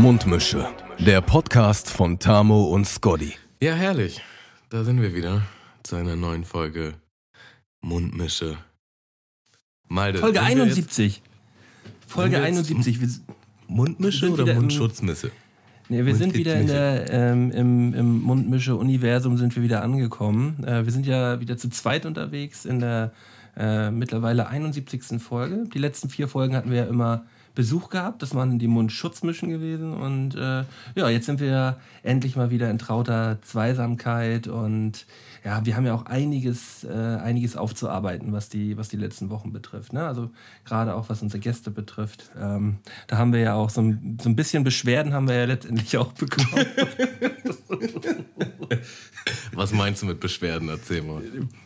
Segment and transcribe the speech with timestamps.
[0.00, 0.66] Mundmische.
[0.98, 3.34] Der Podcast von Tamo und Scotty.
[3.60, 4.22] Ja, herrlich.
[4.70, 5.42] Da sind wir wieder
[5.82, 6.94] zu einer neuen Folge
[7.82, 8.56] Mundmische.
[9.88, 11.22] Malte, Folge 71.
[12.06, 13.02] Folge 71.
[13.02, 13.08] Wir,
[13.68, 15.32] Mundmische oder Mundschutzmisse?
[15.90, 20.64] Nee, wir sind wieder in der, ähm, im, im Mundmische-Universum sind wir wieder angekommen.
[20.64, 23.12] Äh, wir sind ja wieder zu zweit unterwegs in der
[23.54, 25.20] äh, mittlerweile 71.
[25.20, 25.64] Folge.
[25.74, 28.22] Die letzten vier Folgen hatten wir ja immer Besuch gehabt.
[28.22, 29.94] Das waren die Mundschutzmischen gewesen.
[29.94, 30.64] Und äh,
[30.94, 34.48] ja, jetzt sind wir endlich mal wieder in trauter Zweisamkeit.
[34.48, 35.06] Und
[35.44, 39.52] ja, wir haben ja auch einiges, äh, einiges aufzuarbeiten, was die, was die letzten Wochen
[39.52, 39.92] betrifft.
[39.92, 40.06] Ne?
[40.06, 40.30] Also
[40.64, 42.30] gerade auch was unsere Gäste betrifft.
[42.38, 45.44] Ähm, da haben wir ja auch so ein, so ein bisschen Beschwerden haben wir ja
[45.44, 46.66] letztendlich auch bekommen.
[49.52, 50.68] Was meinst du mit Beschwerden?
[50.68, 51.22] Erzähl mal.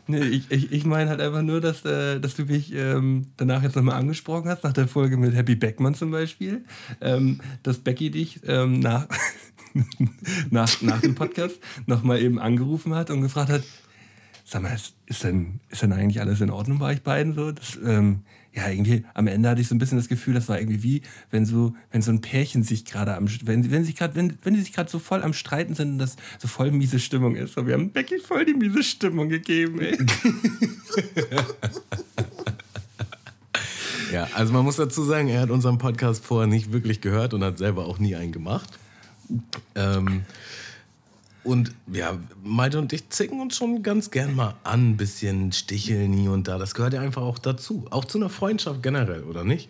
[0.06, 3.62] Nee, ich, ich, ich meine halt einfach nur, dass, äh, dass du mich ähm, danach
[3.62, 6.64] jetzt nochmal angesprochen hast, nach der Folge mit Happy Beckmann zum Beispiel,
[7.00, 9.06] ähm, dass Becky dich ähm, nach,
[10.50, 13.62] nach, nach dem Podcast nochmal eben angerufen hat und gefragt hat,
[14.44, 17.50] sag mal, ist, denn, ist denn eigentlich alles in Ordnung bei euch beiden so?
[17.52, 18.20] Das, ähm,
[18.54, 21.02] ja, irgendwie am Ende hatte ich so ein bisschen das Gefühl, das war irgendwie wie,
[21.30, 24.54] wenn so, wenn so ein Pärchen sich gerade am, wenn, wenn sich gerade, wenn, wenn
[24.54, 27.56] die sich gerade so voll am Streiten sind und das so voll miese Stimmung ist.
[27.56, 29.98] Und wir haben Becky voll die miese Stimmung gegeben, ey.
[34.12, 37.42] ja, also man muss dazu sagen, er hat unseren Podcast vorher nicht wirklich gehört und
[37.42, 38.78] hat selber auch nie einen gemacht.
[39.74, 40.22] Ähm,
[41.44, 46.14] und ja, Malte und ich zicken uns schon ganz gern mal an, ein bisschen sticheln
[46.14, 46.56] hier und da.
[46.56, 47.84] Das gehört ja einfach auch dazu.
[47.90, 49.68] Auch zu einer Freundschaft generell, oder nicht?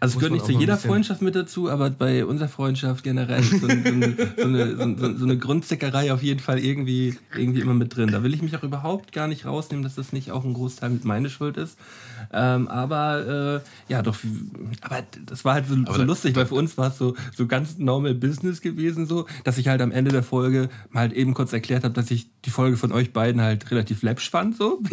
[0.00, 3.50] Also es gehört nicht zu jeder Freundschaft mit dazu, aber bei unserer Freundschaft generell ist
[3.50, 7.74] so, so, eine, so, eine, so, so eine Grundzickerei auf jeden Fall irgendwie, irgendwie immer
[7.74, 8.10] mit drin.
[8.10, 10.88] Da will ich mich auch überhaupt gar nicht rausnehmen, dass das nicht auch ein Großteil
[10.88, 11.76] mit meine Schuld ist.
[12.32, 14.16] Ähm, aber äh, ja, doch,
[14.80, 17.78] aber das war halt so, so lustig, weil für uns war es so, so ganz
[17.78, 21.52] normal Business gewesen, so, dass ich halt am Ende der Folge mal halt eben kurz
[21.52, 24.56] erklärt habe, dass ich die Folge von euch beiden halt relativ läppsch fand.
[24.56, 24.80] So.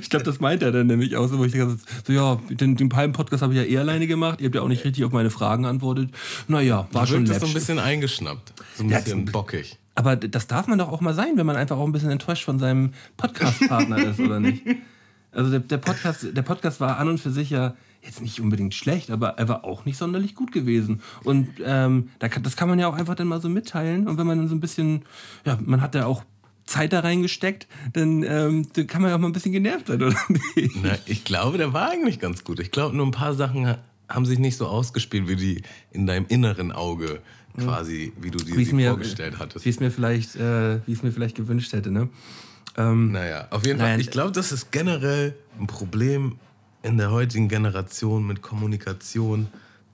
[0.00, 2.76] ich glaube, das meint er dann nämlich auch so, wo ich dachte, so ja, den,
[2.76, 4.40] den Palmen-Podcast habe ich ja eh alleine gemacht.
[4.40, 6.10] Ihr habt ja auch nicht richtig auf meine Fragen antwortet.
[6.48, 7.40] Naja, war schon läppsch.
[7.40, 8.52] so ein bisschen eingeschnappt.
[8.76, 9.78] So ein bisschen ja, bockig.
[10.00, 12.44] Aber das darf man doch auch mal sein, wenn man einfach auch ein bisschen enttäuscht
[12.44, 14.64] von seinem Podcast-Partner ist, oder nicht?
[15.30, 18.74] Also der, der, Podcast, der Podcast war an und für sich ja jetzt nicht unbedingt
[18.74, 21.02] schlecht, aber er war auch nicht sonderlich gut gewesen.
[21.22, 24.08] Und ähm, das kann man ja auch einfach dann mal so mitteilen.
[24.08, 25.04] Und wenn man dann so ein bisschen,
[25.44, 26.24] ja, man hat ja auch
[26.64, 30.02] Zeit da reingesteckt, dann, ähm, dann kann man ja auch mal ein bisschen genervt sein,
[30.02, 30.16] oder
[30.56, 30.76] nicht?
[30.82, 32.58] Na, ich glaube, der war eigentlich ganz gut.
[32.58, 33.76] Ich glaube, nur ein paar Sachen
[34.08, 35.62] haben sich nicht so ausgespielt, wie die
[35.92, 37.20] in deinem inneren Auge
[37.58, 39.64] quasi, wie du dir sie mir, vorgestellt hattest.
[39.64, 42.08] Wie es mir vielleicht, äh, wie es mir vielleicht gewünscht hätte, ne?
[42.76, 44.00] Ähm, naja, auf jeden Fall.
[44.00, 46.38] Ich glaube, das ist generell ein Problem
[46.82, 49.48] in der heutigen Generation mit Kommunikation,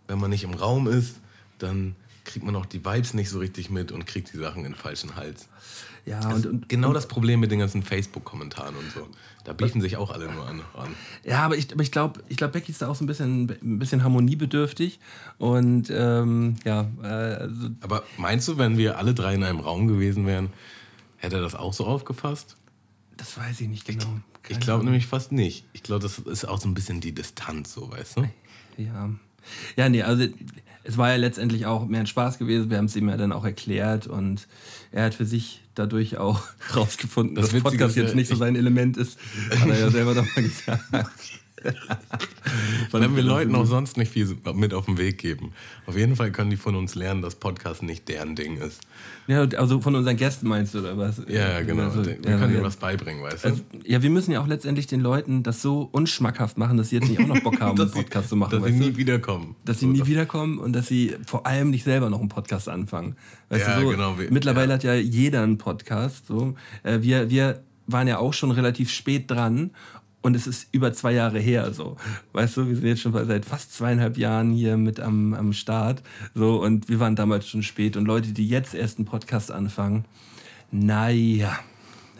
[0.09, 1.17] wenn man nicht im Raum ist,
[1.59, 4.73] dann kriegt man auch die Vibes nicht so richtig mit und kriegt die Sachen in
[4.73, 5.49] den falschen Hals.
[6.07, 9.09] Ja, und, und, genau das Problem mit den ganzen Facebook-Kommentaren und so.
[9.45, 10.61] Da biefen sich auch alle nur an.
[10.75, 10.95] an.
[11.25, 13.51] Ja, aber ich, aber ich glaube, ich glaub, Becky ist da auch so ein bisschen,
[13.51, 15.01] ein bisschen harmoniebedürftig.
[15.39, 16.89] Und ähm, ja.
[17.03, 20.51] Äh, also aber meinst du, wenn wir alle drei in einem Raum gewesen wären,
[21.17, 22.57] hätte er das auch so aufgefasst?
[23.17, 24.21] Das weiß ich nicht genau.
[24.49, 25.65] Ich glaube nämlich fast nicht.
[25.73, 28.29] Ich glaube, das ist auch so ein bisschen die Distanz, so, weißt du?
[28.77, 29.11] Ja.
[29.77, 30.27] Ja, nee, also
[30.87, 32.71] es war ja letztendlich auch mehr ein Spaß gewesen.
[32.71, 34.47] Wir haben es ihm ja dann auch erklärt und
[34.93, 36.43] er hat für sich dadurch auch
[36.77, 39.19] rausgefunden, das dass Podcast jetzt nicht so sein Element ist.
[39.59, 40.83] Hat er ja selber doch mal gesagt.
[42.93, 45.53] Wenn wir Leuten auch sonst nicht viel mit auf den Weg geben.
[45.87, 48.81] Auf jeden Fall können die von uns lernen, dass Podcast nicht deren Ding ist.
[49.27, 51.21] Ja, also von unseren Gästen meinst du, oder was?
[51.29, 51.85] Ja, genau.
[51.85, 52.63] Also, wir ja, können ja.
[52.63, 53.49] was beibringen, weißt du?
[53.49, 56.97] Also, ja, wir müssen ja auch letztendlich den Leuten das so unschmackhaft machen, dass sie
[56.97, 58.63] jetzt nicht auch noch Bock haben, einen Podcast zu machen.
[58.63, 58.97] Dass sie nie du?
[58.97, 59.57] wiederkommen.
[59.65, 63.17] Dass sie nie wiederkommen und dass sie vor allem nicht selber noch einen Podcast anfangen.
[63.49, 64.17] Weißt ja, du, so, genau.
[64.31, 66.27] Mittlerweile hat ja jeder einen Podcast.
[66.27, 66.55] So.
[66.85, 69.71] Äh, wir, wir waren ja auch schon relativ spät dran
[70.27, 71.97] und es ist über zwei Jahre her, so.
[72.33, 76.03] Weißt du, wir sind jetzt schon seit fast zweieinhalb Jahren hier mit am, am Start.
[76.35, 77.97] So, und wir waren damals schon spät.
[77.97, 80.05] Und Leute, die jetzt erst einen Podcast anfangen,
[80.73, 81.57] naja.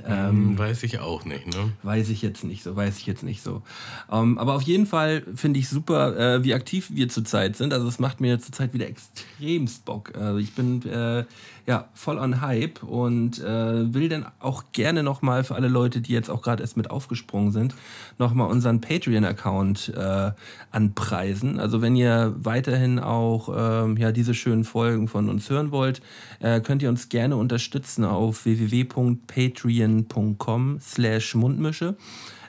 [0.07, 1.73] Ähm, weiß ich auch nicht, ne?
[1.83, 3.63] Weiß ich jetzt nicht so, weiß ich jetzt nicht so.
[4.09, 7.73] Ähm, aber auf jeden Fall finde ich super, äh, wie aktiv wir zurzeit sind.
[7.73, 10.15] Also es macht mir zurzeit wieder extremst Bock.
[10.15, 11.25] Also ich bin äh,
[11.67, 16.13] ja voll on Hype und äh, will dann auch gerne nochmal für alle Leute, die
[16.13, 17.75] jetzt auch gerade erst mit aufgesprungen sind,
[18.19, 20.33] nochmal unseren Patreon-Account äh,
[20.71, 21.59] anpreisen.
[21.59, 26.01] Also wenn ihr weiterhin auch ähm, ja diese schönen Folgen von uns hören wollt,
[26.41, 31.97] äh, könnt ihr uns gerne unterstützen auf www.patreon.com slash Mundmische.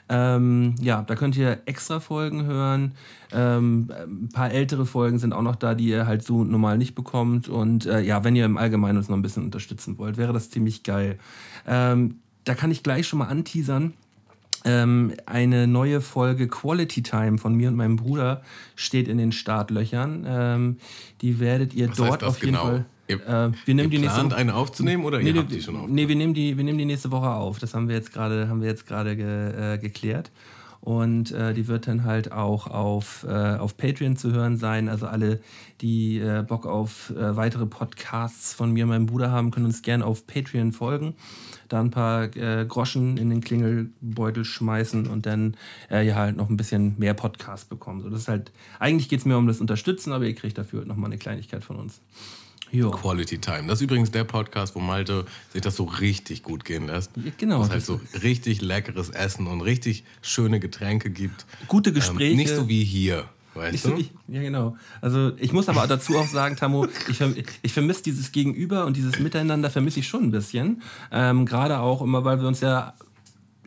[0.08, 2.92] Ähm, ja, da könnt ihr extra Folgen hören.
[3.32, 6.94] Ähm, ein paar ältere Folgen sind auch noch da, die ihr halt so normal nicht
[6.94, 7.48] bekommt.
[7.48, 10.50] Und äh, ja, wenn ihr im Allgemeinen uns noch ein bisschen unterstützen wollt, wäre das
[10.50, 11.18] ziemlich geil.
[11.66, 13.92] Ähm, da kann ich gleich schon mal anteasern.
[14.64, 18.42] Ähm, eine neue Folge Quality Time von mir und meinem Bruder
[18.74, 20.24] steht in den Startlöchern.
[20.26, 20.76] Ähm,
[21.20, 22.64] die werdet ihr Was dort auf jeden genau?
[22.64, 22.86] Fall.
[23.08, 25.88] Ihr, äh, wir nehmen die nächste eine aufzunehmen oder nee, ihr habt die schon auf?
[25.88, 27.58] Nee, wir nehmen die, wir nehmen die nächste Woche auf.
[27.58, 30.30] Das haben wir jetzt gerade, haben wir jetzt gerade ge, äh, geklärt.
[30.80, 34.88] Und äh, die wird dann halt auch auf, äh, auf Patreon zu hören sein.
[34.88, 35.40] Also alle,
[35.80, 39.82] die äh, Bock auf äh, weitere Podcasts von mir und meinem Bruder haben, können uns
[39.82, 41.14] gerne auf Patreon folgen.
[41.68, 45.54] Da ein paar Groschen in den Klingelbeutel schmeißen und dann
[45.90, 48.00] ja halt noch ein bisschen mehr Podcasts bekommen.
[48.00, 50.78] So, das ist halt, eigentlich geht es mir um das Unterstützen, aber ihr kriegt dafür
[50.78, 52.00] halt nochmal eine Kleinigkeit von uns.
[52.70, 52.90] Jo.
[52.90, 53.64] Quality Time.
[53.66, 57.10] Das ist übrigens der Podcast, wo Malte sich das so richtig gut gehen lässt.
[57.16, 57.60] Ja, genau.
[57.60, 61.46] Wo es halt so richtig leckeres Essen und richtig schöne Getränke gibt.
[61.66, 62.32] Gute Gespräche.
[62.32, 63.24] Ähm, nicht so wie hier,
[63.54, 63.96] weißt Ich, du?
[63.96, 64.76] ich, ja, genau.
[65.00, 67.20] Also ich muss aber dazu auch sagen, Tammo, ich,
[67.62, 70.82] ich vermisse dieses Gegenüber und dieses Miteinander vermisse ich schon ein bisschen.
[71.10, 72.94] Ähm, Gerade auch immer, weil wir uns ja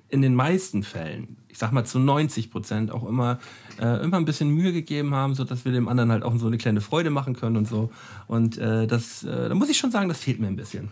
[0.09, 3.39] in den meisten Fällen, ich sag mal zu 90 Prozent, auch immer,
[3.79, 6.57] äh, immer ein bisschen Mühe gegeben haben, sodass wir dem anderen halt auch so eine
[6.57, 7.91] kleine Freude machen können und so.
[8.27, 10.89] Und äh, das, äh, da muss ich schon sagen, das fehlt mir ein bisschen.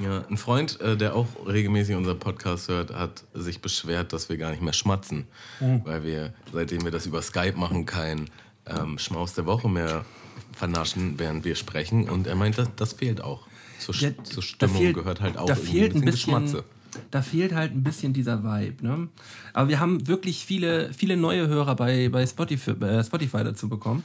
[0.00, 4.36] Ja, ein Freund, äh, der auch regelmäßig unseren Podcast hört, hat sich beschwert, dass wir
[4.36, 5.26] gar nicht mehr schmatzen.
[5.60, 5.80] Mhm.
[5.84, 8.30] Weil wir, seitdem wir das über Skype machen, kein
[8.66, 10.04] ähm, Schmaus der Woche mehr
[10.52, 12.08] vernaschen, während wir sprechen.
[12.08, 13.46] Und er meint, das, das fehlt auch.
[13.80, 16.64] Zur, Ja, zur Stimmung fehlt- gehört halt auch da fehlt ein bisschen, Geschmatze.
[17.10, 18.86] Da fehlt halt ein bisschen dieser Vibe.
[18.86, 19.08] Ne?
[19.52, 24.02] Aber wir haben wirklich viele, viele neue Hörer bei, bei Spotify, äh, Spotify dazu bekommen.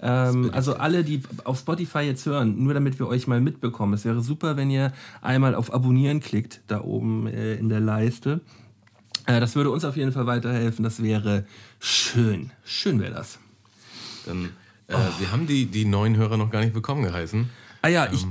[0.00, 3.94] Ähm, also alle, die auf Spotify jetzt hören, nur damit wir euch mal mitbekommen.
[3.94, 8.40] Es wäre super, wenn ihr einmal auf Abonnieren klickt, da oben äh, in der Leiste.
[9.26, 10.82] Äh, das würde uns auf jeden Fall weiterhelfen.
[10.84, 11.46] Das wäre
[11.80, 12.50] schön.
[12.64, 13.38] Schön wäre das.
[14.26, 14.50] Dann,
[14.88, 17.48] äh, Wir haben die, die neuen Hörer noch gar nicht willkommen geheißen.
[17.82, 18.26] Ah ja, ich,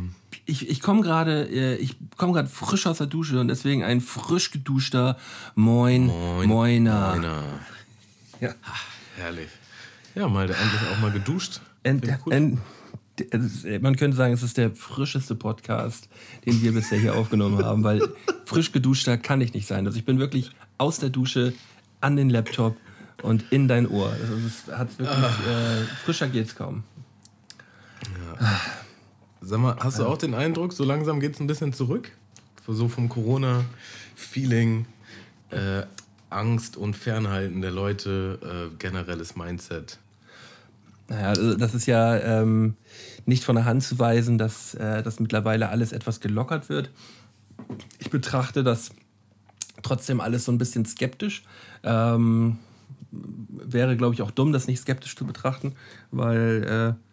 [0.45, 4.01] ich, ich komme gerade äh, ich komme gerade frisch aus der Dusche und deswegen ein
[4.01, 5.17] frisch geduschter
[5.55, 6.47] Moin, Moin.
[6.49, 7.11] Moiner.
[7.15, 7.43] Moiner.
[8.41, 8.53] Ja.
[9.17, 9.49] Herrlich.
[10.13, 11.61] Ja, mal endlich auch mal geduscht.
[11.83, 12.33] En, Finde ich gut.
[12.33, 12.61] en,
[13.31, 16.09] es ist- man könnte sagen, es ist der frischeste Podcast,
[16.45, 18.01] den wir bisher hier aufgenommen haben, weil
[18.45, 19.85] frisch geduschter kann ich nicht sein.
[19.87, 21.53] Also ich bin wirklich aus der Dusche
[22.01, 22.75] an den Laptop
[23.23, 24.09] und in dein Ohr.
[24.11, 25.29] Also es hat's wirklich, Ah.
[25.29, 26.83] äh, frischer geht's kaum.
[29.47, 32.11] Sag mal, hast du auch den Eindruck, so langsam geht es ein bisschen zurück?
[32.67, 34.87] So vom Corona-Feeling,
[35.51, 35.83] äh,
[36.31, 39.99] Angst und Fernhalten der Leute, äh, generelles Mindset.
[41.09, 42.75] Naja, also das ist ja ähm,
[43.27, 46.89] nicht von der Hand zu weisen, dass, äh, dass mittlerweile alles etwas gelockert wird.
[47.99, 48.89] Ich betrachte das
[49.83, 51.43] trotzdem alles so ein bisschen skeptisch.
[51.83, 52.57] Ähm,
[53.11, 55.75] wäre, glaube ich, auch dumm, das nicht skeptisch zu betrachten,
[56.09, 57.05] weil äh,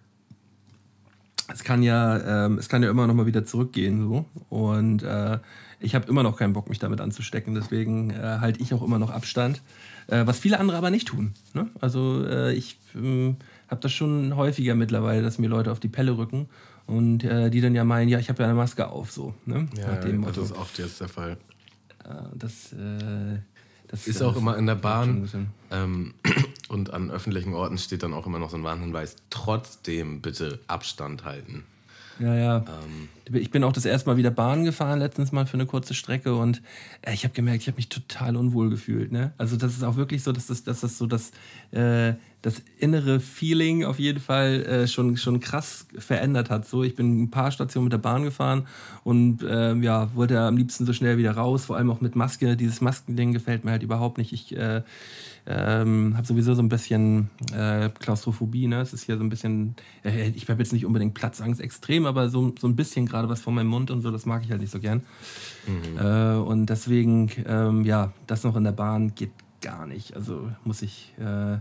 [1.53, 5.39] es kann ja, ähm, es kann ja immer noch mal wieder zurückgehen so und äh,
[5.83, 7.55] ich habe immer noch keinen Bock, mich damit anzustecken.
[7.55, 9.63] Deswegen äh, halte ich auch immer noch Abstand,
[10.07, 11.35] äh, was viele andere aber nicht tun.
[11.55, 11.69] Ne?
[11.81, 13.37] Also äh, ich ähm,
[13.69, 16.49] habe das schon häufiger mittlerweile, dass mir Leute auf die Pelle rücken
[16.87, 19.35] und äh, die dann ja meinen, ja, ich habe ja eine Maske auf, so.
[19.45, 19.69] Ne?
[19.77, 21.37] Nach dem das ist oft jetzt der Fall.
[22.05, 22.75] Äh, das,
[23.89, 25.29] das Ist auch immer in der Bahn
[25.71, 26.15] ähm,
[26.73, 29.17] und an öffentlichen Orten steht dann auch immer noch so ein Warnhinweis.
[29.29, 31.65] Trotzdem bitte Abstand halten.
[32.19, 32.57] Ja, ja.
[32.59, 35.95] Ähm, Ich bin auch das erste Mal wieder Bahn gefahren, letztens mal für eine kurze
[35.95, 36.63] Strecke und
[37.03, 39.13] äh, ich habe gemerkt, ich habe mich total unwohl gefühlt.
[39.13, 39.33] Ne?
[39.39, 41.33] Also das ist auch wirklich so, dass das, dass das so das,
[41.73, 46.69] äh, das innere Feeling auf jeden Fall äh, schon, schon krass verändert hat.
[46.69, 48.67] So, ich bin ein paar Stationen mit der Bahn gefahren
[49.05, 52.57] und äh, ja, wollte am liebsten so schnell wieder raus, vor allem auch mit Maske.
[52.57, 54.33] Dieses Maskending gefällt mir halt überhaupt nicht.
[54.33, 54.83] Ich äh,
[55.47, 58.69] ähm, habe sowieso so ein bisschen äh, Klaustrophobie.
[58.69, 58.81] Ne?
[58.81, 62.29] Es ist hier so ein bisschen, äh, ich habe jetzt nicht unbedingt Platzangst extrem, aber
[62.29, 64.61] so, so ein bisschen gerade was vor meinem Mund und so, das mag ich halt
[64.61, 65.03] nicht so gern.
[65.99, 70.15] Äh, und deswegen, ähm, ja, das noch in der Bahn geht gar nicht.
[70.15, 71.55] Also muss ich, äh,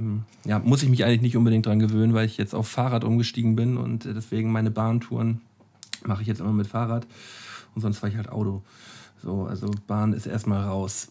[0.00, 3.04] mh, ja, muss ich mich eigentlich nicht unbedingt dran gewöhnen, weil ich jetzt auf Fahrrad
[3.04, 5.42] umgestiegen bin und deswegen meine Bahntouren
[6.06, 7.06] mache ich jetzt immer mit Fahrrad
[7.74, 8.62] und sonst fahre ich halt Auto.
[9.22, 11.10] So, also Bahn ist erstmal raus.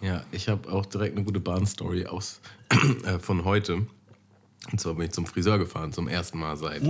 [0.00, 2.40] Ja, ich habe auch direkt eine gute Bahnstory aus
[3.04, 3.86] äh, von heute.
[4.70, 6.82] Und zwar bin ich zum Friseur gefahren, zum ersten Mal seit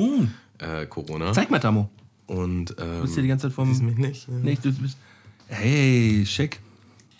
[0.59, 1.33] äh, Corona.
[1.33, 1.88] Zeig mal, Tamo.
[2.27, 3.69] Und ähm, Du bist hier die ganze Zeit vom.
[3.69, 4.29] siehst mich nicht?
[4.29, 4.35] Ja.
[4.35, 4.99] Nee, du bist.
[5.49, 6.61] Hey, schick.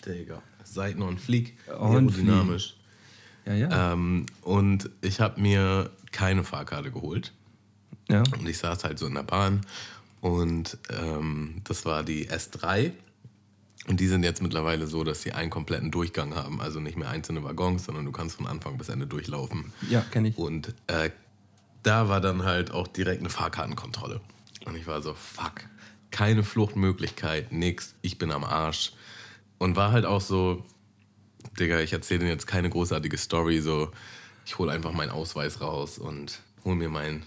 [0.05, 0.43] Digga.
[0.65, 1.57] Seiten und Flieg.
[1.67, 2.75] Und Aerodynamisch.
[3.47, 3.93] Ja, ja.
[3.93, 7.33] Ähm, und ich habe mir keine Fahrkarte geholt.
[8.11, 8.23] ja.
[8.39, 9.63] Und ich saß halt so in der Bahn.
[10.21, 12.93] Und ähm, das war die S3.
[13.89, 16.61] Und die sind jetzt mittlerweile so, dass sie einen kompletten Durchgang haben.
[16.61, 19.73] Also nicht mehr einzelne Waggons, sondern du kannst von Anfang bis Ende durchlaufen.
[19.89, 20.37] Ja, kenne ich.
[20.37, 21.11] Und äh,
[21.83, 24.21] da war dann halt auch direkt eine Fahrkartenkontrolle.
[24.67, 25.65] Und ich war so, fuck,
[26.11, 28.93] keine Fluchtmöglichkeit, nix, ich bin am Arsch.
[29.57, 30.65] Und war halt auch so,
[31.59, 33.91] Digga, ich erzähle dir jetzt keine großartige Story, so,
[34.45, 37.23] ich hole einfach meinen Ausweis raus und hol mir mein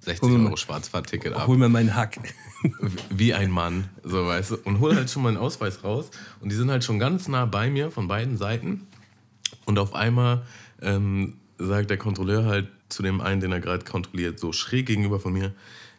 [0.00, 1.46] 60 Euro Schwarzfahrtticket ab.
[1.46, 2.18] Hol mir meinen Hack.
[3.10, 4.56] Wie ein Mann, so weißt du.
[4.64, 6.10] Und hol halt schon meinen Ausweis raus.
[6.40, 8.86] Und die sind halt schon ganz nah bei mir von beiden Seiten.
[9.66, 10.42] Und auf einmal
[10.82, 15.20] ähm, sagt der Kontrolleur halt zu dem einen, den er gerade kontrolliert, so schräg gegenüber
[15.20, 15.54] von mir,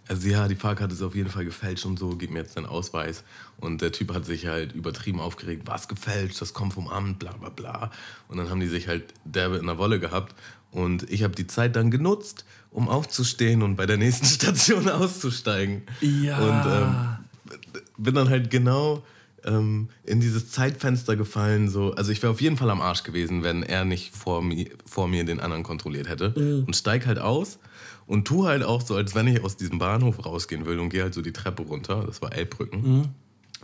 [0.07, 2.65] also ja, die Fahrkarte ist auf jeden Fall gefälscht und so, gib mir jetzt deinen
[2.65, 3.23] Ausweis.
[3.57, 7.31] Und der Typ hat sich halt übertrieben aufgeregt, was gefälscht, das kommt vom Amt, bla
[7.31, 7.91] bla bla.
[8.27, 10.35] Und dann haben die sich halt derbe in der Wolle gehabt.
[10.71, 15.83] Und ich habe die Zeit dann genutzt, um aufzustehen und bei der nächsten Station auszusteigen.
[16.01, 16.39] Ja.
[16.39, 17.59] Und ähm,
[17.97, 19.03] bin dann halt genau
[19.45, 21.69] ähm, in dieses Zeitfenster gefallen.
[21.69, 21.93] So.
[21.93, 25.07] Also ich wäre auf jeden Fall am Arsch gewesen, wenn er nicht vor mir, vor
[25.07, 26.33] mir den anderen kontrolliert hätte.
[26.35, 26.65] Mhm.
[26.65, 27.59] Und steig halt aus
[28.07, 31.03] und tu halt auch so, als wenn ich aus diesem Bahnhof rausgehen will und gehe
[31.03, 32.03] halt so die Treppe runter.
[32.05, 32.81] Das war Elbbrücken.
[32.81, 33.05] Mhm.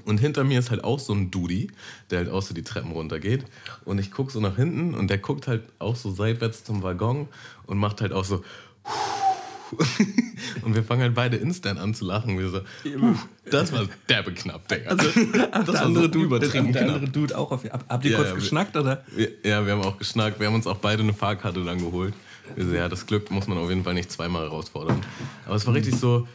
[0.06, 1.72] Und hinter mir ist halt auch so ein Dudi,
[2.12, 3.46] der halt auch so die Treppen runtergeht.
[3.84, 7.28] Und ich gucke so nach hinten und der guckt halt auch so seitwärts zum Waggon
[7.66, 8.44] und macht halt auch so.
[10.62, 12.38] Und wir fangen halt beide instant an zu lachen.
[12.40, 13.16] Wir so, "Puh,
[13.52, 14.92] das war derbe knapp, Digga.
[14.92, 15.10] Also,
[15.52, 16.96] ach, das der andere Dude, übertrieben der knapp.
[16.96, 17.64] andere Dude auch auf.
[17.66, 19.04] Hab, habt ihr Ja, kurz ja, wir- geschnackt oder?
[19.44, 20.40] Ja, wir haben auch geschnackt.
[20.40, 22.14] Wir haben uns auch beide eine Fahrkarte dann geholt.
[22.56, 25.02] Wir so, ja, das Glück muss man auf jeden Fall nicht zweimal herausfordern.
[25.46, 26.28] Aber es war richtig so,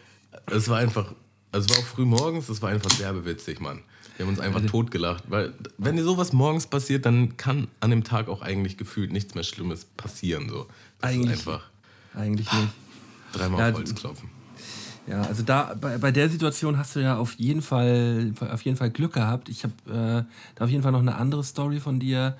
[0.50, 1.14] es war einfach,
[1.52, 3.80] also es war auch früh morgens, es war einfach sehr witzig, Mann.
[4.18, 5.24] Wir haben uns einfach totgelacht.
[5.28, 9.34] Weil, wenn dir sowas morgens passiert, dann kann an dem Tag auch eigentlich gefühlt nichts
[9.34, 10.50] mehr Schlimmes passieren.
[10.50, 10.66] So.
[11.00, 11.70] Das Eigentlich- ist einfach
[12.14, 12.68] Eigentlich nicht.
[13.32, 14.28] dreimal Ja, auf Holz klopfen.
[15.06, 18.76] Ja, also da bei, bei der Situation hast du ja auf jeden Fall auf jeden
[18.76, 19.48] Fall Glück gehabt.
[19.48, 22.36] Ich habe äh, da auf jeden Fall noch eine andere Story von dir,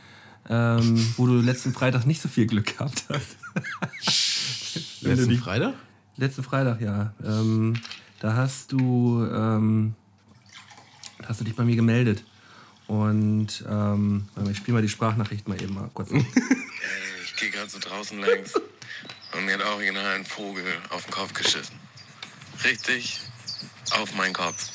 [0.48, 3.36] ähm, wo du letzten Freitag nicht so viel Glück gehabt hast.
[5.02, 5.74] Wenn du Letzten die- Freitag?
[6.16, 7.12] Letzten Freitag, ja.
[7.24, 7.74] Ähm,
[8.20, 9.94] da hast du ähm,
[11.20, 12.22] da hast du dich bei mir gemeldet
[12.86, 16.12] und ähm, ich spiele mal die Sprachnachricht mal eben mal kurz.
[16.12, 16.20] ab.
[17.24, 18.52] Ich gehe gerade so draußen längs
[19.34, 21.76] und mir hat original ein Vogel auf den Kopf geschissen.
[22.64, 23.20] Richtig
[23.92, 24.70] auf meinen Kopf.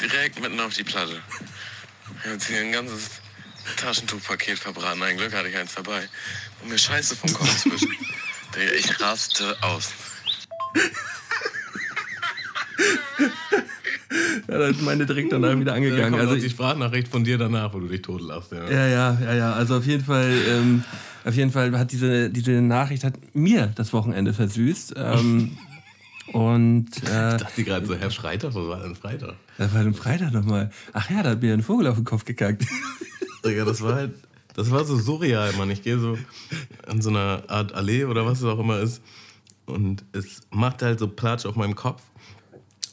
[0.00, 1.22] Direkt mitten auf die Platte.
[2.18, 3.10] Ich habe jetzt hier ein ganzes
[3.76, 5.02] Taschentuchpaket verbraten.
[5.02, 6.08] Ein Glück hatte ich eins dabei,
[6.62, 7.90] um mir Scheiße vom Kopf zu wischen.
[8.54, 9.92] Digga, Ich raste aus.
[14.48, 16.18] ja, da ist meine direkt danach wieder angegangen.
[16.18, 18.52] Also die Sprachnachricht von dir danach, wo du dich totlachst.
[18.52, 18.68] Ja.
[18.70, 19.52] Ja, ja, ja, ja.
[19.52, 20.84] Also auf jeden Fall, ähm,
[21.26, 24.94] auf jeden Fall hat diese, diese Nachricht hat mir das Wochenende versüßt.
[24.96, 25.58] Ähm,
[26.32, 29.34] und äh, Ich dachte gerade so, Herr Freitag, was war denn Freitag?
[29.58, 30.70] das war am Freitag nochmal.
[30.92, 32.64] Ach ja, da hat mir ein Vogel auf den Kopf gekackt.
[33.44, 34.14] Digga, das war halt,
[34.54, 35.70] das war so surreal, Mann.
[35.70, 36.16] Ich gehe so
[36.86, 39.02] an so einer Art Allee oder was es auch immer ist
[39.66, 42.02] und es macht halt so Platsch auf meinem Kopf.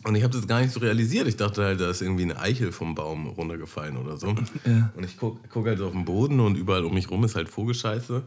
[0.06, 1.28] Und ich habe das gar nicht so realisiert.
[1.28, 4.36] Ich dachte halt, da ist irgendwie eine Eichel vom Baum runtergefallen oder so.
[4.66, 4.92] Ja.
[4.96, 7.36] Und ich guck, guck halt so auf den Boden und überall um mich rum ist
[7.36, 8.24] halt Vogelscheiße.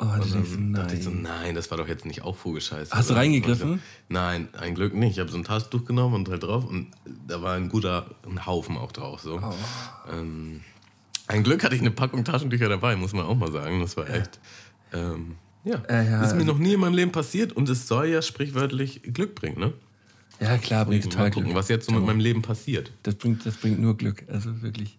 [0.00, 1.22] Oh, Und dann dachte ich so, nein.
[1.22, 2.94] nein, das war doch jetzt nicht auch Vogelscheiße.
[2.94, 3.74] Hast du reingegriffen?
[3.74, 5.12] So, Nein, ein Glück nicht.
[5.14, 6.86] Ich habe so ein Taschentuch genommen und halt drauf und
[7.26, 9.20] da war ein guter ein Haufen auch drauf.
[9.22, 9.40] So.
[9.42, 9.54] Oh.
[10.12, 10.60] Ähm,
[11.26, 13.80] ein Glück hatte ich eine Packung Taschentücher dabei, muss man auch mal sagen.
[13.80, 14.38] Das war echt.
[14.92, 15.34] Ähm,
[15.64, 18.06] ja, Äh, ja, ist mir also- noch nie in meinem Leben passiert und es soll
[18.06, 19.72] ja sprichwörtlich Glück bringen, ne?
[20.40, 21.56] Ja, klar, bringt Mal total gucken, Glück.
[21.56, 22.92] was jetzt so mit meinem Leben passiert.
[23.02, 24.24] Das bringt, das bringt nur Glück.
[24.28, 24.98] Also wirklich.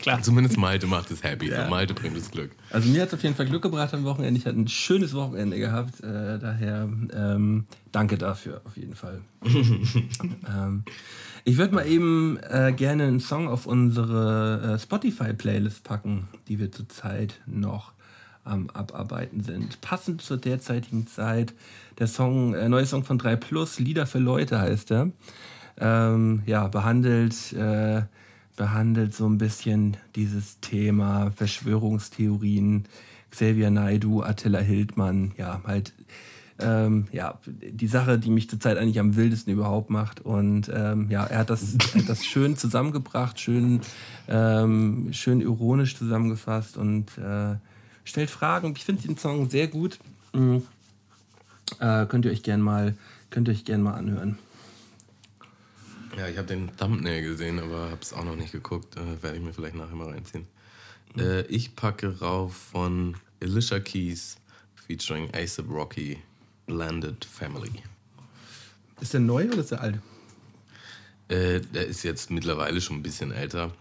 [0.00, 0.22] Klar.
[0.22, 1.50] Zumindest Malte macht es happy.
[1.50, 1.64] Ja.
[1.64, 2.52] So, Malte bringt es Glück.
[2.70, 4.38] Also mir hat es auf jeden Fall Glück gebracht am Wochenende.
[4.38, 6.00] Ich hatte ein schönes Wochenende gehabt.
[6.00, 9.20] Äh, daher ähm, danke dafür auf jeden Fall.
[9.44, 10.84] ähm,
[11.44, 16.72] ich würde mal eben äh, gerne einen Song auf unsere äh, Spotify-Playlist packen, die wir
[16.72, 17.92] zurzeit noch
[18.44, 19.80] am Abarbeiten sind.
[19.80, 21.54] Passend zur derzeitigen Zeit.
[21.98, 25.10] Der Song, äh, neue Song von 3 Plus, Lieder für Leute heißt er.
[25.78, 28.02] Ähm, ja, behandelt, äh,
[28.56, 32.84] behandelt so ein bisschen dieses Thema Verschwörungstheorien,
[33.30, 35.94] Xavier Naidu, Attila Hildmann, ja, halt
[36.62, 40.20] ähm, ja, die Sache, die mich zurzeit eigentlich am wildesten überhaupt macht.
[40.20, 43.80] Und ähm, ja, er hat das, hat das schön zusammengebracht, schön,
[44.28, 47.56] ähm, schön ironisch zusammengefasst und äh,
[48.04, 48.74] stellt Fragen.
[48.76, 49.98] Ich finde den Song sehr gut.
[50.32, 50.66] Mhm.
[51.78, 52.94] Äh, könnt ihr euch gern mal,
[53.30, 54.38] könnt ihr euch gern mal anhören.
[56.16, 58.96] Ja, ich habe den Thumbnail gesehen, aber habe es auch noch nicht geguckt.
[58.96, 60.46] Äh, Werde ich mir vielleicht nachher mal reinziehen.
[61.16, 64.36] Äh, ich packe rauf von Alicia Keys
[64.86, 66.18] featuring ASAP Rocky,
[66.66, 67.82] Landed Family.
[69.00, 70.00] Ist der neu oder ist der alt?
[71.28, 73.72] Äh, der ist jetzt mittlerweile schon ein bisschen älter.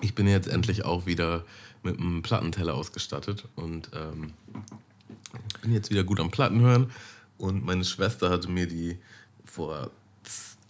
[0.00, 1.44] Ich bin jetzt endlich auch wieder
[1.82, 4.32] mit einem Plattenteller ausgestattet und ähm,
[5.62, 6.90] bin jetzt wieder gut am Platten hören.
[7.36, 8.98] Und meine Schwester hatte mir die
[9.44, 9.90] vor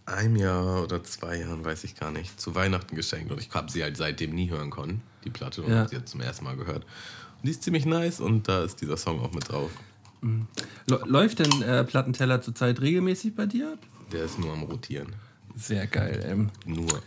[0.04, 3.30] einem Jahr oder zwei Jahren, weiß ich gar nicht, zu Weihnachten geschenkt.
[3.32, 5.80] Und ich habe sie halt seitdem nie hören können, die Platte, und ja.
[5.80, 6.84] habe sie jetzt zum ersten Mal gehört.
[6.84, 9.70] Und die ist ziemlich nice und da ist dieser Song auch mit drauf.
[10.20, 10.46] Mhm.
[10.86, 13.78] Läuft denn äh, Plattenteller zurzeit regelmäßig bei dir?
[14.12, 15.14] Der ist nur am Rotieren.
[15.54, 16.50] Sehr geil, ähm.
[16.64, 17.02] Nur.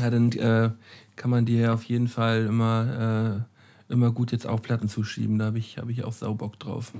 [0.00, 0.70] Ja, dann äh,
[1.16, 3.46] kann man dir auf jeden Fall immer,
[3.88, 5.38] äh, immer gut jetzt auch Platten zuschieben.
[5.38, 6.92] Da habe ich, hab ich auch Saubock drauf.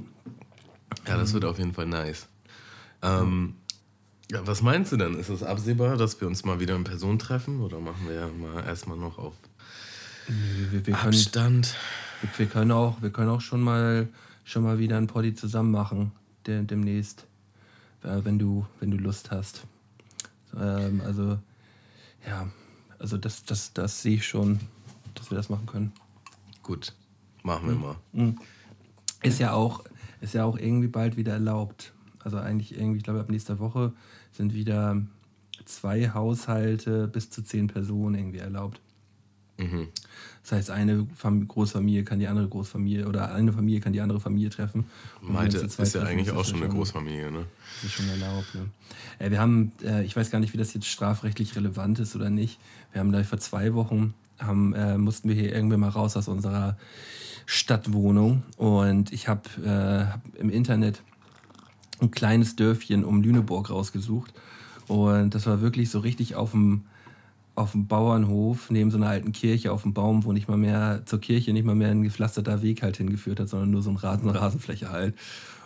[1.07, 2.29] Ja, das wird auf jeden Fall nice.
[3.03, 3.55] Ähm,
[4.31, 5.15] ja, was meinst du denn?
[5.19, 7.61] Ist es absehbar, dass wir uns mal wieder in Person treffen?
[7.61, 9.35] Oder machen wir ja mal erstmal noch auf
[10.27, 11.75] wir, wir Abstand?
[12.21, 14.09] Können, wir, können auch, wir können auch schon mal,
[14.45, 16.13] schon mal wieder ein Poddy zusammen machen,
[16.47, 17.27] de, demnächst,
[18.05, 19.65] äh, wenn, du, wenn du Lust hast.
[20.59, 21.39] Ähm, also,
[22.27, 22.47] ja,
[23.03, 24.61] also das, das, das sehe ich schon,
[25.15, 25.93] dass wir das machen können.
[26.63, 26.95] Gut,
[27.43, 27.81] machen wir mhm.
[27.81, 27.97] mal.
[28.13, 28.39] Mhm.
[29.23, 29.85] Ist ja auch,
[30.21, 31.93] ist ja auch irgendwie bald wieder erlaubt.
[32.21, 33.93] Also eigentlich irgendwie, ich glaube, ab nächster Woche
[34.31, 35.03] sind wieder
[35.65, 38.81] zwei Haushalte bis zu zehn Personen irgendwie erlaubt.
[39.63, 39.89] Mhm.
[40.43, 44.19] Das heißt, eine Fam Großfamilie kann die andere Großfamilie oder eine Familie kann die andere
[44.19, 44.87] Familie treffen.
[45.21, 47.47] Malte ist ja treffen, eigentlich auch schon eine Großfamilie, ne?
[47.77, 48.67] Das ist schon erlaubt, ne?
[49.21, 52.29] Äh, wir haben, äh, ich weiß gar nicht, wie das jetzt strafrechtlich relevant ist oder
[52.29, 52.59] nicht.
[52.93, 56.27] Wir haben da vor zwei Wochen haben, äh, mussten wir hier irgendwie mal raus aus
[56.27, 56.77] unserer
[57.47, 61.03] Stadtwohnung und ich habe äh, hab im Internet
[62.01, 64.33] ein kleines Dörfchen um Lüneburg rausgesucht
[64.89, 66.83] und das war wirklich so richtig auf dem
[67.63, 71.03] auf dem Bauernhof neben so einer alten Kirche auf dem Baum, wo nicht mal mehr
[71.07, 73.97] zur Kirche nicht mal mehr ein gepflasterter Weg halt hingeführt hat, sondern nur so ein
[73.97, 75.15] Rasen, Rasenfläche halt.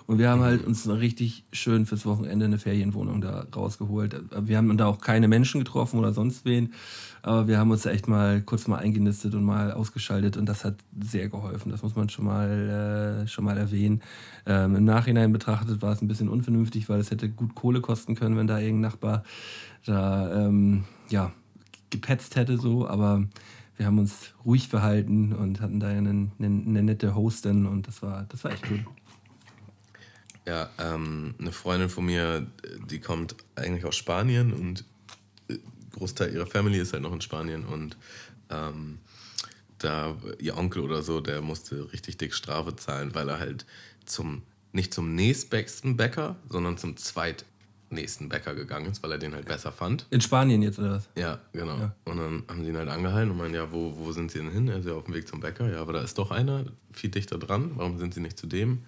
[0.07, 4.15] Und wir haben halt uns richtig schön fürs Wochenende eine Ferienwohnung da rausgeholt.
[4.41, 6.75] Wir haben da auch keine Menschen getroffen oder sonst wen,
[7.23, 10.77] aber wir haben uns echt mal kurz mal eingenistet und mal ausgeschaltet und das hat
[11.01, 11.73] sehr geholfen.
[11.73, 14.01] Das muss man schon mal, äh, schon mal erwähnen.
[14.47, 18.15] Ähm, Im Nachhinein betrachtet war es ein bisschen unvernünftig, weil es hätte gut Kohle kosten
[18.15, 19.25] können, wenn da irgendein Nachbar
[19.87, 21.33] da, ähm, ja,
[21.91, 23.27] gepetzt hätte, so, aber
[23.77, 28.03] wir haben uns ruhig verhalten und hatten da eine, eine, eine nette Hostin und das
[28.03, 28.81] war, das war echt gut.
[30.47, 32.47] Ja, ähm, eine Freundin von mir,
[32.89, 34.85] die kommt eigentlich aus Spanien und
[35.49, 35.59] äh,
[35.93, 37.97] Großteil ihrer Family ist halt noch in Spanien und
[38.49, 38.99] ähm,
[39.79, 43.67] da ihr Onkel oder so, der musste richtig dick Strafe zahlen, weil er halt
[44.05, 47.45] zum nicht zum nächstbesten Bäcker, sondern zum zweit
[47.97, 50.07] nächsten Bäcker gegangen ist, weil er den halt besser fand.
[50.11, 51.09] In Spanien jetzt oder was?
[51.17, 51.77] Ja, genau.
[51.77, 51.95] Ja.
[52.05, 54.51] Und dann haben sie ihn halt angehalten und meinen, ja, wo, wo sind sie denn
[54.51, 54.69] hin?
[54.69, 55.69] Er ist ja auf dem Weg zum Bäcker.
[55.71, 57.73] Ja, aber da ist doch einer viel dichter dran.
[57.75, 58.85] Warum sind sie nicht zu dem?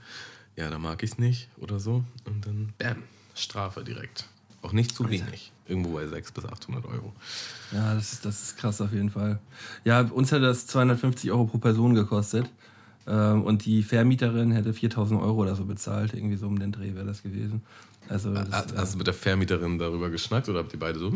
[0.56, 2.04] Ja, da mag ich es nicht oder so.
[2.24, 3.02] Und dann, bam,
[3.34, 4.26] Strafe direkt.
[4.62, 5.52] Auch nicht zu wenig.
[5.66, 7.12] Irgendwo bei 600 bis 800 Euro.
[7.72, 9.38] Ja, das ist, das ist krass auf jeden Fall.
[9.84, 12.48] Ja, uns hätte das 250 Euro pro Person gekostet.
[13.06, 16.12] Ähm, und die Vermieterin hätte 4000 Euro oder so bezahlt.
[16.14, 17.62] Irgendwie so um den Dreh wäre das gewesen.
[18.08, 21.12] Also hast, hast du mit der Vermieterin darüber geschnackt oder habt ihr beide so?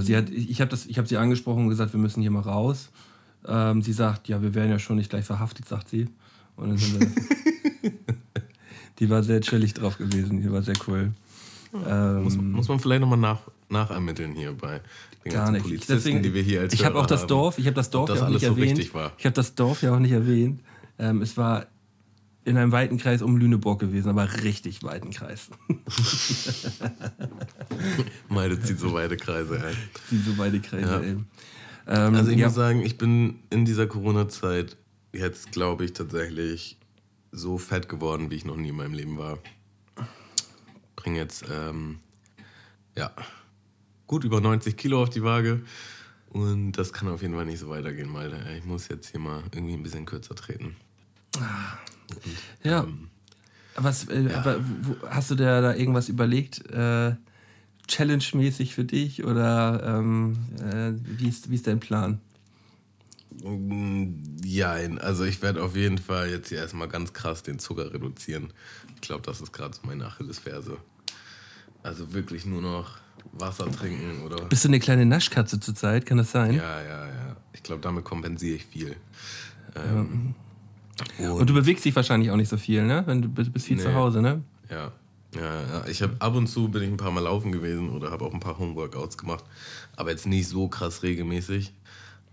[0.00, 2.90] Sie hat, ich habe hab sie angesprochen und gesagt, wir müssen hier mal raus.
[3.46, 6.08] Ähm, sie sagt, ja, wir werden ja schon nicht gleich verhaftet, sagt sie.
[6.56, 7.92] Und dann sind wir,
[8.98, 11.12] die war sehr chillig drauf gewesen, die war sehr cool.
[11.86, 14.80] Ähm, muss, muss, man vielleicht nochmal nach, nachermitteln hier bei
[15.24, 15.62] den gar ganzen nicht.
[15.64, 18.08] Polizisten, Deswegen, die wir hier als Ich habe auch das Dorf, ich habe das Dorf
[18.10, 18.78] ja auch nicht so erwähnt.
[18.78, 20.60] Ich habe das Dorf ja auch nicht erwähnt.
[20.98, 21.66] Ähm, es war
[22.44, 25.48] in einem weiten Kreis um Lüneburg gewesen, aber richtig weiten Kreis.
[28.28, 29.74] Meine zieht so weite Kreise, ey.
[30.08, 31.00] Zieht so weite Kreise, ja.
[31.00, 31.16] ey.
[31.86, 32.46] Ähm, also ich ja.
[32.46, 34.76] muss sagen, ich bin in dieser Corona-Zeit
[35.12, 36.78] jetzt, glaube ich, tatsächlich
[37.32, 39.38] so fett geworden, wie ich noch nie in meinem Leben war.
[40.96, 41.98] Bring jetzt, ähm,
[42.96, 43.10] ja,
[44.06, 45.62] gut über 90 Kilo auf die Waage.
[46.28, 48.38] Und das kann auf jeden Fall nicht so weitergehen, Malte.
[48.58, 50.76] Ich muss jetzt hier mal irgendwie ein bisschen kürzer treten.
[51.38, 51.78] Ah.
[52.62, 52.84] Ja.
[52.84, 53.08] Ähm,
[53.76, 54.38] Was, äh, ja.
[54.38, 54.60] Aber,
[55.08, 57.14] hast du dir da irgendwas überlegt, äh,
[57.88, 59.24] challenge-mäßig für dich?
[59.24, 62.20] Oder ähm, äh, wie, ist, wie ist dein Plan?
[64.44, 68.52] Ja, also ich werde auf jeden Fall jetzt hier erstmal ganz krass den Zucker reduzieren.
[68.94, 70.78] Ich glaube, das ist gerade so meine Achillesferse.
[71.82, 72.98] Also wirklich nur noch
[73.32, 74.44] Wasser trinken oder.
[74.46, 76.06] Bist du eine kleine Naschkatze zurzeit?
[76.06, 76.54] Kann das sein?
[76.54, 77.36] Ja, ja, ja.
[77.52, 78.96] Ich glaube, damit kompensiere ich viel.
[79.74, 80.34] Ähm,
[81.18, 83.02] und, und, du bewegst dich wahrscheinlich auch nicht so viel, ne?
[83.06, 83.82] Wenn du bist viel nee.
[83.82, 84.42] zu Hause, ne?
[84.70, 84.92] Ja.
[85.34, 88.24] Ja, ich habe ab und zu bin ich ein paar Mal laufen gewesen oder habe
[88.24, 89.44] auch ein paar Homeworkouts gemacht,
[89.96, 91.72] aber jetzt nicht so krass regelmäßig.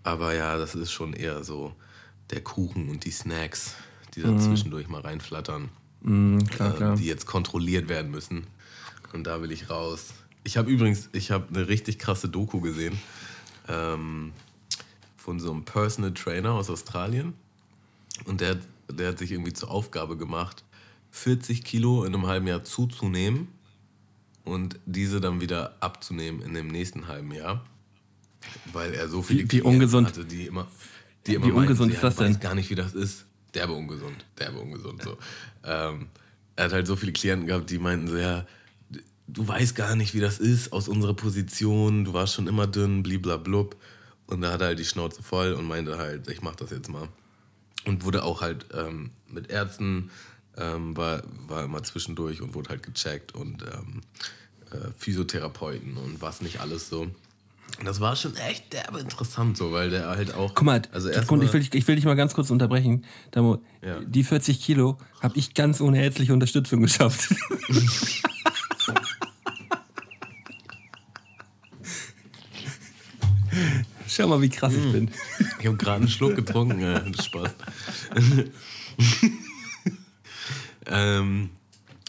[0.03, 1.73] Aber ja, das ist schon eher so
[2.29, 3.75] der Kuchen und die Snacks,
[4.13, 4.39] die da mhm.
[4.39, 5.69] zwischendurch mal reinflattern,
[6.01, 6.95] mhm, klar, äh, klar.
[6.95, 8.45] die jetzt kontrolliert werden müssen.
[9.13, 10.13] Und da will ich raus.
[10.43, 12.99] Ich habe übrigens, ich habe eine richtig krasse Doku gesehen
[13.67, 14.31] ähm,
[15.17, 17.33] von so einem Personal Trainer aus Australien.
[18.25, 18.57] Und der,
[18.89, 20.63] der hat sich irgendwie zur Aufgabe gemacht,
[21.11, 23.47] 40 Kilo in einem halben Jahr zuzunehmen
[24.43, 27.65] und diese dann wieder abzunehmen in dem nächsten halben Jahr.
[28.73, 30.07] Weil er so viele wie, wie ungesund.
[30.07, 30.67] hatte, die immer,
[31.27, 32.39] die immer wie meinten, ungesund ist das weiß denn?
[32.39, 33.25] gar nicht, wie das ist.
[33.53, 35.03] Derbe ungesund, derbe ungesund.
[35.03, 35.17] So.
[35.63, 36.07] Ähm,
[36.55, 38.45] er hat halt so viele Klienten gehabt, die meinten so, ja,
[39.27, 43.03] du weißt gar nicht, wie das ist aus unserer Position, du warst schon immer dünn,
[43.03, 43.75] bliblablub.
[44.27, 46.89] Und da hat er halt die Schnauze voll und meinte halt, ich mach das jetzt
[46.89, 47.09] mal.
[47.85, 50.11] Und wurde auch halt ähm, mit Ärzten,
[50.57, 54.01] ähm, war, war immer zwischendurch und wurde halt gecheckt und ähm,
[54.71, 57.01] äh, Physiotherapeuten und was nicht alles so.
[57.79, 60.53] Und das war schon echt derbe interessant so, weil der halt auch.
[60.53, 63.05] Guck mal, also Sekunde, ich, will, dich- ich will dich mal ganz kurz unterbrechen.
[63.31, 63.99] Damo, Ja.
[64.01, 67.33] Die 40 Kilo habe ich ganz ohne ärztliche Unterstützung geschafft.
[74.07, 75.09] Schau mal, wie krass ich bin.
[75.61, 77.51] Ich habe gerade einen Schluck getrunken, ja, das Spaß.
[80.87, 81.49] ähm,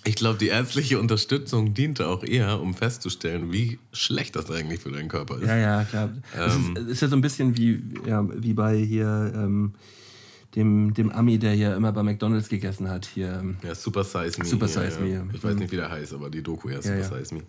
[0.05, 4.91] ich glaube, die ärztliche Unterstützung diente auch eher, um festzustellen, wie schlecht das eigentlich für
[4.91, 5.47] deinen Körper ist.
[5.47, 6.11] Ja, ja, klar.
[6.35, 9.75] Es ist, es ist ja so ein bisschen wie, ja, wie bei hier ähm,
[10.57, 13.07] dem, dem Ami, der hier immer bei McDonalds gegessen hat.
[13.07, 13.39] Hier.
[13.39, 14.47] ähm, Ja, Super Size Me.
[14.47, 15.01] Super Size ja.
[15.01, 15.25] Me, ja.
[15.33, 17.05] Ich weiß nicht, wie der heißt, aber die Doku ja, Super ja.
[17.05, 17.43] Size Me.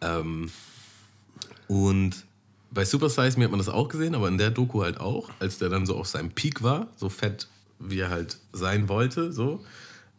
[0.00, 0.50] Ähm,
[1.66, 2.24] und
[2.72, 5.30] bei Super Size Me hat man das auch gesehen, aber in der Doku halt auch,
[5.38, 9.32] als der dann so auf seinem Peak war, so fett, wie er halt sein wollte,
[9.32, 9.64] so,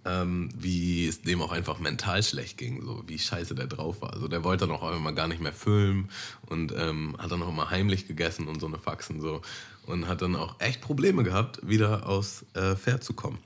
[0.05, 4.13] ähm, wie es dem auch einfach mental schlecht ging, so wie scheiße der drauf war.
[4.13, 6.09] Also der wollte dann auch einmal gar nicht mehr filmen
[6.47, 9.41] und ähm, hat dann auch immer heimlich gegessen und so eine Faxen so
[9.85, 13.39] und hat dann auch echt Probleme gehabt, wieder aus äh, Pferd zu kommen.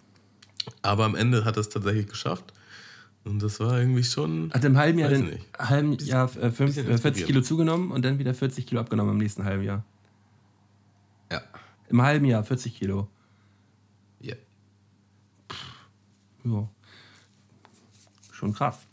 [0.81, 2.53] Aber am Ende hat er es tatsächlich geschafft.
[3.23, 4.51] Und das war irgendwie schon.
[4.53, 5.59] Hat im halben Jahr, den, nicht.
[5.59, 7.25] halben Jahr äh, fünf, äh, 40 inspirierend.
[7.25, 9.83] Kilo zugenommen und dann wieder 40 Kilo abgenommen im nächsten halben Jahr.
[11.31, 11.41] Ja.
[11.89, 13.09] Im halben Jahr 40 Kilo.
[14.21, 14.35] ja.
[16.43, 16.69] Ja.
[18.31, 18.87] Schon krass.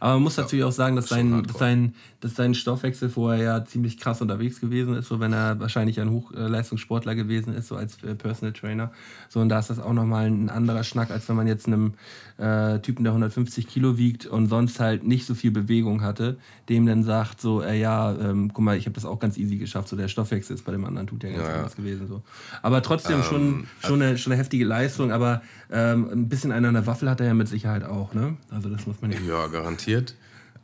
[0.00, 3.64] Aber man muss natürlich auch sagen, dass sein, dass, sein, dass sein Stoffwechsel vorher ja
[3.64, 8.02] ziemlich krass unterwegs gewesen ist, so wenn er wahrscheinlich ein Hochleistungssportler gewesen ist, so als
[8.02, 8.92] äh, Personal Trainer.
[9.28, 11.94] So, und da ist das auch nochmal ein anderer Schnack, als wenn man jetzt einem
[12.42, 16.86] äh, Typen, der 150 Kilo wiegt und sonst halt nicht so viel Bewegung hatte, dem
[16.86, 19.88] dann sagt, so, äh, ja, ähm, guck mal, ich habe das auch ganz easy geschafft,
[19.88, 21.56] so der Stoffwechsel ist bei dem anderen Tut ja ganz Ja, ja.
[21.58, 22.08] anders gewesen.
[22.08, 22.22] So.
[22.62, 26.74] Aber trotzdem schon, schon, eine, schon eine heftige Leistung, aber ähm, ein bisschen einer an
[26.74, 28.36] der Waffel hat er ja mit Sicherheit auch, ne?
[28.50, 29.18] Also das muss man ja.
[29.26, 30.16] Ja, garantiert.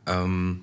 [0.05, 0.61] Ähm,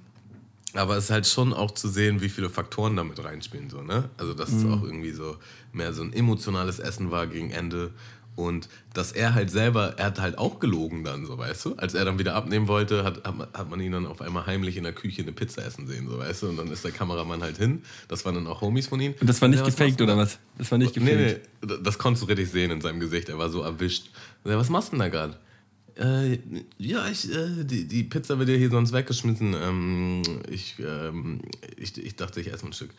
[0.74, 3.70] aber es ist halt schon auch zu sehen, wie viele Faktoren damit reinspielen.
[3.70, 4.10] So, ne?
[4.18, 4.58] Also, dass Mhm.
[4.58, 5.36] es auch irgendwie so
[5.72, 7.92] mehr so ein emotionales Essen war gegen Ende.
[8.36, 11.74] Und dass er halt selber, er hat halt auch gelogen dann, so weißt du?
[11.76, 14.84] Als er dann wieder abnehmen wollte, hat, hat, man- ihn dann auf einmal heimlich in
[14.84, 16.48] der Küche eine Pizza essen sehen, so weißt du?
[16.50, 17.82] Und dann ist der Kameramann halt hin.
[18.08, 19.14] Das waren dann auch Homies von ihm.
[19.18, 20.38] Und das war nicht Ja, gefaked oder was?
[20.58, 21.48] Das war nicht Nee, gefaked.
[21.66, 23.28] nee, das konntest du richtig sehen in seinem Gesicht.
[23.30, 24.10] Er war so erwischt.
[24.44, 25.36] Er, was machst du denn da gerade?
[25.98, 26.38] Äh,
[26.76, 29.54] ja, ich, äh, die, die Pizza wird ja hier sonst weggeschmissen.
[29.58, 31.40] Ähm, ich, ähm,
[31.78, 32.90] ich, ich dachte, ich esse mal ein Stück.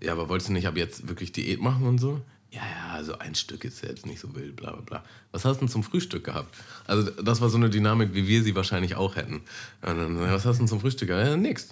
[0.00, 2.20] Ja, aber wolltest du nicht ab jetzt wirklich Diät machen und so?
[2.54, 5.04] Ja, ja, also ein Stück ist ja jetzt nicht so wild, bla bla bla.
[5.32, 6.54] Was hast du denn zum Frühstück gehabt?
[6.86, 9.42] Also, das war so eine Dynamik, wie wir sie wahrscheinlich auch hätten.
[9.82, 11.26] Und dann, was hast du denn zum Frühstück gehabt?
[11.26, 11.68] Ja, nix.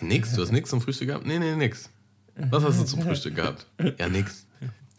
[0.00, 0.34] Nix?
[0.34, 1.24] Du hast nichts zum Frühstück gehabt?
[1.26, 1.88] Nee, nee, nix.
[2.50, 3.66] Was hast du zum Frühstück gehabt?
[3.98, 4.44] Ja, nix.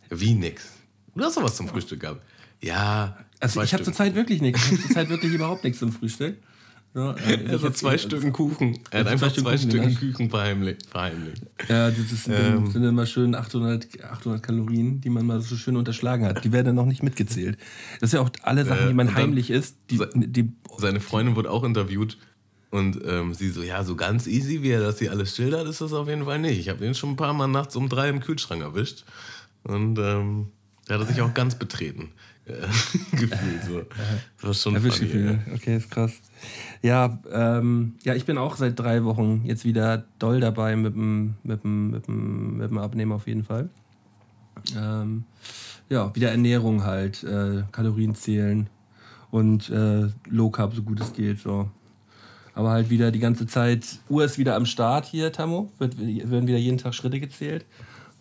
[0.10, 0.72] Wie nix?
[1.14, 2.24] Du hast doch was zum Frühstück gehabt.
[2.62, 4.64] Ja, Also ich habe zurzeit wirklich nichts.
[4.66, 6.38] Ich habe zurzeit wirklich überhaupt nichts zum Frühstück.
[6.96, 8.80] Ja, äh, Also hab- zwei Stücken Kuchen.
[8.90, 10.86] Er hat Also einfach zwei zwei Stück Stücken Kuchen, verheimlicht.
[10.90, 11.42] verheimlicht.
[11.68, 12.72] Ja, das ist, Ähm.
[12.72, 16.46] sind immer schön 800, 800 Kalorien, die man mal so schön unterschlagen hat.
[16.46, 17.58] Die werden dann noch nicht mitgezählt.
[18.00, 19.76] Das sind ja auch alle Sachen, Äh, die man dann- heimlich isst.
[19.90, 22.18] Die, Se- die, Seine Freundin wurde auch interviewt
[22.72, 25.82] und ähm, sie so, ja, so ganz easy, wie er das hier alles schildert, ist
[25.82, 26.60] das auf jeden Fall nicht.
[26.60, 29.04] Ich habe den schon ein paar Mal nachts um drei im Kühlschrank erwischt
[29.64, 30.48] und ähm,
[30.88, 32.12] da hat er sich auch ganz betreten
[32.46, 32.68] äh,
[33.12, 33.64] gefühlt.
[33.68, 33.82] So.
[34.42, 35.40] Das war schon funny.
[35.54, 36.14] Okay, ist krass.
[36.82, 41.36] Ja, ähm, ja, ich bin auch seit drei Wochen jetzt wieder doll dabei mit dem,
[41.44, 43.70] mit dem, mit dem, mit dem Abnehmen auf jeden Fall.
[44.78, 45.26] Ähm,
[45.90, 48.70] ja, wieder Ernährung halt, äh, Kalorien zählen
[49.32, 51.40] und äh, Low Carb so gut es geht.
[51.40, 51.70] So.
[52.54, 56.48] Aber halt wieder die ganze Zeit, Uhr ist wieder am Start hier, Tammo, wird, werden
[56.48, 57.66] wieder jeden Tag Schritte gezählt.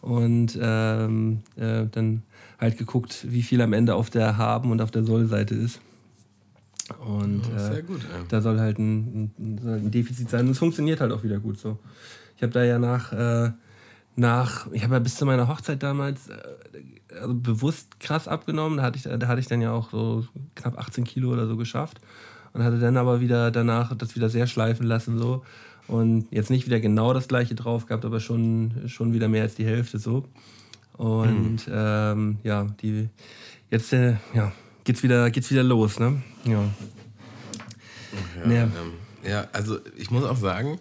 [0.00, 2.22] Und ähm, äh, dann
[2.64, 5.80] halt geguckt, wie viel am Ende auf der Haben- und auf der Soll-Seite ist.
[6.98, 8.24] Und äh, gut, ja.
[8.28, 10.46] da soll halt ein, ein, soll ein Defizit sein.
[10.46, 11.78] Und es funktioniert halt auch wieder gut so.
[12.36, 13.52] Ich habe da ja nach, äh,
[14.16, 16.34] nach ich habe ja bis zu meiner Hochzeit damals äh,
[17.20, 18.78] also bewusst krass abgenommen.
[18.78, 21.56] Da hatte, ich, da hatte ich dann ja auch so knapp 18 Kilo oder so
[21.56, 22.00] geschafft.
[22.52, 25.42] Und hatte dann aber wieder danach das wieder sehr schleifen lassen so.
[25.86, 29.54] Und jetzt nicht wieder genau das gleiche drauf gehabt, aber schon, schon wieder mehr als
[29.54, 30.24] die Hälfte so.
[30.96, 31.72] Und mhm.
[31.72, 33.08] ähm, ja, die
[33.70, 34.52] jetzt äh, ja,
[34.84, 36.22] geht's wieder, geht's wieder los, ne?
[36.44, 36.68] Ja.
[38.44, 38.62] Ja, ja.
[38.62, 38.70] Ähm,
[39.24, 40.78] ja, also ich muss auch sagen,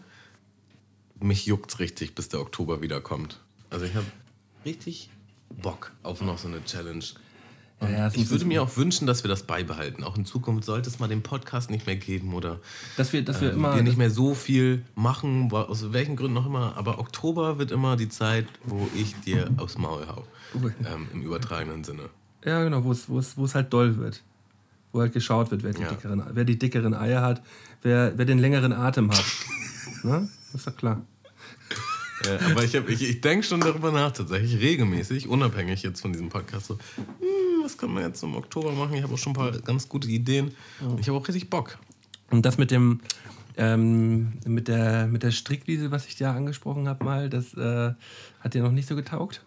[1.20, 3.40] mich juckt's richtig, bis der Oktober wiederkommt.
[3.70, 4.06] Also ich habe
[4.66, 5.10] richtig
[5.62, 7.06] Bock auf noch so eine Challenge.
[7.82, 10.04] Ja, ich würde mir auch wünschen, dass wir das beibehalten.
[10.04, 12.60] Auch in Zukunft sollte es mal den Podcast nicht mehr geben oder
[12.98, 16.38] dass wir, dass wir ähm, immer wir nicht mehr so viel machen, aus welchen Gründen
[16.38, 16.78] auch immer.
[16.78, 20.24] Aber Oktober wird immer die Zeit, wo ich dir aufs Maul hau.
[20.56, 22.10] Ähm, Im übertragenen Sinne.
[22.46, 24.22] Ja, genau, wo es, wo es, wo es halt doll wird.
[24.92, 25.90] Wo halt geschaut wird, wer die, ja.
[25.90, 27.42] dickeren, wer die dickeren Eier hat,
[27.82, 29.26] wer, wer den längeren Atem hat.
[30.04, 30.30] ne?
[30.54, 31.02] Ist doch klar.
[32.26, 36.30] Ja, aber ich, ich, ich denke schon darüber nach, tatsächlich regelmäßig, unabhängig jetzt von diesem
[36.30, 37.28] Podcast, so, hm,
[37.64, 38.94] was können wir jetzt im Oktober machen?
[38.96, 40.52] Ich habe auch schon ein paar ganz gute Ideen.
[40.82, 41.78] Und ich habe auch richtig Bock.
[42.30, 43.00] Und das mit dem,
[43.58, 47.94] ähm, mit der, mit der Strickliese, was ich dir angesprochen habe mal, das äh,
[48.40, 49.44] hat dir noch nicht so getaugt?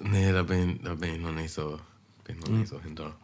[0.00, 1.78] Nee, da bin, da bin ich noch nicht so,
[2.24, 2.60] bin noch mhm.
[2.60, 3.14] nicht so hinter.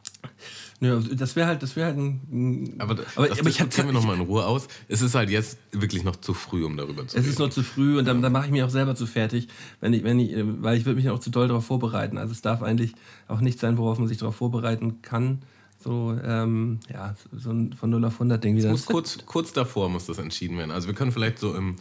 [0.81, 2.75] Ja, also das wäre halt, das wäre halt ein.
[2.79, 4.69] Aber, aber, das aber ich habe wir noch mal in Ruhe aus.
[4.87, 7.27] Es ist halt jetzt wirklich noch zu früh, um darüber zu reden.
[7.27, 9.49] Es ist noch zu früh und dann, dann mache ich mich auch selber zu fertig,
[9.81, 12.17] wenn ich, wenn ich, weil ich würde mich auch zu doll darauf vorbereiten.
[12.17, 12.93] Also es darf eigentlich
[13.27, 15.41] auch nicht sein, worauf man sich darauf vorbereiten kann.
[15.83, 18.71] So, ähm, ja, so ein von 0 auf 100 Ding wieder.
[18.71, 20.71] Muss kurz, kurz davor muss das entschieden werden.
[20.71, 21.77] Also wir können vielleicht so im,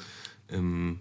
[0.48, 1.00] im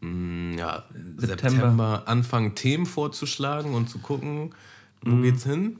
[0.00, 0.84] mm, ja,
[1.16, 1.26] September.
[1.26, 4.54] September anfangen, Themen vorzuschlagen und zu gucken,
[5.02, 5.22] wo mhm.
[5.22, 5.78] geht's hin.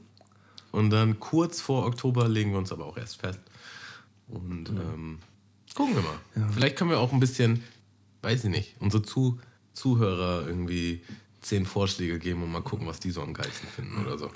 [0.75, 3.39] Und dann kurz vor Oktober legen wir uns aber auch erst fest.
[4.27, 4.75] Und ja.
[4.93, 5.19] ähm,
[5.73, 6.19] gucken wir mal.
[6.35, 6.47] Ja.
[6.53, 7.63] Vielleicht können wir auch ein bisschen,
[8.21, 9.39] weiß ich nicht, unsere Zu
[9.73, 11.01] Zuhörer irgendwie
[11.41, 14.29] zehn Vorschläge geben und mal gucken, was die so am geilsten finden oder so.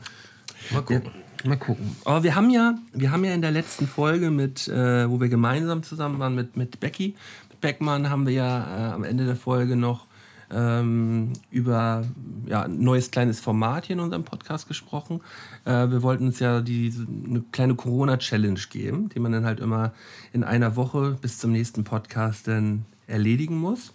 [0.71, 1.11] Mal gucken.
[1.43, 1.95] Ja, mal gucken.
[2.05, 5.29] Aber wir haben ja, wir haben ja in der letzten Folge mit, äh, wo wir
[5.29, 7.15] gemeinsam zusammen waren mit, mit Becky,
[7.49, 10.08] mit Beckmann, haben wir ja äh, am Ende der Folge noch
[10.51, 12.05] ähm, über
[12.45, 15.21] ja, ein neues kleines Format hier in unserem Podcast gesprochen.
[15.65, 16.93] Äh, wir wollten uns ja die,
[17.27, 19.93] eine kleine Corona-Challenge geben, die man dann halt immer
[20.33, 23.93] in einer Woche bis zum nächsten Podcast dann erledigen muss.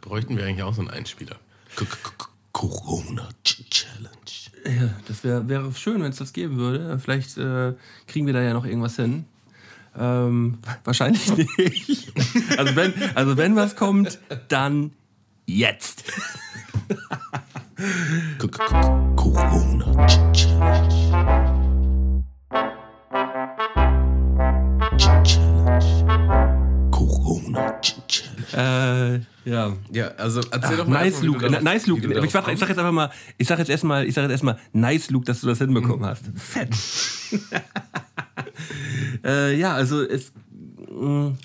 [0.00, 1.36] Bräuchten wir eigentlich auch so einen Einspieler?
[2.52, 4.10] Corona-Challenge.
[4.64, 6.98] Ja, das wär, wäre schön, wenn es das geben würde.
[6.98, 7.74] Vielleicht äh,
[8.06, 9.26] kriegen wir da ja noch irgendwas hin.
[9.98, 12.12] Ähm, wahrscheinlich nicht.
[12.58, 14.92] Also wenn, also wenn was kommt, dann
[15.46, 16.04] jetzt.
[19.16, 21.06] Corona Challenge.
[26.90, 28.16] Corona Challenge.
[28.54, 29.76] Äh, ja.
[29.92, 31.04] Ja, also erzähl Ach, doch mal.
[31.04, 31.38] Nice Luke.
[31.38, 32.24] Darauf, nice Luke.
[32.24, 34.58] Ich, warte, ich sag jetzt einfach mal, ich sag jetzt erstmal, ich sag jetzt erstmal,
[34.72, 36.06] nice Luke, dass du das hinbekommen mhm.
[36.06, 36.24] hast.
[36.34, 36.74] Fett.
[39.24, 40.32] äh, ja, also es.
[40.90, 41.38] Mh, mm,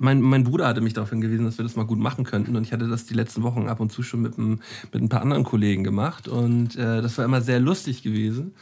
[0.00, 2.56] mein, mein Bruder hatte mich darauf hingewiesen, dass wir das mal gut machen könnten.
[2.56, 4.60] Und ich hatte das die letzten Wochen ab und zu schon mit ein,
[4.92, 6.28] mit ein paar anderen Kollegen gemacht.
[6.28, 8.54] Und äh, das war immer sehr lustig gewesen.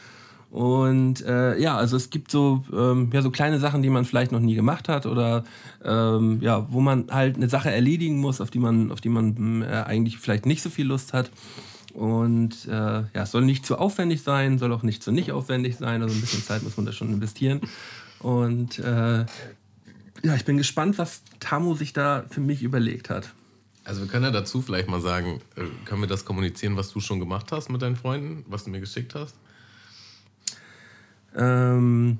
[0.53, 4.31] Und äh, ja, also es gibt so, ähm, ja, so kleine Sachen, die man vielleicht
[4.31, 5.45] noch nie gemacht hat oder
[5.83, 9.63] ähm, ja, wo man halt eine Sache erledigen muss, auf die man, auf die man
[9.63, 11.31] äh, eigentlich vielleicht nicht so viel Lust hat.
[11.95, 15.77] Und äh, ja, es soll nicht zu aufwendig sein, soll auch nicht zu nicht aufwendig
[15.77, 16.03] sein.
[16.03, 17.61] Also ein bisschen Zeit muss man da schon investieren.
[18.19, 19.25] Und äh,
[20.23, 23.33] ja, ich bin gespannt, was Tamu sich da für mich überlegt hat.
[23.83, 27.01] Also wir können ja dazu vielleicht mal sagen, äh, können wir das kommunizieren, was du
[27.01, 29.35] schon gemacht hast mit deinen Freunden, was du mir geschickt hast?
[31.35, 32.19] Ähm,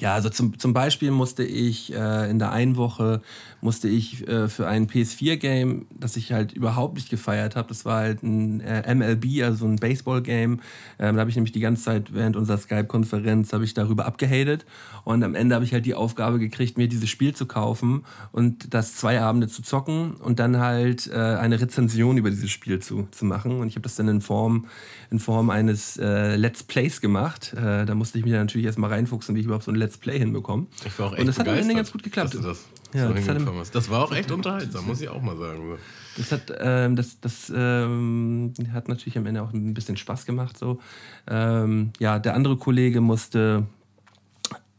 [0.00, 3.22] ja, also zum, zum Beispiel musste ich äh, in der einen Woche
[3.60, 8.00] musste ich äh, für ein PS4-Game, das ich halt überhaupt nicht gefeiert habe, das war
[8.00, 10.60] halt ein äh, MLB, also ein Baseball-Game.
[10.98, 14.66] Ähm, da habe ich nämlich die ganze Zeit während unserer Skype-Konferenz habe ich darüber abgehatet
[15.04, 18.74] und am Ende habe ich halt die Aufgabe gekriegt, mir dieses Spiel zu kaufen und
[18.74, 23.08] das zwei Abende zu zocken und dann halt äh, eine Rezension über dieses Spiel zu,
[23.12, 23.60] zu machen.
[23.60, 24.66] Und ich habe das dann in Form
[25.10, 27.54] in Form eines äh, Let's Plays gemacht.
[27.56, 30.18] Äh, da musste ich mich natürlich erstmal reinfuchsen, wie ich überhaupt so ein Let's Play
[30.18, 30.66] hinbekomme.
[30.86, 32.34] Ich war auch echt Und das hat am Ende ganz gut geklappt.
[32.34, 35.76] Das, ja, so das, hat, das, war auch echt unterhaltsam, muss ich auch mal sagen.
[36.16, 40.56] Das hat, ähm, das, das ähm, hat natürlich am Ende auch ein bisschen Spaß gemacht.
[40.56, 40.80] So.
[41.28, 43.66] Ähm, ja, der andere Kollege musste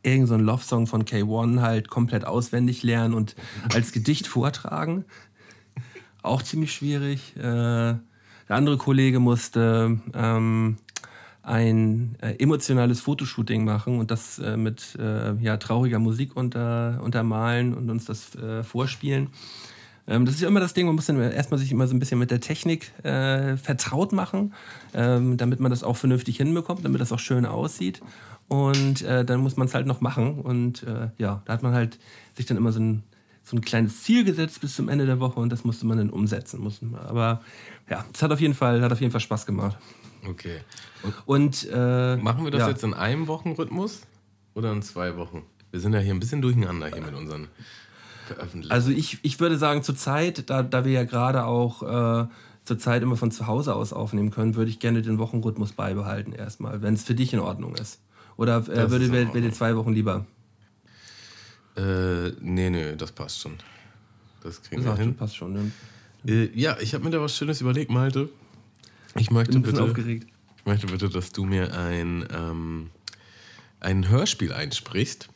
[0.01, 3.35] irgendeinen so Love-Song von K1 halt komplett auswendig lernen und
[3.73, 5.05] als Gedicht vortragen.
[6.23, 7.35] Auch ziemlich schwierig.
[7.37, 8.01] Äh, der
[8.49, 10.77] andere Kollege musste ähm,
[11.45, 17.75] ein äh, emotionales Fotoshooting machen und das äh, mit äh, ja, trauriger Musik unter, untermalen
[17.75, 19.29] und uns das äh, vorspielen.
[20.07, 21.99] Ähm, das ist ja immer das Ding, man muss dann erstmal sich immer so ein
[21.99, 24.53] bisschen mit der Technik äh, vertraut machen,
[24.95, 28.01] ähm, damit man das auch vernünftig hinbekommt, damit das auch schön aussieht.
[28.47, 30.39] Und äh, dann muss man es halt noch machen.
[30.39, 30.85] Und
[31.17, 31.97] ja, da hat man halt
[32.35, 33.03] sich dann immer so ein
[33.43, 36.09] so ein kleines Ziel gesetzt bis zum Ende der Woche und das musste man dann
[36.09, 36.67] umsetzen.
[36.95, 37.41] Aber
[37.87, 39.77] ja, es hat auf jeden Fall, hat auf jeden Fall Spaß gemacht.
[40.27, 40.59] Okay.
[41.25, 42.69] Und äh, Machen wir das ja.
[42.69, 44.01] jetzt in einem Wochenrhythmus
[44.53, 45.43] oder in zwei Wochen?
[45.71, 47.47] Wir sind ja hier ein bisschen durcheinander hier mit unseren
[48.27, 48.71] Veröffentlichungen.
[48.71, 51.83] Also ich, ich würde sagen, zurzeit, da, da wir ja gerade auch
[52.23, 52.27] äh,
[52.63, 56.81] zurzeit immer von zu Hause aus aufnehmen können, würde ich gerne den Wochenrhythmus beibehalten erstmal,
[56.81, 57.99] wenn es für dich in Ordnung ist.
[58.37, 60.25] Oder äh, Das würde wäre dir zwei Wochen lieber?
[61.77, 63.57] äh, nee, nee, das passt schon.
[64.41, 65.15] Das kriegen Ja, wir hin.
[65.15, 65.53] passt schon.
[65.53, 65.71] Ne?
[66.27, 68.29] Äh, ja, ich habe mir da was Schönes überlegt, Malte.
[69.17, 70.27] Ich möchte Bin ein bisschen bitte, aufgeregt.
[70.57, 72.89] ich möchte bitte, dass du mir ein, ähm,
[73.79, 75.29] ein Hörspiel einsprichst.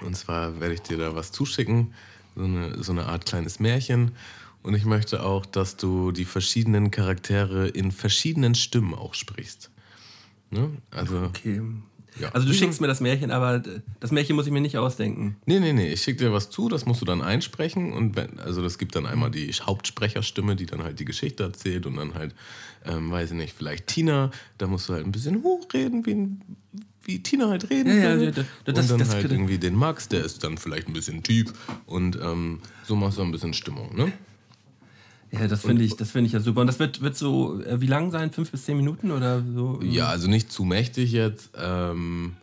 [0.00, 1.92] Und zwar werde ich dir da was zuschicken,
[2.34, 4.12] so eine, so eine Art kleines Märchen.
[4.62, 9.70] Und ich möchte auch, dass du die verschiedenen Charaktere in verschiedenen Stimmen auch sprichst.
[10.50, 10.70] Ne?
[10.90, 11.60] Also, Okay.
[12.20, 12.28] Ja.
[12.30, 15.36] Also du schickst mir das Märchen, aber äh, das Märchen muss ich mir nicht ausdenken.
[15.46, 17.92] Nee, nee, nee, ich schicke dir was zu, das musst du dann einsprechen.
[17.92, 21.86] Und wenn, also das gibt dann einmal die Hauptsprecherstimme, die dann halt die Geschichte erzählt
[21.86, 22.34] und dann halt,
[22.84, 26.28] ähm, weiß ich nicht, vielleicht Tina, da musst du halt ein bisschen hochreden, wie,
[27.04, 28.24] wie Tina halt reden Ja, ja, würde.
[28.24, 30.88] ja, das- und das- dann das halt könnte- irgendwie den Max, der ist dann vielleicht
[30.88, 31.52] ein bisschen tief
[31.86, 34.12] und ähm, so machst du ein bisschen Stimmung, ne?
[35.32, 36.60] Ja, das finde ich, das finde ich ja super.
[36.60, 38.30] Und das wird, wird so, äh, wie lang sein?
[38.30, 39.80] Fünf bis zehn Minuten oder so?
[39.82, 42.36] Ja, also nicht zu mächtig jetzt, ähm,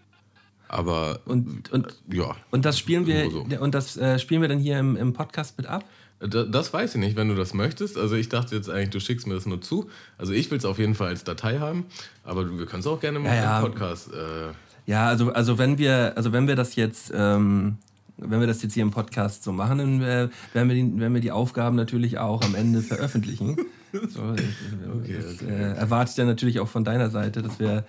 [0.67, 2.35] aber Und, und, ja.
[2.51, 3.45] und das spielen wir, So.
[3.59, 5.83] und das äh, spielen wir dann hier im, im Podcast mit ab?
[6.19, 7.97] Da- Das weiß ich nicht, wenn du das möchtest.
[7.97, 9.89] Also ich dachte jetzt eigentlich, du schickst mir das nur zu.
[10.17, 11.85] Also ich will es auf jeden Fall als Datei haben,
[12.23, 13.59] aber du- wir können es auch gerne mal Ja, ja.
[13.59, 14.09] im Podcast.
[14.13, 14.51] Äh,
[14.85, 17.77] Ja, also, also wenn wir, also wenn wir das jetzt, ähm,
[18.21, 21.13] wenn wir das jetzt hier im Podcast so machen, dann äh, werden, wir die, werden
[21.13, 23.57] wir die Aufgaben natürlich auch am Ende veröffentlichen.
[23.91, 27.85] So, ich, das Äh, erwarte ich dann natürlich auch von deiner Seite, dass wir,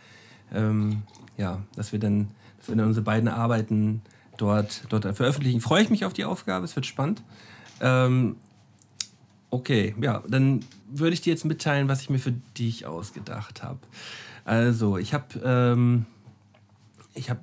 [0.50, 1.02] ähm,
[1.36, 4.00] ja, dass wir dann, dass wir dann unsere beiden Arbeiten
[4.38, 5.60] dort, dort veröffentlichen.
[5.60, 7.22] Freue ich mich auf die Aufgabe, es wird spannend.
[7.82, 8.36] Ähm,
[9.50, 13.80] okay, ja, dann würde ich dir jetzt mitteilen, was ich mir für dich ausgedacht habe.
[14.46, 16.06] Also, ich habe ähm,
[17.14, 17.40] ich habe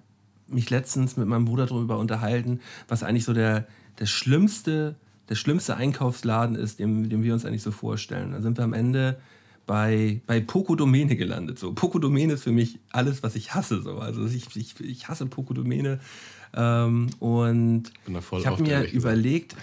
[0.49, 3.67] mich letztens mit meinem Bruder darüber unterhalten, was eigentlich so der,
[3.99, 4.95] der schlimmste,
[5.29, 8.31] der schlimmste Einkaufsladen ist, den, den wir uns eigentlich so vorstellen.
[8.31, 9.17] Da sind wir am Ende
[9.65, 11.59] bei, bei Poco-Domäne gelandet.
[11.59, 11.73] So.
[11.73, 13.81] Poco-Domäne ist für mich alles, was ich hasse.
[13.81, 13.99] So.
[13.99, 15.99] Also ich, ich, ich hasse Poco-Domäne.
[16.55, 19.55] Ähm, und ich habe mir überlegt,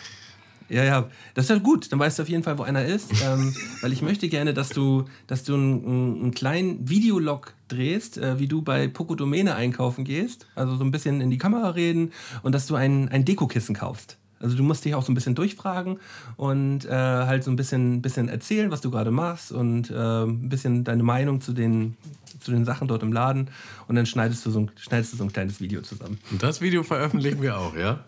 [0.68, 1.92] ja, ja, das ist ja gut.
[1.92, 3.11] Dann weißt du auf jeden Fall, wo einer ist.
[3.24, 8.18] ähm, weil ich möchte gerne, dass du, dass du einen, einen, einen kleinen Videolog drehst,
[8.18, 10.46] äh, wie du bei Poco Domäne einkaufen gehst.
[10.55, 14.18] Also so ein bisschen in die Kamera reden und dass du ein, ein Dekokissen kaufst.
[14.40, 15.98] Also du musst dich auch so ein bisschen durchfragen
[16.37, 20.50] und äh, halt so ein bisschen, bisschen erzählen, was du gerade machst und äh, ein
[20.50, 21.96] bisschen deine Meinung zu den,
[22.40, 23.48] zu den Sachen dort im Laden.
[23.88, 26.18] Und dann schneidest du so ein, schneidest du so ein kleines Video zusammen.
[26.31, 28.05] und das Video veröffentlichen wir auch, ja?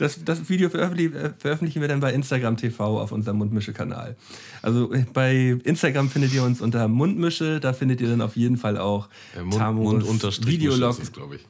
[0.00, 4.16] Das, das Video veröffentlichen, äh, veröffentlichen wir dann bei Instagram TV auf unserem Mundmische-Kanal.
[4.62, 8.56] Also äh, bei Instagram findet ihr uns unter Mundmische, da findet ihr dann auf jeden
[8.56, 11.12] Fall auch Äh, Mund, Tamos Mund Videolog.
[11.12, 11.46] glaube ich.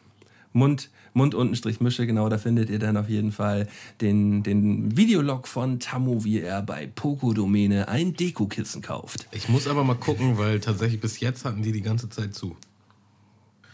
[0.53, 3.69] Mund, Mund unten Strich Mische, genau, da findet ihr dann auf jeden Fall
[4.01, 9.29] den, den Videolog von Tammo, wie er bei Poco Domäne ein Dekokissen kauft.
[9.31, 12.57] Ich muss aber mal gucken, weil tatsächlich bis jetzt hatten die die ganze Zeit zu.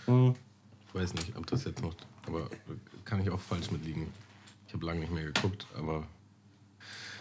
[0.05, 0.35] Hm.
[0.89, 1.95] Ich weiß nicht, ob das jetzt noch.
[2.27, 2.51] Aber
[3.07, 4.09] kann ich auch falsch mitliegen.
[4.69, 6.07] Ich habe lange nicht mehr geguckt, aber.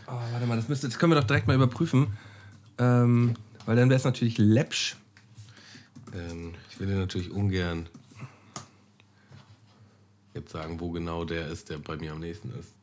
[0.07, 2.15] Oh, warte mal, das, müsste, das können wir doch direkt mal überprüfen.
[2.77, 4.95] Ähm, weil dann wäre es natürlich läppsch.
[6.13, 7.87] Ähm, ich will dir natürlich ungern
[10.33, 12.73] jetzt sagen, wo genau der ist, der bei mir am nächsten ist.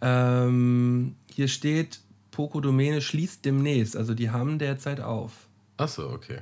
[0.00, 3.96] Ähm, hier steht, Poco Domäne schließt demnächst.
[3.96, 5.46] Also die haben derzeit auf.
[5.76, 6.38] Achso, okay.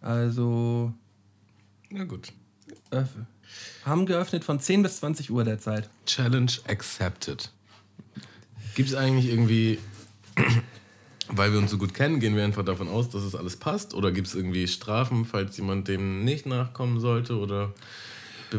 [0.00, 0.92] Also
[1.90, 2.32] Na gut.
[2.90, 3.26] öff-
[3.84, 5.88] haben geöffnet von 10 bis 20 Uhr derzeit.
[6.06, 7.50] Challenge accepted.
[8.74, 9.78] Gibt es eigentlich irgendwie,
[11.28, 13.94] weil wir uns so gut kennen, gehen wir einfach davon aus, dass es alles passt?
[13.94, 17.36] Oder gibt es irgendwie Strafen, falls jemand dem nicht nachkommen sollte?
[17.38, 17.72] Oder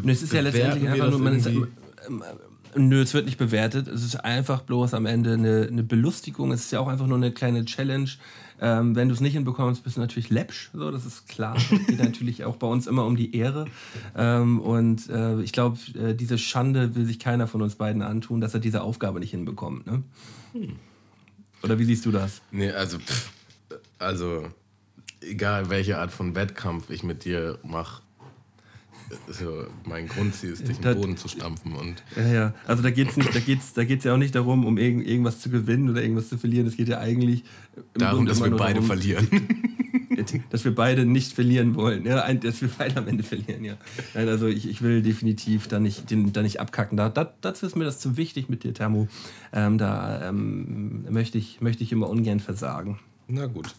[0.05, 1.71] es ist ja letztendlich einfach nur, man ist, irgendwie?
[2.07, 2.23] ähm,
[2.75, 3.87] ähm, nö, es wird nicht bewertet.
[3.87, 6.51] Es ist einfach bloß am Ende eine, eine Belustigung.
[6.51, 8.09] Es ist ja auch einfach nur eine kleine Challenge.
[8.61, 10.69] Ähm, wenn du es nicht hinbekommst, bist du natürlich läppsch.
[10.73, 11.57] So, das ist klar.
[11.57, 13.65] Es geht natürlich auch bei uns immer um die Ehre.
[14.15, 18.39] Ähm, und äh, ich glaube, äh, diese Schande will sich keiner von uns beiden antun,
[18.39, 19.87] dass er diese Aufgabe nicht hinbekommt.
[19.87, 20.03] Ne?
[21.63, 22.41] Oder wie siehst du das?
[22.51, 23.31] Nee, also, pff,
[23.97, 24.47] also,
[25.21, 28.03] egal welche Art von Wettkampf ich mit dir mache,
[29.29, 31.73] so, mein Grundziel ist, dich Das- im Boden zu stampfen.
[31.73, 32.53] Und Ja, ja.
[32.67, 35.39] Also da geht es da geht's, da geht's ja auch nicht darum, um irgend, irgendwas
[35.39, 36.67] zu gewinnen oder irgendwas zu verlieren.
[36.67, 37.43] Es geht ja eigentlich
[37.93, 39.27] darum, dass wir beide darum, verlieren.
[40.49, 42.05] dass wir beide nicht verlieren wollen.
[42.05, 43.75] Ja, dass wir beide am Ende verlieren, ja.
[44.13, 46.97] Also ich, ich will definitiv da nicht, den, da nicht abkacken.
[46.97, 49.07] Da, da, dazu ist mir das zu wichtig mit dir, Thermo.
[49.53, 52.99] Ähm, da ähm, möchte, ich, möchte ich immer ungern versagen.
[53.27, 53.73] Na gut.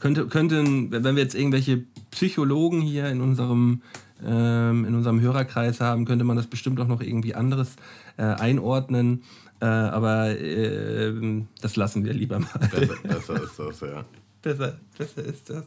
[0.00, 3.80] Könnte, könnten, wenn wir jetzt irgendwelche Psychologen hier in unserem,
[4.24, 7.76] ähm, in unserem Hörerkreis haben, könnte man das bestimmt auch noch irgendwie anderes
[8.16, 9.22] äh, einordnen.
[9.60, 11.12] Äh, aber äh,
[11.60, 12.48] das lassen wir lieber mal.
[12.70, 14.04] Besser, besser ist das, ja.
[14.42, 15.64] Besser, besser ist das.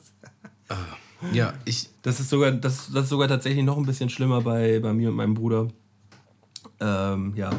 [0.70, 0.76] Ah,
[1.34, 1.90] ja, ich.
[2.04, 5.10] Das ist sogar, das, das ist sogar tatsächlich noch ein bisschen schlimmer bei, bei mir
[5.10, 5.68] und meinem Bruder.
[6.80, 7.50] Ähm, ja,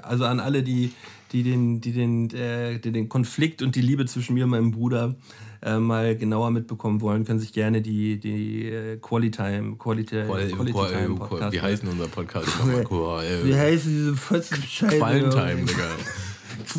[0.00, 0.92] also an alle, die,
[1.32, 4.70] die, den, die, den, äh, die den Konflikt und die Liebe zwischen mir und meinem
[4.70, 5.14] Bruder
[5.62, 10.50] äh, mal genauer mitbekommen wollen, können sich gerne die, die äh, Quality Time, Quality, Quali
[10.50, 11.52] Quality Quali Time Podcast.
[11.52, 12.48] Wie heißt denn unser Podcast?
[12.62, 14.98] Äh, Wie heißt diese Scheiße?
[14.98, 15.88] Qualentime, Digga.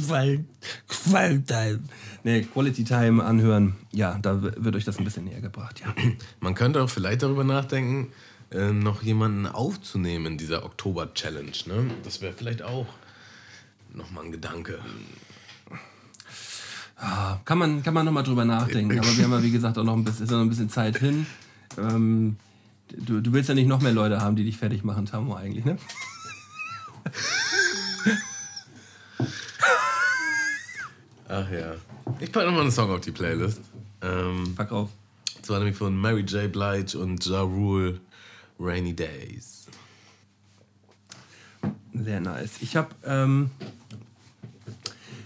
[0.07, 0.43] Qual
[0.88, 1.79] Qualtime.
[2.23, 3.75] Nee, Quality Time anhören.
[3.91, 5.93] Ja, da wird euch das ein bisschen näher gebracht, ja.
[6.39, 8.11] Man könnte auch vielleicht darüber nachdenken,
[8.51, 11.51] äh, noch jemanden aufzunehmen in dieser Oktober-Challenge.
[11.67, 11.91] Ne?
[12.03, 12.88] Das wäre vielleicht auch
[13.93, 14.79] nochmal ein Gedanke.
[17.06, 18.97] Ah, kann man, kann man nochmal drüber nachdenken.
[18.97, 20.97] Aber wir haben ja, wie gesagt, auch noch ein bisschen, ist noch ein bisschen Zeit
[20.97, 21.26] hin.
[21.78, 22.38] Ähm,
[22.95, 25.66] du, du willst ja nicht noch mehr Leute haben, die dich fertig machen, Tamo, eigentlich,
[25.66, 25.78] ne?
[31.28, 31.74] Ach ja.
[32.20, 33.60] Ich packe nochmal einen Song auf die Playlist.
[34.01, 34.89] Ähm, Pack auf.
[35.41, 36.49] Das war nämlich von Mary J.
[36.49, 37.99] Blige und Ja Rule,
[38.60, 39.68] Rainy Days.
[41.93, 42.62] Sehr nice.
[42.62, 43.51] Ich habe ähm,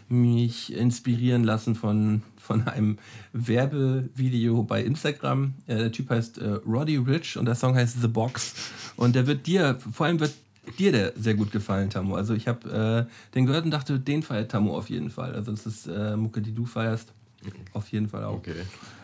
[0.09, 2.97] mich inspirieren lassen von, von einem
[3.33, 5.53] Werbevideo bei Instagram.
[5.67, 8.53] Äh, der Typ heißt äh, Roddy Rich und der Song heißt The Box.
[8.95, 10.33] Und der wird dir, vor allem wird
[10.79, 12.15] dir der sehr gut gefallen, Tammo.
[12.15, 15.33] Also ich habe äh, den gehört und dachte, den feiert Tammo auf jeden Fall.
[15.33, 17.13] Also das ist äh, Mucke, die du feierst.
[17.73, 18.35] Auf jeden Fall auch.
[18.35, 18.55] Okay.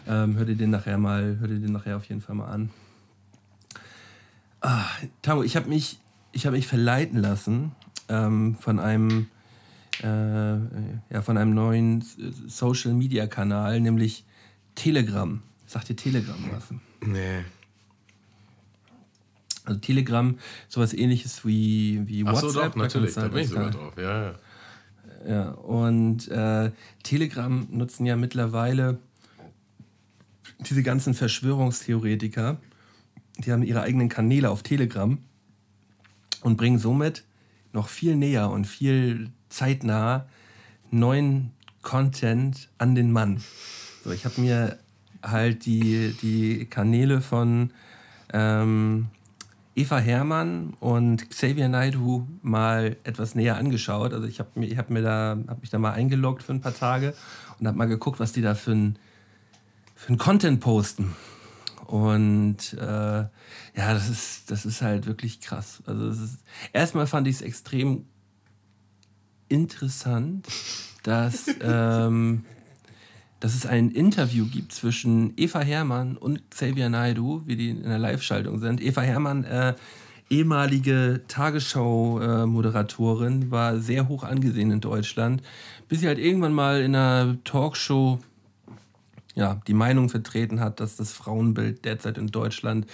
[0.07, 2.69] Ähm, hör dir den nachher mal, hör dir den nachher auf jeden Fall mal an.
[4.61, 4.85] Ah,
[5.21, 5.99] Tamo, ich habe mich,
[6.31, 7.73] ich habe mich verleiten lassen
[8.09, 9.27] ähm, von einem,
[10.01, 10.05] äh,
[11.13, 12.03] ja, von einem neuen
[12.47, 14.23] Social Media Kanal, nämlich
[14.75, 15.41] Telegram.
[15.65, 16.63] Sagt dir Telegram was?
[17.05, 17.43] Nee.
[19.65, 20.37] Also Telegram,
[20.67, 22.73] sowas ähnliches wie, wie Ach so, WhatsApp.
[22.73, 23.13] doch, natürlich.
[23.13, 23.93] Da du bin ich halt- sogar drauf.
[23.97, 24.35] Ja, ja.
[25.25, 26.71] Ja, und äh,
[27.03, 28.99] Telegram nutzen ja mittlerweile
[30.67, 32.57] diese ganzen Verschwörungstheoretiker.
[33.37, 35.17] Die haben ihre eigenen Kanäle auf Telegram
[36.41, 37.23] und bringen somit
[37.71, 40.25] noch viel näher und viel zeitnah
[40.91, 41.51] neuen
[41.81, 43.43] Content an den Mann.
[44.03, 44.77] So, ich habe mir
[45.21, 47.71] halt die, die Kanäle von
[48.33, 49.07] ähm,
[49.75, 54.13] Eva Hermann und Xavier Naidoo mal etwas näher angeschaut.
[54.13, 56.75] Also ich habe mir, hab mir da, hab mich da mal eingeloggt für ein paar
[56.75, 57.13] Tage
[57.59, 58.99] und habe mal geguckt, was die da für ein,
[59.95, 61.15] für ein Content posten.
[61.85, 63.29] Und äh, ja,
[63.75, 65.81] das ist, das ist halt wirklich krass.
[65.85, 66.39] Also ist,
[66.71, 68.05] erstmal fand ich es extrem
[69.53, 70.47] interessant,
[71.03, 72.43] dass, ähm,
[73.39, 77.99] dass es ein Interview gibt zwischen Eva Hermann und Xavier Naidoo, wie die in der
[77.99, 78.81] Live-Schaltung sind.
[78.81, 79.75] Eva Hermann, äh,
[80.29, 85.43] ehemalige Tagesschau-Moderatorin, war sehr hoch angesehen in Deutschland,
[85.87, 88.17] bis sie halt irgendwann mal in einer Talkshow
[89.35, 92.87] ja, die Meinung vertreten hat, dass das Frauenbild derzeit in Deutschland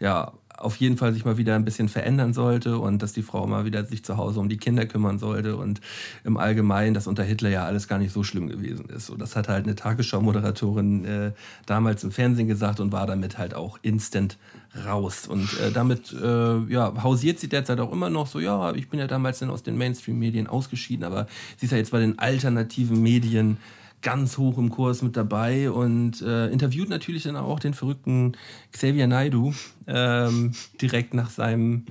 [0.00, 3.46] ja auf jeden Fall sich mal wieder ein bisschen verändern sollte und dass die Frau
[3.46, 5.80] mal wieder sich zu Hause um die Kinder kümmern sollte und
[6.24, 9.06] im Allgemeinen, dass unter Hitler ja alles gar nicht so schlimm gewesen ist.
[9.06, 11.32] So, das hat halt eine Tagesschau-Moderatorin äh,
[11.66, 14.36] damals im Fernsehen gesagt und war damit halt auch instant
[14.84, 15.28] raus.
[15.28, 18.98] Und äh, damit äh, ja, hausiert sie derzeit auch immer noch so, ja, ich bin
[18.98, 23.00] ja damals dann aus den Mainstream-Medien ausgeschieden, aber sie ist ja jetzt bei den alternativen
[23.00, 23.58] Medien
[24.02, 28.36] ganz hoch im Kurs mit dabei und äh, interviewt natürlich dann auch den verrückten
[28.72, 29.52] Xavier Naidoo
[29.86, 31.86] ähm, direkt nach seinem,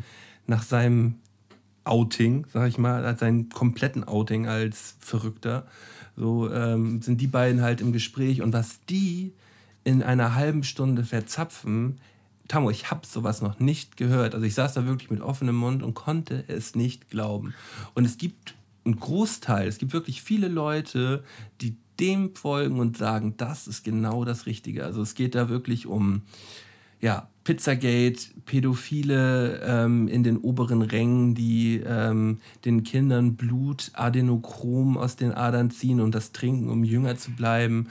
[0.46, 1.16] nach seinem
[1.84, 5.68] Outing, sag ich mal, als seinen kompletten Outing als Verrückter.
[6.16, 9.34] So ähm, sind die beiden halt im Gespräch und was die
[9.84, 12.00] in einer halben Stunde verzapfen,
[12.48, 14.34] Tamo, ich habe sowas noch nicht gehört.
[14.34, 17.54] Also ich saß da wirklich mit offenem Mund und konnte es nicht glauben.
[17.94, 18.56] Und es gibt
[18.86, 21.24] einen Großteil, es gibt wirklich viele Leute,
[21.62, 24.86] die dem folgen und sagen, das ist genau das Richtige.
[24.86, 26.22] Also es geht da wirklich um
[27.00, 35.16] ja, Pizzagate, Pädophile ähm, in den oberen Rängen, die ähm, den Kindern Blut, Adenochrom aus
[35.16, 37.88] den Adern ziehen und das trinken, um jünger zu bleiben,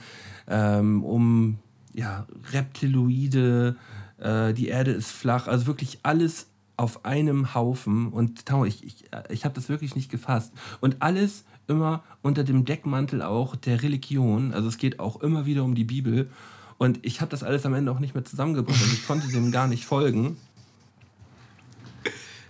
[0.47, 1.57] ähm, um
[1.93, 3.77] ja, Reptiloide,
[4.19, 8.09] äh, die Erde ist flach, also wirklich alles auf einem Haufen.
[8.09, 10.53] Und ich, ich, ich habe das wirklich nicht gefasst.
[10.79, 14.53] Und alles immer unter dem Deckmantel auch der Religion.
[14.53, 16.29] Also es geht auch immer wieder um die Bibel.
[16.77, 18.79] Und ich habe das alles am Ende auch nicht mehr zusammengebracht.
[18.79, 20.37] Also ich konnte dem gar nicht folgen.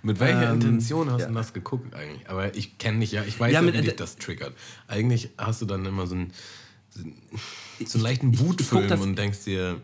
[0.03, 1.27] Mit welcher ähm, Intention hast ja.
[1.27, 2.29] du das geguckt eigentlich?
[2.29, 4.53] Aber ich kenne dich ja, ich weiß ja, ja wie dich das triggert.
[4.87, 6.33] Eigentlich hast du dann immer so einen,
[6.91, 9.81] so einen leichten Wutfilm und denkst dir,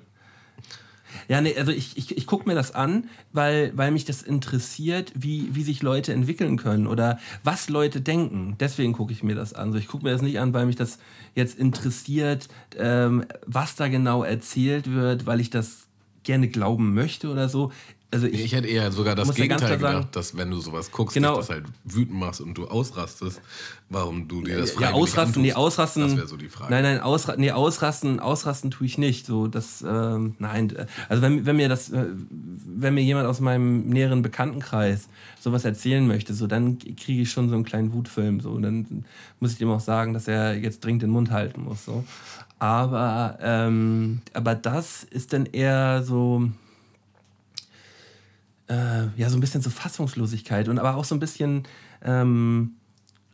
[1.28, 5.11] ja, nee, also ich, ich, ich gucke mir das an, weil, weil mich das interessiert,
[5.16, 8.55] wie, wie sich Leute entwickeln können oder was Leute denken.
[8.59, 9.68] Deswegen gucke ich mir das an.
[9.68, 10.99] Also ich gucke mir das nicht an, weil mich das
[11.36, 12.47] jetzt interessiert,
[12.78, 15.88] ähm, was da genau erzählt wird, weil ich das
[16.24, 17.72] gerne glauben möchte oder so
[18.14, 21.16] also ich, ich hätte eher sogar das Gegenteil gedacht, sagen, dass wenn du sowas guckst,
[21.16, 23.41] genau, dass das halt wütend machst und du ausrastest,
[23.89, 26.03] warum du dir das freiwillig Ja, ausrasten, nee, ausrasten.
[26.03, 26.72] Das wäre so die Frage.
[26.72, 29.26] Nein, nein, ausra nee, ausrasten, ausrasten tue ich nicht.
[29.26, 30.74] So, das, ähm, nein,
[31.09, 35.09] also wenn, wenn mir das, äh, wenn mir jemand aus meinem näheren Bekanntenkreis
[35.39, 38.41] sowas erzählen möchte, so dann kriege ich schon so einen kleinen Wutfilm.
[38.41, 39.05] So, und dann
[39.39, 41.84] muss ich dem auch sagen, dass er jetzt dringend den Mund halten muss.
[41.84, 42.03] So.
[42.59, 46.49] Aber, ähm, aber das ist dann eher so
[48.68, 51.64] äh, ja, so ein bisschen so Fassungslosigkeit und aber auch so ein bisschen
[52.01, 52.72] ähm,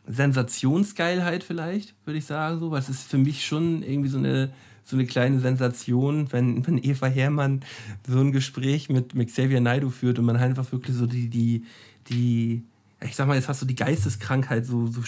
[0.08, 4.52] Sensationsgeilheit vielleicht, würde ich sagen, so, weil es ist für mich schon irgendwie so eine,
[4.84, 7.62] so eine kleine Sensation, wenn, wenn Eva Herrmann
[8.08, 11.30] so ein Gespräch mit, mit Xavier Naidoo führt und man halt einfach wirklich so die,
[11.30, 11.64] die,
[12.10, 12.64] die,
[13.02, 15.02] ich sag mal, jetzt fast so die Geisteskrankheit so, so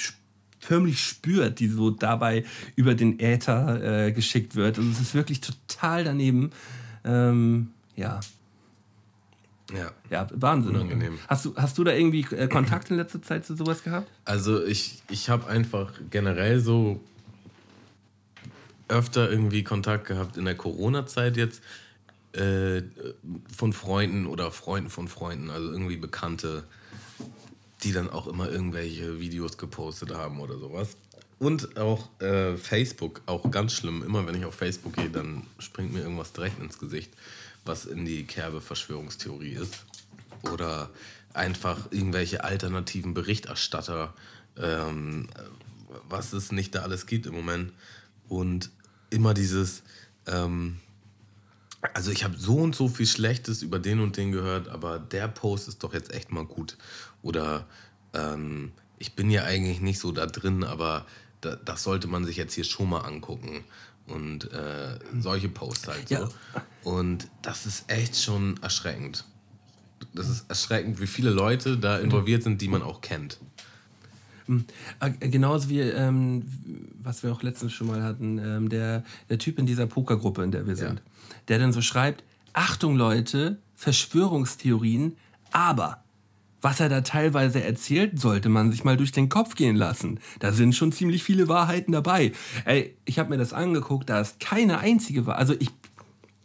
[0.59, 2.45] förmlich spürt, die so dabei
[2.75, 4.77] über den Äther äh, geschickt wird.
[4.77, 6.51] Und es ist wirklich total daneben.
[7.03, 8.19] Ähm, ja,
[9.75, 9.91] ja.
[10.09, 10.75] Ja, Wahnsinn.
[10.75, 11.19] Unangenehm.
[11.27, 14.09] Hast du, hast du da irgendwie äh, Kontakt in letzter Zeit zu sowas gehabt?
[14.25, 16.99] Also ich, ich habe einfach generell so
[18.87, 21.61] öfter irgendwie Kontakt gehabt in der Corona-Zeit jetzt
[22.33, 22.81] äh,
[23.55, 26.63] von Freunden oder Freunden von Freunden, also irgendwie Bekannte,
[27.83, 30.97] die dann auch immer irgendwelche Videos gepostet haben oder sowas.
[31.39, 34.03] Und auch äh, Facebook, auch ganz schlimm.
[34.03, 37.11] Immer wenn ich auf Facebook gehe, dann springt mir irgendwas direkt ins Gesicht
[37.65, 39.85] was in die Kerbe Verschwörungstheorie ist.
[40.51, 40.89] Oder
[41.33, 44.13] einfach irgendwelche alternativen Berichterstatter,
[44.57, 45.27] ähm,
[46.09, 47.73] was es nicht da alles gibt im Moment.
[48.27, 48.69] Und
[49.09, 49.83] immer dieses,
[50.27, 50.77] ähm,
[51.93, 55.27] also ich habe so und so viel Schlechtes über den und den gehört, aber der
[55.27, 56.77] Post ist doch jetzt echt mal gut.
[57.21, 57.67] Oder
[58.13, 61.05] ähm, ich bin ja eigentlich nicht so da drin, aber
[61.41, 63.63] da, das sollte man sich jetzt hier schon mal angucken
[64.11, 66.15] und äh, solche Posts halt so.
[66.15, 66.29] Ja.
[66.83, 69.25] Und das ist echt schon erschreckend.
[70.13, 73.39] Das ist erschreckend, wie viele Leute da involviert sind, die man auch kennt.
[74.47, 74.65] Hm.
[74.99, 76.43] Äh, genauso wie, ähm,
[77.01, 80.51] was wir auch letztens schon mal hatten, ähm, der, der Typ in dieser Pokergruppe, in
[80.51, 81.35] der wir sind, ja.
[81.47, 85.15] der dann so schreibt, Achtung Leute, Verschwörungstheorien,
[85.51, 86.03] aber
[86.61, 90.19] was er da teilweise erzählt, sollte man sich mal durch den Kopf gehen lassen.
[90.39, 92.31] Da sind schon ziemlich viele Wahrheiten dabei.
[92.65, 95.39] Ey, ich habe mir das angeguckt, da ist keine einzige Wahrheit.
[95.39, 95.69] Also ich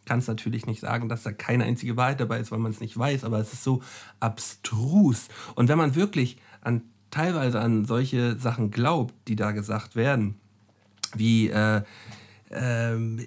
[0.07, 2.81] kann es natürlich nicht sagen, dass da keine einzige Wahrheit dabei ist, weil man es
[2.81, 3.83] nicht weiß, aber es ist so
[4.21, 5.29] abstrus.
[5.55, 10.37] Und wenn man wirklich an teilweise an solche Sachen glaubt, die da gesagt werden,
[11.15, 11.83] wie äh,
[12.51, 13.21] ähm,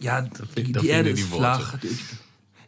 [0.00, 0.22] ja,
[0.56, 1.78] die, die Erde ist flach.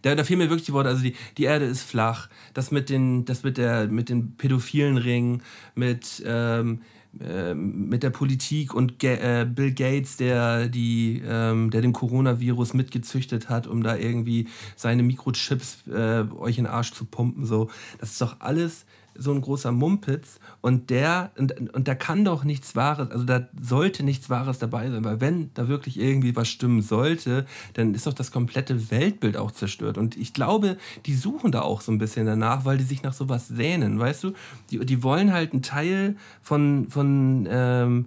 [0.03, 0.89] Da, da fehlen mir wirklich die Worte.
[0.89, 2.29] Also die, die Erde ist flach.
[2.55, 5.43] Das mit den, das mit der, mit den pädophilen Ringen,
[5.75, 6.81] mit, ähm,
[7.21, 12.75] äh, mit der Politik und Ga äh, Bill Gates, der, die, ähm, der den Coronavirus
[12.75, 17.45] mitgezüchtet hat, um da irgendwie seine Mikrochips äh, euch in den Arsch zu pumpen.
[17.45, 22.25] So, das ist doch alles so ein großer Mumpitz und der, und, und da kann
[22.25, 26.37] doch nichts Wahres, also da sollte nichts Wahres dabei sein, weil wenn da wirklich irgendwie
[26.37, 29.97] was stimmen sollte, dann ist doch das komplette Weltbild auch zerstört.
[29.97, 33.15] Und ich glaube, die suchen da auch so ein bisschen danach, weil die sich nach
[33.15, 34.33] sowas sehnen, weißt du?
[34.71, 38.07] Die, die wollen halt einen Teil von, von, ähm,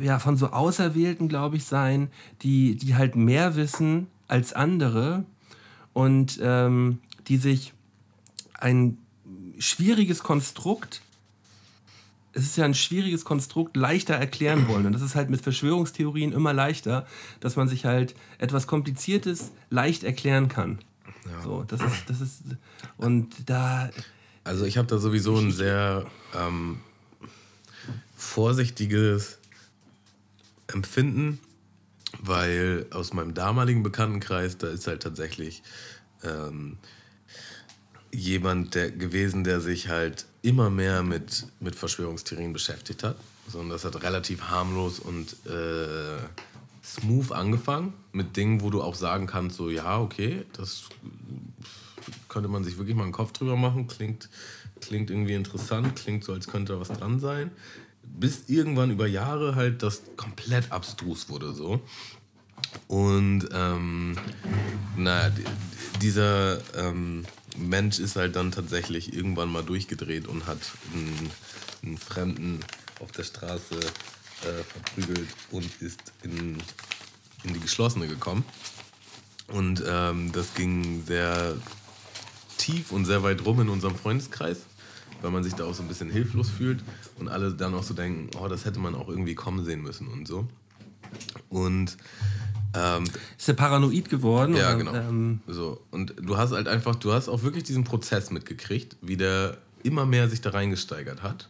[0.00, 2.08] ja, von so Auserwählten, glaube ich, sein,
[2.40, 5.24] die, die halt mehr wissen als andere
[5.92, 7.74] und ähm, die sich
[8.58, 8.96] ein
[9.58, 11.02] schwieriges Konstrukt,
[12.34, 14.86] es ist ja ein schwieriges Konstrukt, leichter erklären wollen.
[14.86, 17.06] Und das ist halt mit Verschwörungstheorien immer leichter,
[17.40, 20.78] dass man sich halt etwas Kompliziertes leicht erklären kann.
[21.30, 21.42] Ja.
[21.42, 22.42] So, das ist, das ist,
[22.96, 23.90] und da.
[24.44, 26.80] Also ich habe da sowieso ein sehr ähm,
[28.16, 29.38] vorsichtiges
[30.68, 31.38] Empfinden,
[32.20, 35.62] weil aus meinem damaligen Bekanntenkreis, da ist halt tatsächlich
[36.24, 36.78] ähm,
[38.12, 43.16] jemand der, gewesen, der sich halt immer mehr mit, mit Verschwörungstheorien beschäftigt hat.
[43.48, 46.18] Sondern das hat relativ harmlos und äh,
[46.84, 47.92] smooth angefangen.
[48.12, 50.84] Mit Dingen, wo du auch sagen kannst, so ja, okay, das
[52.28, 53.86] könnte man sich wirklich mal einen Kopf drüber machen.
[53.88, 54.28] Klingt,
[54.80, 57.50] klingt irgendwie interessant, klingt so, als könnte da was dran sein.
[58.04, 61.80] bis irgendwann über Jahre halt das komplett abstrus wurde so.
[62.88, 64.16] Und ähm,
[64.96, 65.32] naja,
[66.00, 67.24] dieser ähm,
[67.56, 70.58] Mensch ist halt dann tatsächlich irgendwann mal durchgedreht und hat
[70.92, 71.30] einen,
[71.82, 72.60] einen Fremden
[73.00, 76.58] auf der Straße äh, verprügelt und ist in,
[77.44, 78.44] in die geschlossene gekommen.
[79.48, 81.56] Und ähm, das ging sehr
[82.56, 84.58] tief und sehr weit rum in unserem Freundeskreis,
[85.20, 86.82] weil man sich da auch so ein bisschen hilflos fühlt
[87.18, 90.08] und alle dann auch so denken, oh, das hätte man auch irgendwie kommen sehen müssen
[90.08, 90.46] und so.
[91.48, 91.96] Und
[92.74, 93.04] ähm,
[93.38, 94.56] ist er paranoid geworden?
[94.56, 94.76] Ja, oder?
[94.78, 94.94] genau.
[94.94, 95.80] Ähm, so.
[95.90, 100.06] Und du hast halt einfach, du hast auch wirklich diesen Prozess mitgekriegt, wie der immer
[100.06, 101.48] mehr sich da reingesteigert hat.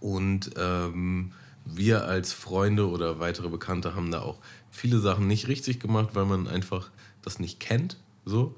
[0.00, 1.32] Und ähm,
[1.64, 4.38] wir als Freunde oder weitere Bekannte haben da auch
[4.70, 6.90] viele Sachen nicht richtig gemacht, weil man einfach
[7.22, 7.96] das nicht kennt.
[8.24, 8.54] So.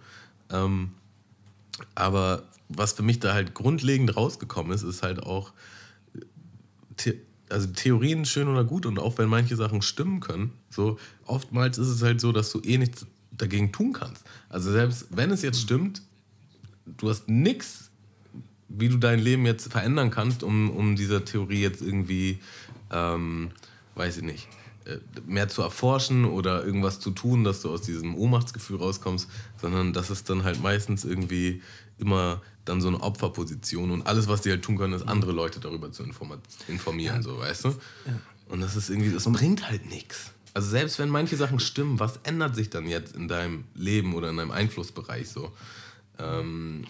[0.51, 0.93] Ähm,
[1.95, 5.53] aber was für mich da halt grundlegend rausgekommen ist, ist halt auch,
[7.51, 11.89] also Theorien schön oder gut und auch wenn manche Sachen stimmen können, so oftmals ist
[11.89, 14.25] es halt so, dass du eh nichts dagegen tun kannst.
[14.49, 16.03] Also selbst wenn es jetzt stimmt,
[16.85, 17.91] du hast nichts,
[18.69, 22.39] wie du dein Leben jetzt verändern kannst, um, um dieser Theorie jetzt irgendwie,
[22.91, 23.51] ähm,
[23.95, 24.49] weiß ich nicht,
[24.85, 29.29] äh, mehr zu erforschen oder irgendwas zu tun, dass du aus diesem Ohnmachtsgefühl rauskommst,
[29.61, 31.63] sondern das ist dann halt meistens irgendwie
[31.99, 35.61] immer dann so eine Opferposition und alles, was die halt tun können, ist andere Leute
[35.61, 37.23] darüber zu informieren, ja.
[37.23, 37.69] so, weißt du?
[37.69, 38.21] Ja.
[38.49, 40.33] Und das ist irgendwie, das bringt halt nichts.
[40.55, 44.31] Also selbst wenn manche Sachen stimmen, was ändert sich dann jetzt in deinem Leben oder
[44.31, 45.53] in deinem Einflussbereich so?
[46.19, 46.85] Ähm,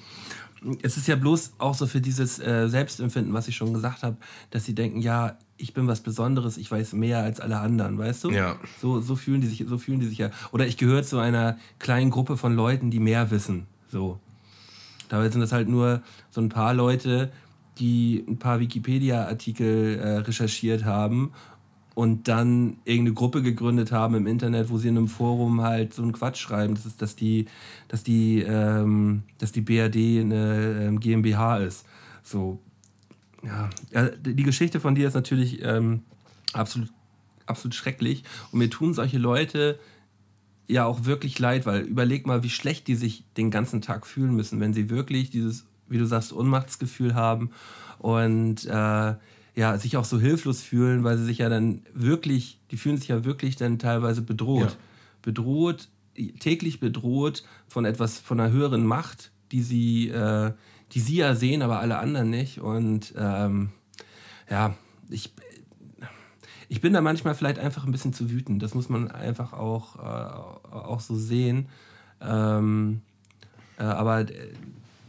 [0.82, 4.16] es ist ja bloß auch so für dieses äh, Selbstempfinden, was ich schon gesagt habe,
[4.50, 8.24] dass sie denken, ja, ich bin was Besonderes, ich weiß mehr als alle anderen, weißt
[8.24, 8.30] du?
[8.30, 8.58] Ja.
[8.80, 10.30] So, so fühlen die sich, so fühlen die sich ja.
[10.52, 13.66] Oder ich gehöre zu einer kleinen Gruppe von Leuten, die mehr wissen.
[13.90, 14.20] So.
[15.08, 17.30] Dabei sind das halt nur so ein paar Leute,
[17.78, 21.32] die ein paar Wikipedia-Artikel äh, recherchiert haben
[21.94, 26.02] und dann irgendeine Gruppe gegründet haben im Internet, wo sie in einem Forum halt so
[26.02, 27.46] einen Quatsch schreiben, das dass die,
[27.88, 31.86] dass die, ähm, dass die BRD eine ähm, GmbH ist.
[32.22, 32.60] So,
[33.42, 33.68] ja.
[33.92, 36.02] ja, die Geschichte von dir ist natürlich ähm,
[36.52, 36.92] absolut,
[37.46, 39.78] absolut schrecklich und mir tun solche Leute
[40.68, 44.34] ja auch wirklich leid, weil überleg mal, wie schlecht die sich den ganzen Tag fühlen
[44.36, 47.50] müssen, wenn sie wirklich dieses, wie du sagst, Unmachtsgefühl haben
[47.98, 49.14] und äh,
[49.58, 53.08] ja, sich auch so hilflos fühlen, weil sie sich ja dann wirklich, die fühlen sich
[53.08, 54.70] ja wirklich dann teilweise bedroht.
[54.70, 54.76] Ja.
[55.22, 55.88] Bedroht,
[56.38, 60.52] täglich bedroht von etwas, von einer höheren Macht, die sie, äh,
[60.92, 62.60] die sie ja sehen, aber alle anderen nicht.
[62.60, 63.70] Und ähm,
[64.48, 64.76] ja,
[65.10, 65.32] ich,
[66.68, 68.62] ich bin da manchmal vielleicht einfach ein bisschen zu wütend.
[68.62, 71.68] Das muss man einfach auch, äh, auch so sehen.
[72.20, 73.00] Ähm,
[73.78, 74.52] äh, aber äh,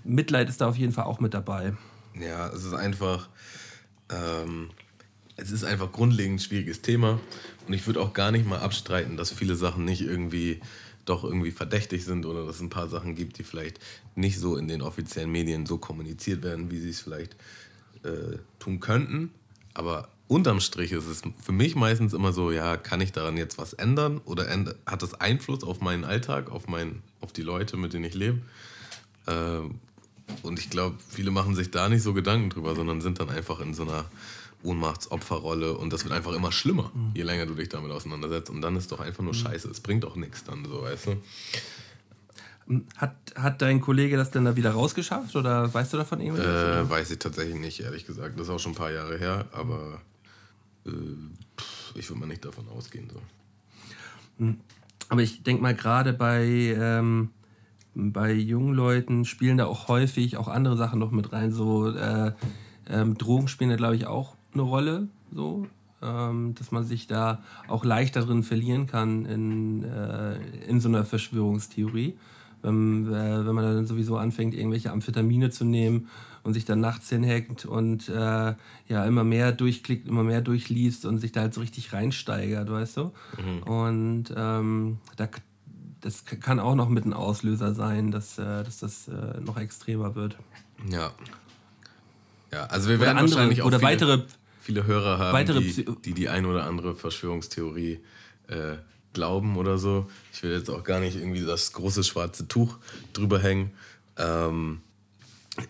[0.04, 1.74] Mitleid ist da auf jeden Fall auch mit dabei.
[2.20, 3.30] Ja, es ist einfach,
[4.10, 4.70] ähm,
[5.36, 7.20] es ist einfach grundlegend schwieriges Thema.
[7.68, 10.62] Und ich würde auch gar nicht mal abstreiten, dass viele Sachen nicht irgendwie
[11.06, 13.80] doch irgendwie verdächtig sind oder dass es ein paar Sachen gibt, die vielleicht
[14.16, 17.36] nicht so in den offiziellen Medien so kommuniziert werden, wie sie es vielleicht
[18.04, 19.32] äh, tun könnten.
[19.74, 23.58] Aber unterm Strich ist es für mich meistens immer so, ja, kann ich daran jetzt
[23.58, 24.48] was ändern oder
[24.86, 28.40] hat das Einfluss auf meinen Alltag, auf, mein, auf die Leute, mit denen ich lebe?
[29.26, 29.62] Äh,
[30.44, 33.60] und ich glaube, viele machen sich da nicht so Gedanken drüber, sondern sind dann einfach
[33.60, 34.06] in so einer
[34.62, 37.12] Ohnmachtsopferrolle und das wird einfach immer schlimmer, mhm.
[37.16, 38.52] je länger du dich damit auseinandersetzt.
[38.52, 39.38] Und dann ist doch einfach nur mhm.
[39.38, 39.68] scheiße.
[39.68, 42.82] Es bringt auch nichts dann so, weißt du?
[42.98, 46.46] Hat, hat dein Kollege das denn da wieder rausgeschafft oder weißt du davon irgendwas?
[46.46, 48.40] Äh, weiß ich tatsächlich nicht, ehrlich gesagt.
[48.40, 50.00] Das ist auch schon ein paar Jahre her, aber
[50.86, 50.90] äh,
[51.96, 53.10] ich würde mal nicht davon ausgehen.
[53.12, 53.20] So.
[54.38, 54.58] Hm.
[55.10, 57.30] Aber ich denke mal, gerade bei, ähm,
[57.96, 61.52] bei jungen Leuten spielen da auch häufig auch andere Sachen noch mit rein.
[61.52, 62.34] So äh,
[62.88, 65.08] ähm, Drogen spielen da, glaube ich, auch eine Rolle.
[65.34, 65.68] So.
[66.02, 71.04] Ähm, dass man sich da auch leichter drin verlieren kann in, äh, in so einer
[71.04, 72.16] Verschwörungstheorie.
[72.62, 76.08] Wenn, äh, wenn man dann sowieso anfängt, irgendwelche Amphetamine zu nehmen
[76.44, 78.14] und sich dann nachts hinhackt und äh,
[78.88, 82.98] ja immer mehr durchklickt, immer mehr durchliest und sich da halt so richtig reinsteigert, weißt
[82.98, 83.12] du?
[83.38, 83.64] Mhm.
[83.64, 85.28] Und ähm, da,
[86.02, 90.16] das kann auch noch mit ein Auslöser sein, dass, äh, dass das äh, noch extremer
[90.16, 90.38] wird.
[90.90, 91.12] Ja.
[92.52, 94.22] Ja, also wir werden andere, wahrscheinlich auch oder viele, weitere,
[94.62, 98.00] viele Hörer haben, die, die, die ein oder andere Verschwörungstheorie
[98.48, 98.78] äh,
[99.14, 100.10] glauben oder so.
[100.34, 102.78] Ich will jetzt auch gar nicht irgendwie das große schwarze Tuch
[103.14, 103.72] drüber hängen.
[104.18, 104.82] Ähm,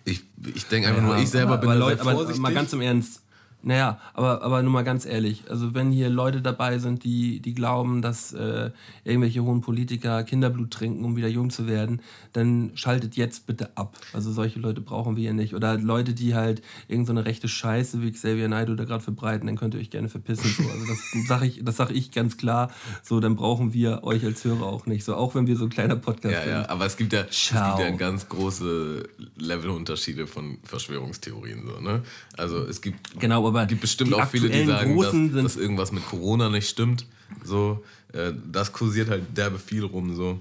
[0.06, 0.24] ich,
[0.56, 2.02] ich denke einfach ja, nur, ich selber aber, bin aber Leute.
[2.02, 3.22] Aber mal ganz im Ernst,
[3.62, 7.54] Naja, aber, aber nur mal ganz ehrlich, also wenn hier Leute dabei sind, die, die
[7.54, 8.72] glauben, dass äh,
[9.04, 12.02] irgendwelche hohen Politiker Kinderblut trinken, um wieder jung zu werden,
[12.32, 13.98] dann schaltet jetzt bitte ab.
[14.14, 15.56] Also solche Leute brauchen wir hier nicht.
[15.56, 19.58] Oder Leute, die halt irgendeine so rechte Scheiße wie Xavier Naidoo da gerade verbreiten, dann
[19.58, 20.50] könnt ihr euch gerne verpissen.
[20.58, 20.70] So.
[20.70, 22.72] Also das sage ich, das sag ich ganz klar.
[23.04, 25.04] So, dann brauchen wir euch als Hörer auch nicht.
[25.04, 26.52] So, auch wenn wir so ein kleiner Podcast ja, sind.
[26.52, 29.04] Ja, aber es gibt ja, es gibt ja ganz große
[29.36, 31.68] Levelunterschiede von Verschwörungstheorien.
[31.68, 32.04] So, ne?
[32.38, 36.06] Also es gibt, genau, aber gibt bestimmt auch viele, die sagen, dass, dass, irgendwas mit
[36.06, 37.06] Corona nicht stimmt.
[37.44, 37.84] So,
[38.14, 40.16] äh, das kursiert halt derbe viel rum.
[40.16, 40.40] So.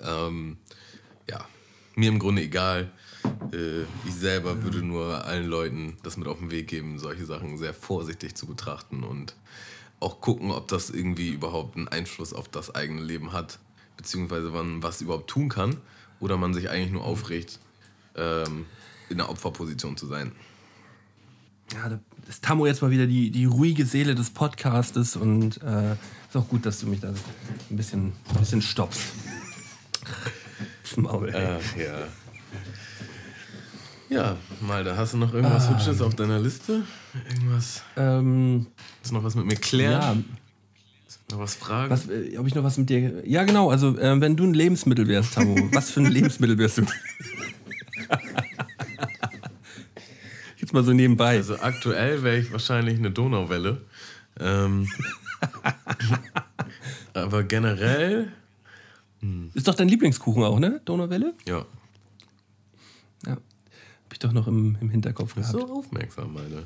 [0.00, 0.56] Ähm,
[1.28, 1.44] ja,
[1.96, 2.90] mir im Grunde egal.
[3.52, 7.58] Äh, ich selber würde nur allen Leuten das mit auf den Weg geben, solche Sachen
[7.58, 9.34] sehr vorsichtig zu betrachten und
[10.00, 13.58] auch gucken, ob das irgendwie überhaupt einen Einfluss auf das eigene Leben hat,
[13.96, 15.76] beziehungsweise man was überhaupt tun kann
[16.20, 17.60] oder man sich eigentlich nur aufregt,
[18.16, 18.66] ähm,
[19.08, 20.32] in der Opferposition zu sein.
[21.74, 21.98] Ja, da
[22.28, 26.48] ist Tammo jetzt mal wieder die, die ruhige Seele des Podcastes und äh, ist auch
[26.48, 29.00] gut, dass du mich da ein bisschen, ein bisschen stoppst.
[30.96, 31.58] Maul, ey.
[31.58, 32.06] Ach, ja.
[34.10, 35.70] Ja, Malda, hast du noch irgendwas ah.
[35.70, 36.82] Hübsches auf deiner Liste?
[37.30, 37.82] Irgendwas?
[37.96, 38.66] Ähm,
[39.06, 40.24] du noch was mit mir klären?
[40.28, 40.36] Ja.
[41.32, 41.90] Noch was fragen?
[41.90, 43.26] Was, äh, ob ich noch was mit dir.
[43.26, 43.70] Ja, genau.
[43.70, 46.82] Also, äh, wenn du ein Lebensmittel wärst, Tammo, was für ein Lebensmittel wärst du?
[50.72, 51.36] Jetzt mal so nebenbei.
[51.36, 53.82] Also, aktuell wäre ich wahrscheinlich eine Donauwelle.
[54.40, 54.88] Ähm,
[57.12, 58.32] aber generell.
[59.20, 59.50] Hm.
[59.52, 60.80] Ist doch dein Lieblingskuchen auch, ne?
[60.86, 61.34] Donauwelle?
[61.46, 61.66] Ja.
[63.26, 63.32] Ja.
[63.32, 65.52] Hab ich doch noch im, im Hinterkopf gehabt.
[65.52, 66.64] So aufmerksam, meine.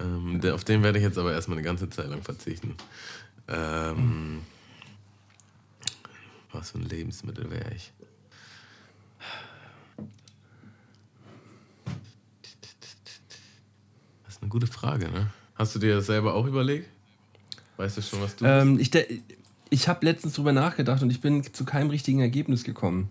[0.00, 2.74] Ähm, der, auf den werde ich jetzt aber erstmal eine ganze Zeit lang verzichten.
[3.48, 4.38] Ähm, mhm.
[6.52, 7.92] Was für ein Lebensmittel wäre ich?
[14.24, 15.30] Das ist eine gute Frage, ne?
[15.56, 16.88] Hast du dir das selber auch überlegt?
[17.76, 18.90] Weißt du schon, was du ähm, Ich,
[19.70, 23.10] ich habe letztens drüber nachgedacht und ich bin zu keinem richtigen Ergebnis gekommen.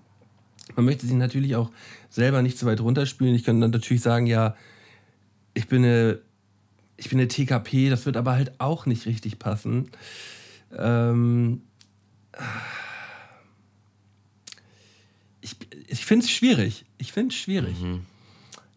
[0.76, 1.72] Man möchte sich natürlich auch
[2.10, 3.36] selber nicht so weit runterspielen.
[3.36, 4.56] Ich könnte dann natürlich sagen, ja,
[5.54, 6.20] ich bin eine
[6.98, 9.92] ich bin eine TKP, das wird aber halt auch nicht richtig passen.
[10.76, 11.62] Ähm,
[15.42, 15.58] ich
[15.88, 16.86] ich finde es schwierig.
[16.98, 17.80] Ich finde es schwierig.
[17.82, 18.06] Mhm.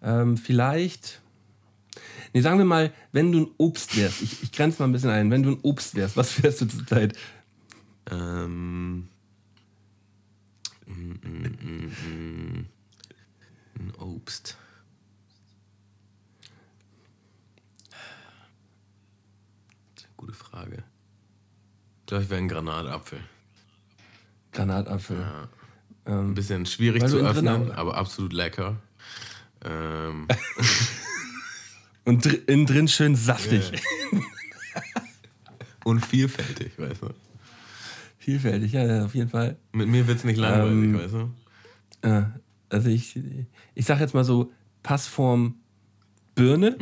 [0.02, 1.20] Ähm, vielleicht.
[2.38, 5.10] Nee, sagen wir mal, wenn du ein Obst wärst, ich, ich grenze mal ein bisschen
[5.10, 7.18] ein, wenn du ein Obst wärst, was wärst du zurzeit?
[8.08, 9.08] Ähm.
[10.86, 12.66] Mm, mm, mm,
[13.80, 14.56] ein Obst.
[20.16, 20.84] Gute Frage.
[21.98, 23.18] Ich glaube, ich wäre ein Granatapfel.
[24.52, 25.18] Granatapfel.
[25.18, 25.48] Ja.
[26.06, 28.76] Ähm, ein bisschen schwierig zu öffnen, aber absolut lecker.
[29.64, 30.28] Ähm.
[32.08, 33.70] Und innen drin schön saftig.
[33.70, 34.22] Yeah.
[35.84, 37.10] Und vielfältig, weißt du.
[38.18, 39.58] Vielfältig, ja, auf jeden Fall.
[39.72, 41.30] Mit mir wird es nicht langweilig, ähm, weißt du.
[42.08, 42.22] Äh,
[42.70, 43.20] also ich,
[43.74, 44.50] ich sag jetzt mal so,
[44.82, 45.56] Passform
[46.34, 46.78] Birne.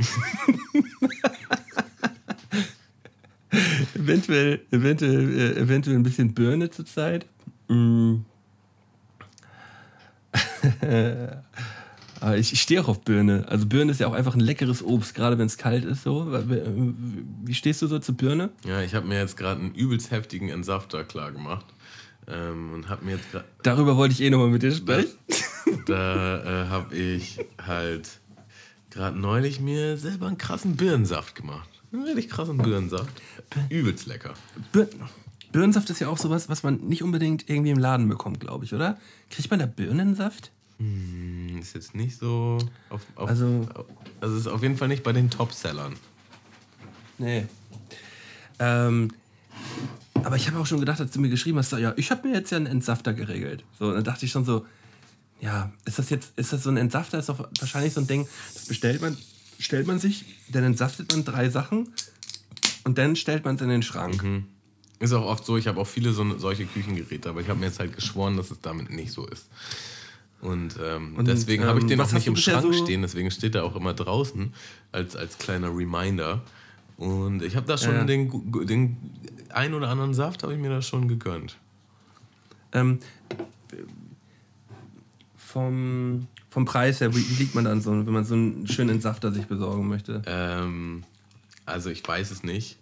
[3.96, 7.26] eventuell, eventuell, äh, eventuell ein bisschen Birne zurzeit.
[7.66, 8.18] Mm.
[12.20, 13.46] Aber ich, ich stehe auch auf Birne.
[13.48, 16.02] Also Birne ist ja auch einfach ein leckeres Obst, gerade wenn es kalt ist.
[16.02, 16.26] So.
[17.44, 18.50] Wie stehst du so zu Birne?
[18.64, 21.66] Ja, ich habe mir jetzt gerade einen übelst heftigen Entsafter klar gemacht.
[22.28, 23.26] Ähm, und habe mir jetzt
[23.62, 25.10] Darüber wollte ich eh nochmal mit dir sprechen.
[25.86, 28.20] Da, da äh, habe ich halt
[28.90, 31.68] gerade neulich mir selber einen krassen Birnensaft gemacht.
[31.92, 33.22] Einen richtig krassen Birnensaft.
[33.68, 34.34] Übelst lecker.
[34.72, 34.88] Bir
[35.52, 38.74] Birnensaft ist ja auch sowas, was man nicht unbedingt irgendwie im Laden bekommt, glaube ich,
[38.74, 38.98] oder?
[39.30, 40.50] Kriegt man da Birnensaft?
[40.78, 42.58] Hm, ist jetzt nicht so.
[42.90, 43.66] Auf, auf, also,
[44.20, 45.94] also ist auf jeden Fall nicht bei den Topsellern.
[47.18, 47.46] Nee.
[48.58, 49.10] Ähm,
[50.14, 52.34] aber ich habe auch schon gedacht, als du mir geschrieben hast, ja, ich habe mir
[52.34, 53.64] jetzt ja einen Entsafter geregelt.
[53.78, 54.66] So, dann dachte ich schon so,
[55.40, 57.18] ja, ist das jetzt, ist das so ein Entsafter?
[57.18, 59.16] Ist doch wahrscheinlich so ein Ding, das bestellt man,
[59.58, 61.92] stellt man sich, dann entsaftet man drei Sachen
[62.84, 64.22] und dann stellt man es in den Schrank.
[64.22, 64.46] Mhm.
[64.98, 67.66] Ist auch oft so, ich habe auch viele so, solche Küchengeräte, aber ich habe mir
[67.66, 69.46] jetzt halt geschworen, dass es damit nicht so ist.
[70.40, 73.30] Und, ähm, und deswegen ähm, habe ich den auch nicht im Schrank so stehen, deswegen
[73.30, 74.52] steht er auch immer draußen
[74.92, 76.42] als, als kleiner Reminder.
[76.96, 78.04] Und ich habe da schon ja.
[78.04, 78.30] den,
[78.66, 78.96] den
[79.50, 81.56] ein oder anderen Saft, habe ich mir da schon gegönnt.
[82.72, 83.00] Ähm,
[85.36, 89.32] vom, vom Preis her, wie liegt man dann so, wenn man so einen schönen Entsafter
[89.32, 90.22] sich besorgen möchte?
[90.26, 91.04] Ähm,
[91.64, 92.78] also ich weiß es nicht.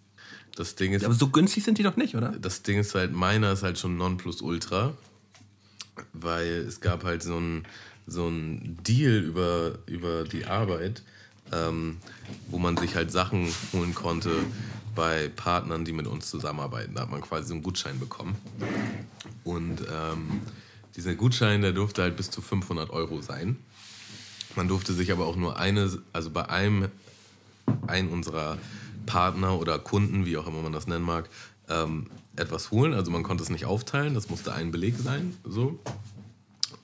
[0.57, 1.03] Das Ding ist.
[1.03, 2.33] Ja, aber so günstig sind die doch nicht, oder?
[2.41, 4.95] Das Ding ist halt, meiner ist halt schon Nonplusultra.
[6.13, 7.65] Weil es gab halt so ein,
[8.07, 11.03] so Deal über, über die Arbeit.
[11.53, 11.99] ähm,
[12.49, 14.31] wo man sich halt Sachen holen konnte
[14.95, 16.95] bei Partnern, die mit uns zusammenarbeiten.
[16.95, 18.37] Da hat man quasi so einen Gutschein bekommen.
[19.43, 20.41] Und ähm,
[20.97, 23.57] dieser Gutschein, der durfte halt bis zu 500 Euro sein.
[24.57, 26.89] Man durfte sich aber auch nur eine, also bei einem,
[27.87, 28.59] ein unserer
[29.05, 31.29] Partner oder Kunden, wie auch immer man das nennen mag,
[31.69, 32.07] ähm,
[32.37, 32.95] etwas holen.
[32.95, 35.37] Also man konnte es nicht aufteilen, das musste ein Beleg sein.
[35.45, 35.79] So.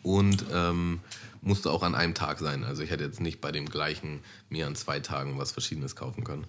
[0.03, 1.01] Und ähm,
[1.43, 2.65] musste auch an einem Tag sein.
[2.65, 6.25] Also ich hätte jetzt nicht bei dem gleichen mir an zwei Tagen was Verschiedenes kaufen
[6.25, 6.47] können.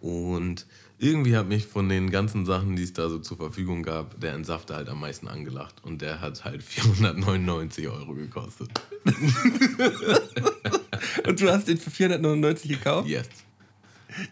[0.00, 0.66] Und
[0.98, 4.34] irgendwie hat mich von den ganzen Sachen, die es da so zur Verfügung gab, der
[4.34, 5.76] Entsafter halt am meisten angelacht.
[5.82, 8.70] Und der hat halt 499 Euro gekostet.
[11.26, 13.08] Und du hast den für 499 gekauft?
[13.08, 13.28] Yes.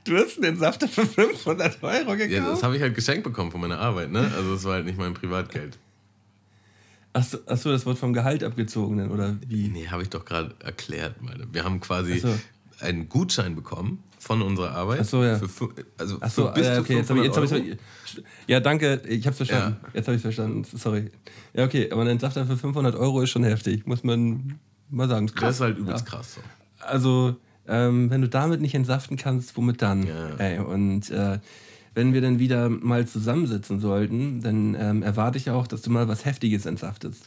[0.05, 2.31] Du hast den Entsafter für 500 Euro gekauft?
[2.31, 4.31] Ja, das habe ich halt geschenkt bekommen von meiner Arbeit, ne?
[4.37, 5.79] Also es war halt nicht mein Privatgeld.
[7.13, 9.69] Achso, achso, das wird vom Gehalt abgezogen, dann, oder wie?
[9.69, 11.47] Nee, habe ich doch gerade erklärt, meine.
[11.53, 12.29] Wir haben quasi so.
[12.79, 15.01] einen Gutschein bekommen von unserer Arbeit.
[15.01, 15.39] Achso, ja.
[15.39, 19.27] Für, also Achso, für bis äh, okay, jetzt habe ich, es hab Ja, danke, ich
[19.27, 19.77] habe es verstanden.
[19.83, 19.89] Ja.
[19.95, 21.11] Jetzt habe ich verstanden, sorry.
[21.53, 25.27] Ja, okay, aber ein Entsafter für 500 Euro ist schon heftig, muss man mal sagen.
[25.27, 25.49] Ist krass.
[25.49, 26.11] Das ist halt übelst ja.
[26.11, 26.35] krass.
[26.35, 26.41] So.
[26.87, 27.37] Also,
[27.71, 30.07] ähm, wenn du damit nicht entsaften kannst, womit dann?
[30.07, 30.37] Ja.
[30.39, 31.39] Ey, und äh,
[31.95, 36.09] wenn wir dann wieder mal zusammensitzen sollten, dann ähm, erwarte ich auch, dass du mal
[36.09, 37.25] was Heftiges entsaftest.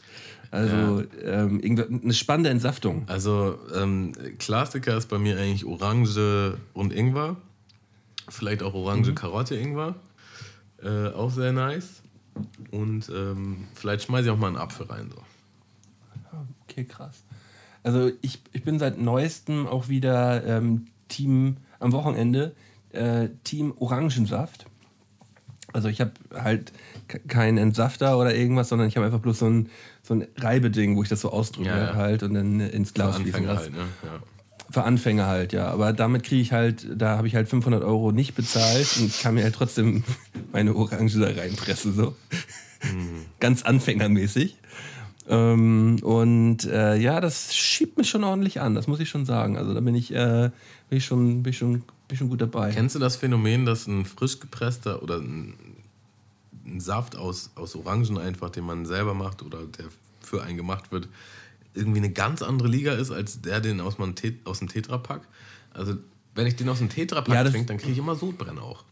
[0.50, 1.44] Also ja.
[1.44, 1.60] ähm,
[2.02, 3.04] eine spannende Entsaftung.
[3.06, 7.36] Also ähm, Klassiker ist bei mir eigentlich Orange und Ingwer.
[8.28, 9.14] Vielleicht auch Orange, mhm.
[9.16, 9.96] Karotte, Ingwer.
[10.82, 12.02] Äh, auch sehr nice.
[12.70, 15.10] Und ähm, vielleicht schmeiße ich auch mal einen Apfel rein.
[15.10, 15.22] So.
[16.68, 17.22] Okay, krass.
[17.84, 22.54] Also ich, ich bin seit neuestem auch wieder ähm, Team am Wochenende
[22.92, 24.66] äh, Team Orangensaft.
[25.72, 26.72] Also ich habe halt
[27.26, 29.68] keinen Entsafter oder irgendwas, sondern ich habe einfach bloß so ein,
[30.02, 31.94] so ein Reibeding, wo ich das so ausdrücke ja, ja.
[31.94, 33.64] halt und dann ins Glas fließen lasse.
[33.64, 33.86] Halt, ne?
[34.04, 34.22] ja.
[34.70, 35.66] Für Anfänger halt, ja.
[35.66, 39.34] Aber damit kriege ich halt, da habe ich halt 500 Euro nicht bezahlt und kann
[39.34, 40.04] mir halt trotzdem
[40.52, 42.14] meine Orange da reinpressen, so.
[42.84, 43.26] Mhm.
[43.40, 44.56] Ganz anfängermäßig.
[45.26, 49.56] Ähm, und äh, ja, das schiebt mich schon ordentlich an, das muss ich schon sagen.
[49.56, 50.50] Also da bin ich, äh,
[50.88, 52.70] bin ich, schon, bin ich, schon, bin ich schon gut dabei.
[52.72, 55.54] Kennst du das Phänomen, dass ein frisch gepresster oder ein,
[56.66, 59.86] ein Saft aus, aus Orangen einfach, den man selber macht oder der
[60.20, 61.08] für einen gemacht wird,
[61.74, 64.14] irgendwie eine ganz andere Liga ist als der, den aus, man,
[64.44, 65.22] aus dem Tetrapack?
[65.72, 65.96] Also
[66.34, 68.84] wenn ich den aus dem Tetrapack ja, trinke, dann kriege ich immer Sodbrennen auch.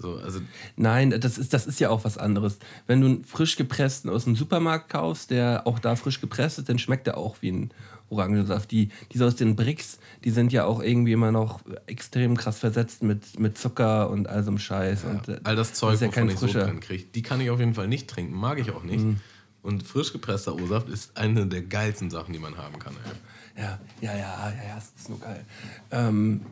[0.00, 0.40] So, also
[0.76, 2.58] Nein, das ist, das ist ja auch was anderes.
[2.86, 6.68] Wenn du einen frisch gepressten aus dem Supermarkt kaufst, der auch da frisch gepresst ist,
[6.68, 7.70] dann schmeckt er auch wie ein
[8.10, 8.70] Orangensaft.
[8.70, 13.02] Die, diese aus den Bricks, die sind ja auch irgendwie immer noch extrem krass versetzt
[13.02, 15.02] mit, mit Zucker und all so einem Scheiß.
[15.02, 16.68] Ja, und, äh, all das Zeug, das ja wovon ich frischer.
[16.68, 19.04] so kriege, die kann ich auf jeden Fall nicht trinken, mag ich auch nicht.
[19.04, 19.16] Mhm.
[19.62, 22.94] Und frisch gepresster O-Saft ist eine der geilsten Sachen, die man haben kann.
[23.04, 23.62] Ey.
[23.62, 25.44] Ja, ja, ja, ja, ja, das ist nur geil.
[25.90, 26.42] Ähm,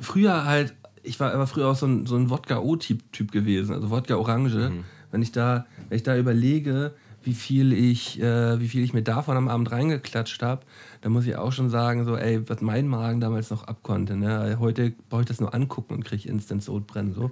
[0.00, 4.70] früher halt ich war aber früher auch so ein, so ein Wodka-O-Typ gewesen, also Wodka-Orange.
[4.70, 4.84] Mhm.
[5.10, 9.02] Wenn ich da, wenn ich da überlege, wie viel ich, äh, wie viel ich mir
[9.02, 10.62] davon am Abend reingeklatscht habe,
[11.02, 14.16] dann muss ich auch schon sagen, so, ey, was mein Magen damals noch abkonnte.
[14.16, 14.56] Ne?
[14.58, 17.14] Heute brauche ich das nur angucken und kriege instant Sodbrennen.
[17.14, 17.30] So.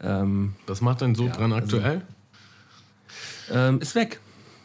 [0.00, 2.02] Ähm, was macht dein Sodbrennen ja, also, aktuell?
[3.50, 4.20] Ähm, ist weg.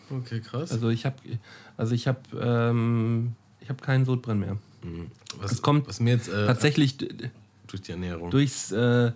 [0.09, 0.71] Okay, krass.
[0.71, 1.15] Also ich habe
[1.81, 3.33] also ich hab, ähm,
[3.67, 4.57] hab keinen Sodbrennen mehr.
[4.83, 5.07] Mhm.
[5.39, 6.95] Was, es kommt was mir jetzt, äh, tatsächlich
[7.71, 8.29] durch die Ernährung.
[8.31, 9.11] Durchs, äh,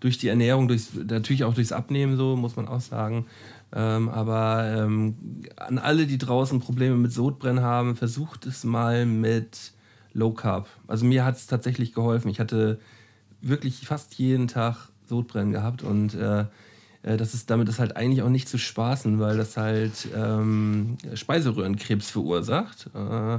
[0.00, 3.26] durch die Ernährung, durchs, natürlich auch durchs Abnehmen, so muss man auch sagen.
[3.72, 5.16] Ähm, aber ähm,
[5.56, 9.72] an alle, die draußen Probleme mit Sodbrennen haben, versucht es mal mit
[10.12, 10.68] Low Carb.
[10.86, 12.28] Also mir hat es tatsächlich geholfen.
[12.30, 12.80] Ich hatte
[13.40, 16.46] wirklich fast jeden Tag Sodbrennen gehabt und äh,
[17.02, 20.96] äh, das ist, damit ist halt eigentlich auch nicht zu spaßen, weil das halt ähm,
[21.14, 22.90] Speiseröhrenkrebs verursacht.
[22.94, 23.38] Äh,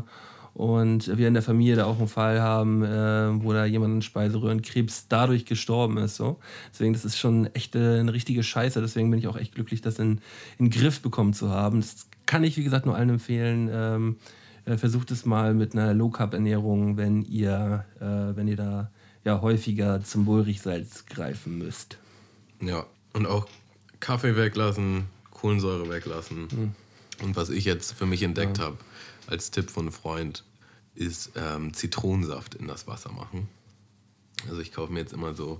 [0.60, 4.01] und wir in der Familie da auch einen Fall haben, äh, wo da jemand an
[4.01, 6.18] Speiseröhrenkrebs dadurch gestorben ist.
[6.18, 6.38] So.
[6.74, 8.82] Deswegen, das ist schon echt äh, eine richtige Scheiße.
[8.82, 10.20] Deswegen bin ich auch echt glücklich, das in,
[10.57, 11.80] in den Griff bekommen zu haben.
[11.80, 13.70] Das kann ich, wie gesagt, nur allen empfehlen.
[13.72, 14.18] Ähm,
[14.66, 18.91] äh, versucht es mal mit einer Low-Carb-Ernährung, wenn ihr, äh, wenn ihr da
[19.24, 21.99] ja, häufiger zum Bullrichsalz greifen müsst.
[22.60, 23.47] Ja, und auch
[24.01, 26.49] Kaffee weglassen, Kohlensäure weglassen.
[26.51, 26.72] Hm.
[27.24, 28.66] Und was ich jetzt für mich entdeckt ja.
[28.66, 28.78] habe,
[29.28, 30.43] als Tipp von einem Freund,
[31.00, 33.47] ist ähm, Zitronensaft in das Wasser machen.
[34.47, 35.60] Also ich kaufe mir jetzt immer so.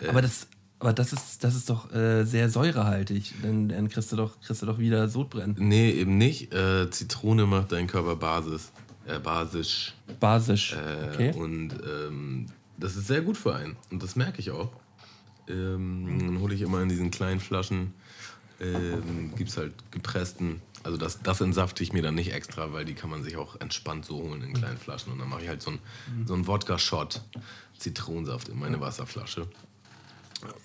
[0.00, 0.46] Äh, aber das,
[0.78, 3.34] aber das ist, das ist doch äh, sehr säurehaltig.
[3.42, 5.56] Dann, dann kriegst, du doch, kriegst du doch wieder Sodbrennen.
[5.58, 6.52] Nee, eben nicht.
[6.52, 8.72] Äh, Zitrone macht deinen Körper basis,
[9.06, 9.94] äh, basisch.
[10.20, 10.74] Basisch.
[10.74, 11.32] Äh, okay.
[11.34, 12.46] Und ähm,
[12.78, 13.76] das ist sehr gut für einen.
[13.90, 14.70] Und das merke ich auch.
[15.48, 17.92] Ähm, dann hole ich immer in diesen kleinen Flaschen
[18.60, 20.60] ähm, gibt es halt gepressten.
[20.84, 23.60] Also das, das entsafte ich mir dann nicht extra, weil die kann man sich auch
[23.60, 25.12] entspannt so holen in kleinen Flaschen.
[25.12, 25.80] Und dann mache ich halt so einen
[26.26, 27.22] so einen Wodka-Shot
[27.78, 29.48] Zitronensaft in meine Wasserflasche.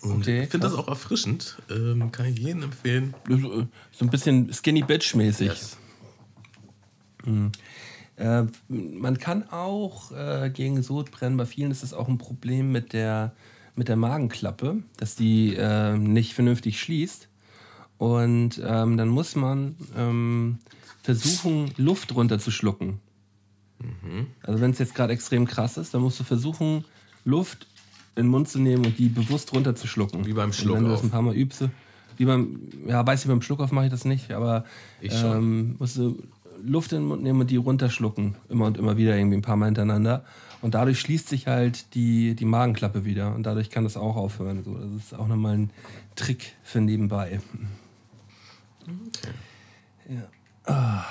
[0.01, 1.57] Und Okay, ich finde das auch erfrischend.
[1.69, 3.13] Ähm, kann ich jedem empfehlen.
[3.27, 5.47] So so ein bisschen Skinny Bitch-mäßig.
[5.47, 5.77] Yes.
[8.19, 12.91] Äh, man kann auch äh, gegen Sodbrennen, bei vielen ist es auch ein Problem mit
[12.91, 13.33] der,
[13.75, 17.28] mit der Magenklappe, dass die äh, nicht vernünftig schließt.
[17.99, 20.57] Und ähm, dann muss man ähm,
[21.03, 22.99] versuchen, Luft runterzuschlucken.
[24.41, 26.85] Also wenn es jetzt gerade extrem krass ist, dann musst du versuchen,
[27.25, 27.67] Luft
[28.15, 30.25] in den Mund zu nehmen und die bewusst runterzuschlucken.
[30.25, 31.65] Wie beim Und wenn du das ein paar Mal übst,
[32.17, 34.65] wie beim, ja, weiß ich, beim Schluckauf mache ich das nicht, aber
[35.01, 36.21] Ich ähm, musst du
[36.63, 38.35] Luft in den Mund nehmen und die runterschlucken.
[38.49, 40.25] Immer und immer wieder, irgendwie ein paar Mal hintereinander.
[40.61, 43.33] Und dadurch schließt sich halt die, die Magenklappe wieder.
[43.35, 44.63] Und dadurch kann das auch aufhören.
[44.63, 45.69] So, das ist auch nochmal ein
[46.15, 47.39] Trick für nebenbei.
[50.07, 50.23] Ja.
[50.73, 51.03] Ah.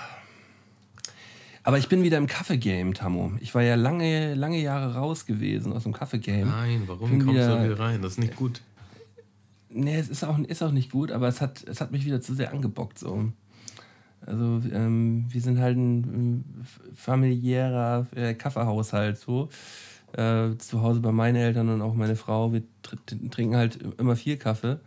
[1.63, 3.33] Aber ich bin wieder im Kaffee-Game, Tammo.
[3.41, 6.49] Ich war ja lange, lange Jahre raus gewesen aus dem Kaffee-Game.
[6.49, 8.01] Nein, warum Bin kommst du wieder- wieder rein?
[8.01, 8.63] Das ist nicht gut.
[9.71, 12.23] Nee, es ist auch, ist auch nicht gut, aber es hat, es hat mich wieder
[12.23, 12.99] zu sehr angebockt.
[12.99, 13.31] So.
[14.25, 16.45] Also ähm, wir sind halt ein ähm,
[16.95, 19.51] familiärer äh, Kaffeehaushalt so.
[20.13, 22.51] Äh, zu Hause bei meinen Eltern und auch meine Frau.
[22.51, 22.97] Wir tr
[23.31, 24.81] trinken halt immer viel Kaffee.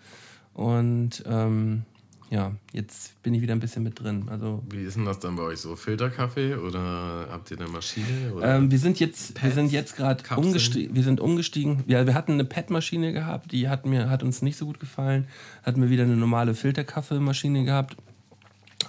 [0.56, 1.84] Und ähm,
[2.32, 4.28] ja, jetzt bin ich wieder ein bisschen mit drin.
[4.30, 5.76] Also Wie ist denn das dann bei euch so?
[5.76, 8.08] Filterkaffee oder habt ihr eine Maschine?
[8.42, 10.96] Ähm, wir sind jetzt, wir Pads, sind jetzt gerade umgestiegen.
[10.96, 11.84] Wir sind umgestiegen.
[11.88, 15.28] Ja, wir hatten eine PET-Maschine gehabt, die hat mir, hat uns nicht so gut gefallen.
[15.64, 17.98] Hatten wir wieder eine normale Filterkaffeemaschine gehabt.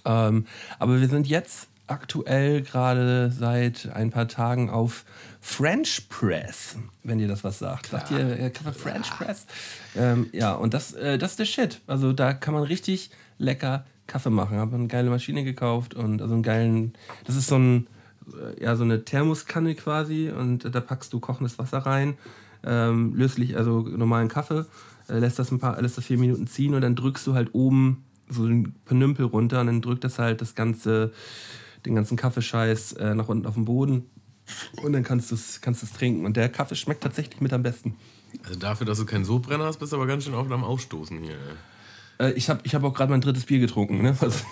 [0.04, 0.46] Ähm,
[0.78, 5.04] aber wir sind jetzt aktuell gerade seit ein paar Tagen auf
[5.40, 7.86] French Press, wenn ihr das was sagt.
[7.86, 9.46] Sagt ihr äh, Kaffee French Press?
[9.96, 11.80] Ähm, ja, und das, äh, das ist der Shit.
[11.88, 13.10] Also da kann man richtig
[13.42, 14.58] lecker Kaffee machen.
[14.58, 16.92] Habe eine geile Maschine gekauft und also einen geilen.
[17.24, 17.86] Das ist so ein
[18.32, 22.14] äh, ja so eine Thermoskanne quasi und da packst du kochendes Wasser rein,
[22.64, 24.66] ähm, löslich also normalen Kaffee,
[25.08, 27.54] äh, lässt das ein paar, lässt das vier Minuten ziehen und dann drückst du halt
[27.54, 31.12] oben so ein Penümpel runter und dann drückt das halt das ganze,
[31.84, 34.06] den ganzen Kaffeescheiß äh, nach unten auf den Boden
[34.82, 37.96] und dann kannst du es kannst trinken und der Kaffee schmeckt tatsächlich mit am besten.
[38.44, 41.18] Also dafür, dass du keinen Sodbrenner hast, bist du aber ganz schön oft am Aufstoßen
[41.18, 41.32] hier.
[41.32, 41.71] ey.
[42.22, 44.16] Äh, ich habe ich hab auch gerade mein drittes Bier getrunken, ne?
[44.20, 44.44] Also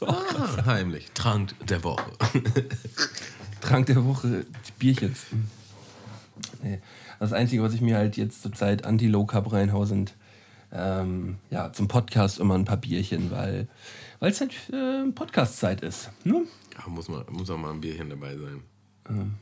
[0.06, 1.10] Ah, heimlich.
[1.12, 2.10] Trank der Woche.
[3.60, 4.46] Trank der Woche
[4.78, 5.26] Bierchens.
[6.62, 6.80] Nee.
[7.20, 10.14] Das Einzige, was ich mir halt jetzt zurzeit anti-Low Carb reinhau, sind
[10.72, 13.68] ähm, ja, zum Podcast immer ein paar Bierchen, weil
[14.20, 16.10] es halt äh, Podcast-Zeit ist.
[16.24, 16.42] Ne?
[16.76, 19.34] Ja, muss, man, muss auch mal ein Bierchen dabei sein.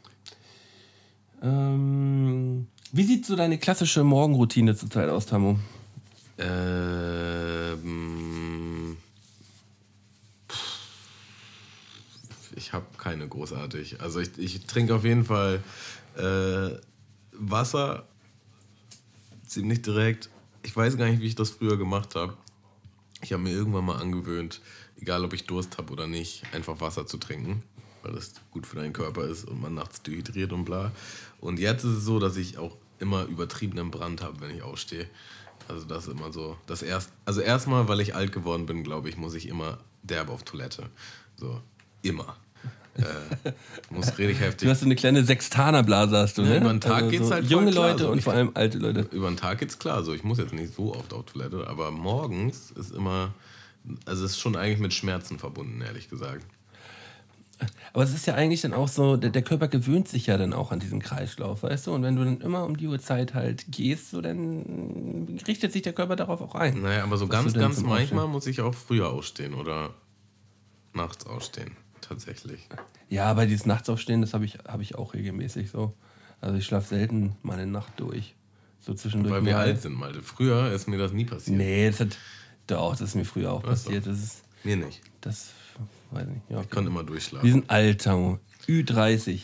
[1.43, 5.57] Ähm, wie sieht so deine klassische Morgenroutine zurzeit aus, Tamu?
[6.43, 7.83] Ähm,
[12.57, 14.01] ich habe keine großartig.
[14.01, 15.63] Also ich, ich trinke auf jeden Fall
[16.17, 16.71] äh,
[17.33, 18.07] Wasser
[19.47, 20.31] ziemlich direkt.
[20.63, 22.37] Ich weiß gar nicht, wie ich das früher gemacht habe.
[23.23, 24.61] Ich habe mir irgendwann mal angewöhnt,
[25.01, 27.63] egal ob ich Durst habe oder nicht, einfach Wasser zu trinken,
[28.03, 30.91] weil das gut für deinen Körper ist und man nachts dehydriert und bla.
[31.41, 35.09] Und jetzt ist es so, dass ich auch immer übertriebenen Brand habe, wenn ich aufstehe.
[35.69, 36.57] Also das ist immer so.
[36.67, 40.29] Das erst, also erstmal, weil ich alt geworden bin, glaube ich, muss ich immer derb
[40.31, 40.85] auf Toilette.
[41.37, 41.61] So,
[42.03, 42.37] immer.
[42.97, 43.03] äh,
[43.91, 44.69] muss richtig Du heftig.
[44.69, 46.57] hast so eine kleine Sextanerblase, hast du, Ja, ne?
[46.59, 48.11] über den Tag geht's halt voll Junge klar, Leute so.
[48.11, 49.01] und vor allem alte Leute.
[49.13, 50.03] Über den Tag geht's klar.
[50.03, 53.33] So, ich muss jetzt nicht so oft auf Toilette, aber morgens ist immer,
[54.05, 56.45] also es ist schon eigentlich mit Schmerzen verbunden, ehrlich gesagt.
[57.93, 60.53] Aber es ist ja eigentlich dann auch so, der, der Körper gewöhnt sich ja dann
[60.53, 61.95] auch an diesen Kreislauf, weißt du?
[61.95, 65.93] Und wenn du dann immer um die Uhrzeit halt gehst, so dann richtet sich der
[65.93, 66.83] Körper darauf auch ein.
[66.83, 68.31] Naja, aber so Was ganz, ganz manchmal Aufstehen?
[68.31, 69.95] muss ich auch früher ausstehen oder
[70.95, 71.77] nachts ausstehen.
[72.01, 72.69] Tatsächlich.
[73.09, 75.95] Ja, aber dieses Nachtsaufstehen, das habe ich, hab ich auch regelmäßig so.
[76.41, 78.35] Also ich schlafe selten mal eine Nacht durch.
[78.81, 79.33] So zwischendurch.
[79.35, 79.61] Weil wir mal.
[79.61, 80.23] alt sind, Malte.
[80.23, 81.57] Früher ist mir das nie passiert.
[81.57, 82.19] Nee, das hat.
[82.67, 83.69] Doch, das ist mir früher auch so.
[83.69, 84.07] passiert.
[84.07, 84.43] Das ist.
[84.65, 85.01] Mir nicht.
[85.21, 85.51] Das.
[86.13, 86.43] Weiß nicht.
[86.49, 87.45] Ja, Ich konnte immer durchschlafen.
[87.47, 88.39] Wir sind alt, Tamo.
[88.69, 89.41] Ü30.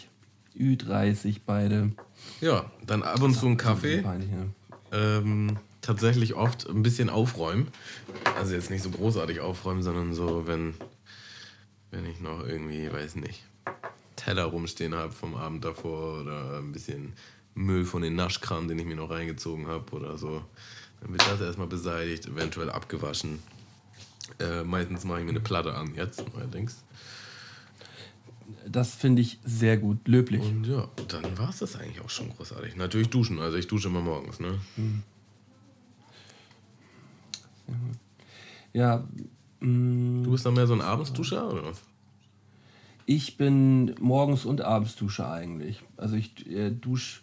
[0.57, 1.93] Ü30 beide.
[2.41, 4.03] Ja, dann ab und zu einen Kaffee.
[4.03, 4.53] Peinlich, ne?
[4.93, 7.69] Ähm, tatsächlich oft ein bisschen aufräumen.
[8.37, 10.75] Also jetzt nicht so großartig aufräumen, sondern so, wenn,
[11.91, 13.45] wenn ich noch irgendwie, weiß nicht,
[14.17, 17.13] Teller rumstehen habe vom Abend davor oder ein bisschen
[17.55, 20.43] Müll von den Naschkram, den ich mir noch reingezogen habe oder so.
[21.01, 23.39] Dann wird das erstmal beseitigt, eventuell abgewaschen.
[24.41, 26.85] Äh, meistens mache ich mir eine Platte an, jetzt allerdings.
[28.67, 30.07] Das finde ich sehr gut.
[30.07, 30.43] Löblich.
[30.43, 32.77] Und ja, dann war es das eigentlich auch schon großartig.
[32.77, 34.59] Natürlich duschen, also ich dusche immer morgens, ne?
[38.73, 39.05] Ja.
[39.61, 41.83] Mh, du bist dann mehr so ein Abendsduscher oder was?
[43.07, 45.83] Ich bin morgens und Abendsduscher eigentlich.
[45.97, 47.21] Also ich äh, dusche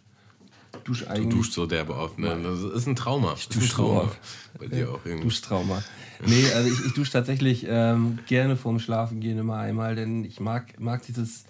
[0.83, 1.29] dusch eigentlich.
[1.29, 2.39] Du duschst so derbe oft, ne?
[2.43, 3.33] Das ist ein Trauma.
[3.37, 4.11] Ich dusche Trauma.
[4.59, 5.23] Bei dir auch irgendwie.
[5.23, 5.83] Duschtrauma.
[6.25, 10.39] Nee, also ich, ich dusche tatsächlich ähm, gerne vorm Schlafen gehen immer einmal, denn ich
[10.39, 11.45] mag, mag dieses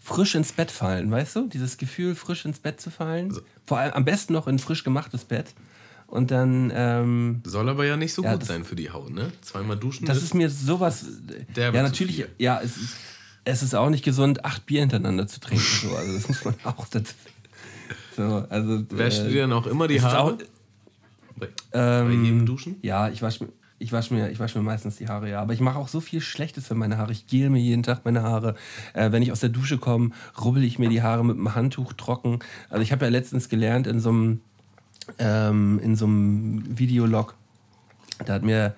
[0.00, 1.48] frisch ins Bett fallen, weißt du?
[1.48, 3.28] Dieses Gefühl, frisch ins Bett zu fallen.
[3.28, 5.54] Also, Vor allem am besten noch in frisch gemachtes Bett.
[6.06, 6.72] Und dann.
[6.74, 9.30] Ähm, Soll aber ja nicht so ja, gut sein für die Haut, ne?
[9.42, 10.06] Zweimal duschen.
[10.06, 11.04] Das ist mir sowas.
[11.54, 12.24] ja, natürlich.
[12.38, 12.72] Ja, es,
[13.44, 15.64] es ist auch nicht gesund, acht Bier hintereinander zu trinken.
[15.82, 15.94] So.
[15.94, 17.12] Also, das muss man auch dazu.
[18.18, 20.34] So, also, Wäschst du dir dann auch immer die Haare?
[20.34, 20.38] Auch,
[21.36, 22.76] bei, ähm, bei jedem Duschen?
[22.82, 23.52] Ja, ich wasche mir.
[23.80, 25.40] Ich wasche mir, wasch mir meistens die Haare, ja.
[25.40, 27.12] Aber ich mache auch so viel Schlechtes für meine Haare.
[27.12, 28.56] Ich gel mir jeden Tag meine Haare.
[28.92, 30.10] Äh, wenn ich aus der Dusche komme,
[30.44, 32.40] rubbel ich mir die Haare mit einem Handtuch trocken.
[32.70, 34.40] Also ich habe ja letztens gelernt in so einem
[35.18, 37.34] ähm, in so einem Videolog,
[38.24, 38.74] da hat mir,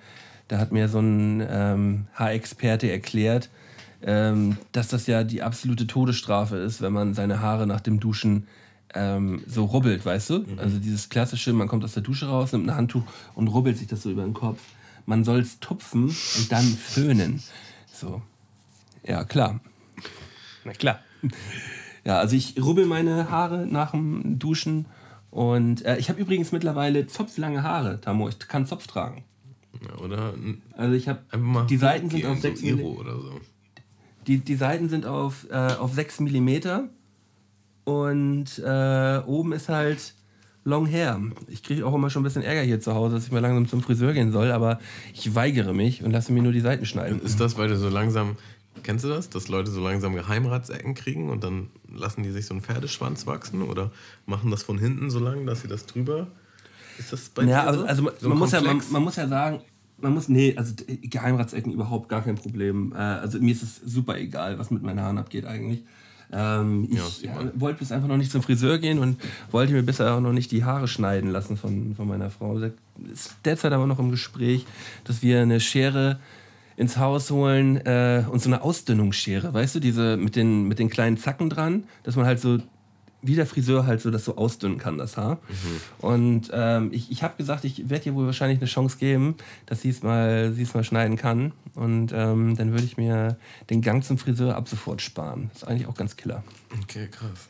[0.47, 3.49] da hat mir so ein ähm, Haarexperte erklärt,
[4.03, 8.47] ähm, dass das ja die absolute Todesstrafe ist, wenn man seine Haare nach dem Duschen
[8.93, 10.39] ähm, so rubbelt, weißt du?
[10.39, 10.59] Mhm.
[10.59, 13.03] Also dieses klassische, man kommt aus der Dusche raus, nimmt ein Handtuch
[13.35, 14.59] und rubbelt sich das so über den Kopf.
[15.05, 17.41] Man soll es tupfen und dann föhnen.
[17.91, 18.21] So.
[19.05, 19.59] Ja, klar.
[20.63, 20.99] Na klar.
[22.03, 24.85] Ja, also ich rubbel meine Haare nach dem Duschen
[25.29, 28.27] und äh, ich habe übrigens mittlerweile zopflange Haare, Tamo.
[28.29, 29.23] Ich kann Zopf tragen.
[29.81, 30.33] Ja, oder?
[30.75, 31.21] Also ich habe
[31.69, 33.39] die Seiten sind auf 6 so oder so.
[34.27, 36.89] Die, die Seiten sind auf, äh, auf 6 mm
[37.83, 40.13] und äh, oben ist halt
[40.63, 41.19] Long Hair.
[41.47, 43.67] Ich kriege auch immer schon ein bisschen Ärger hier zu Hause, dass ich mal langsam
[43.67, 44.79] zum Friseur gehen soll, aber
[45.13, 47.19] ich weigere mich und lasse mir nur die Seiten schneiden.
[47.21, 48.37] Ist das, weil du so langsam,
[48.83, 52.53] kennst du das, dass Leute so langsam Geheimratsecken kriegen und dann lassen die sich so
[52.53, 53.91] einen Pferdeschwanz wachsen oder
[54.27, 56.27] machen das von hinten so lang, dass sie das drüber.
[56.99, 59.27] Ist das bei ja, dir also, also so man, muss ja, man, man, muss ja
[59.27, 59.61] sagen,
[59.97, 62.93] man muss, nee, also Geheimratsecken überhaupt gar kein Problem.
[62.93, 65.83] Äh, also mir ist es super egal, was mit meinen Haaren abgeht eigentlich.
[66.31, 69.17] Ähm, ich ja, wollte bis einfach noch nicht zum Friseur gehen und
[69.51, 72.59] wollte mir bisher auch noch nicht die Haare schneiden lassen von, von meiner Frau.
[72.59, 72.71] Das
[73.11, 74.65] ist derzeit aber noch im Gespräch,
[75.03, 76.19] dass wir eine Schere
[76.77, 80.89] ins Haus holen äh, und so eine Ausdünnungsschere, weißt du, diese mit den, mit den
[80.89, 82.59] kleinen Zacken dran, dass man halt so
[83.21, 85.35] wie der Friseur halt so das so ausdünnen kann, das Haar.
[85.35, 85.81] Mhm.
[85.99, 89.81] Und ähm, ich, ich habe gesagt, ich werde ihr wohl wahrscheinlich eine Chance geben, dass
[89.81, 91.51] sie es mal, mal schneiden kann.
[91.75, 93.37] Und ähm, dann würde ich mir
[93.69, 95.49] den Gang zum Friseur ab sofort sparen.
[95.53, 96.43] Das ist eigentlich auch ganz killer.
[96.81, 97.47] Okay, krass.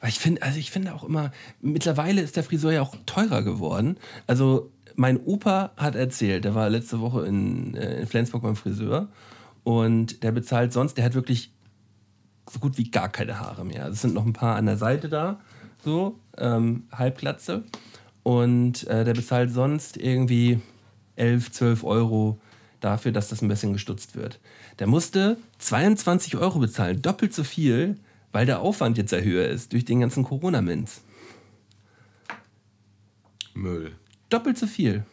[0.00, 1.30] Weil ich finde, also ich finde auch immer,
[1.60, 3.98] mittlerweile ist der Friseur ja auch teurer geworden.
[4.26, 9.08] Also mein Opa hat erzählt, der war letzte Woche in, äh, in Flensburg beim Friseur
[9.62, 11.52] und der bezahlt sonst, der hat wirklich
[12.50, 13.88] so gut wie gar keine Haare mehr.
[13.88, 15.40] Es sind noch ein paar an der Seite da,
[15.84, 17.64] so, ähm, Halbglatze.
[18.22, 20.60] Und äh, der bezahlt sonst irgendwie
[21.16, 22.38] 11, 12 Euro
[22.80, 24.38] dafür, dass das ein bisschen gestutzt wird.
[24.78, 27.98] Der musste 22 Euro bezahlen, doppelt so viel,
[28.32, 31.02] weil der Aufwand jetzt ja höher ist durch den ganzen Corona-Minz.
[33.54, 33.92] Müll.
[34.30, 35.04] Doppelt so viel.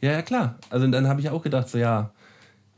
[0.00, 0.58] Ja, ja, klar.
[0.70, 2.12] Also dann habe ich auch gedacht, so ja,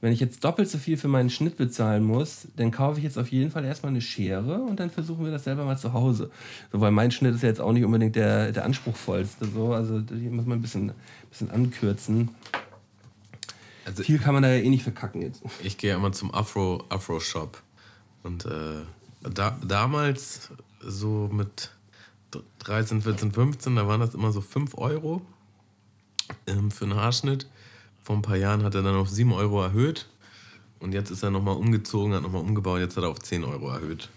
[0.00, 3.18] wenn ich jetzt doppelt so viel für meinen Schnitt bezahlen muss, dann kaufe ich jetzt
[3.18, 6.30] auf jeden Fall erstmal eine Schere und dann versuchen wir das selber mal zu Hause.
[6.72, 9.46] So, weil mein Schnitt ist ja jetzt auch nicht unbedingt der, der anspruchsvollste.
[9.46, 9.74] So.
[9.74, 10.92] Also hier muss man ein bisschen,
[11.28, 12.30] bisschen ankürzen.
[13.84, 15.42] Also, viel kann man da ja eh nicht verkacken jetzt.
[15.62, 17.62] Ich gehe immer zum Afro, Afro Shop.
[18.22, 18.82] Und äh,
[19.22, 21.70] da, damals so mit
[22.60, 25.22] 13, 14, 15, da waren das immer so 5 Euro
[26.46, 27.46] ähm, für einen Haarschnitt.
[28.02, 30.06] Vor ein paar Jahren hat er dann auf 7 Euro erhöht.
[30.78, 33.70] Und jetzt ist er nochmal umgezogen, hat nochmal umgebaut, jetzt hat er auf 10 Euro
[33.70, 34.08] erhöht.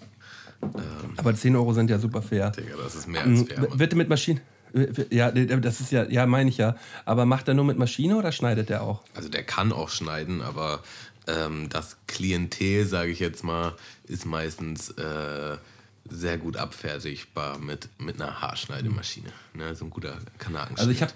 [0.62, 2.52] Ähm, Aber 10 Euro sind ja super fair.
[2.52, 3.60] Digga, das ist mehr als fair.
[3.60, 3.80] Mann.
[3.80, 4.40] Wird mit Maschinen.
[5.12, 6.76] Ja, das ist ja, ja, meine ich ja.
[7.06, 9.04] Aber macht er nur mit Maschine oder schneidet er auch?
[9.14, 10.82] Also der kann auch schneiden, aber
[11.28, 15.58] ähm, das Klientel, sage ich jetzt mal, ist meistens äh,
[16.10, 19.30] sehr gut abfertigbar mit, mit einer Haarschneidemaschine.
[19.54, 19.76] Ne?
[19.76, 20.80] So ein guter Kanakenschnitt.
[20.80, 21.14] Also ich habe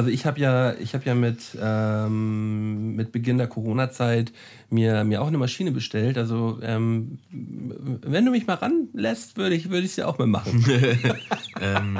[0.00, 4.32] also ich habe ja, ich habe ja mit, ähm, mit Beginn der Corona-Zeit
[4.70, 6.16] mir, mir auch eine Maschine bestellt.
[6.16, 10.64] Also ähm, wenn du mich mal ranlässt, würde ich es ja auch mal machen.
[11.60, 11.98] ähm,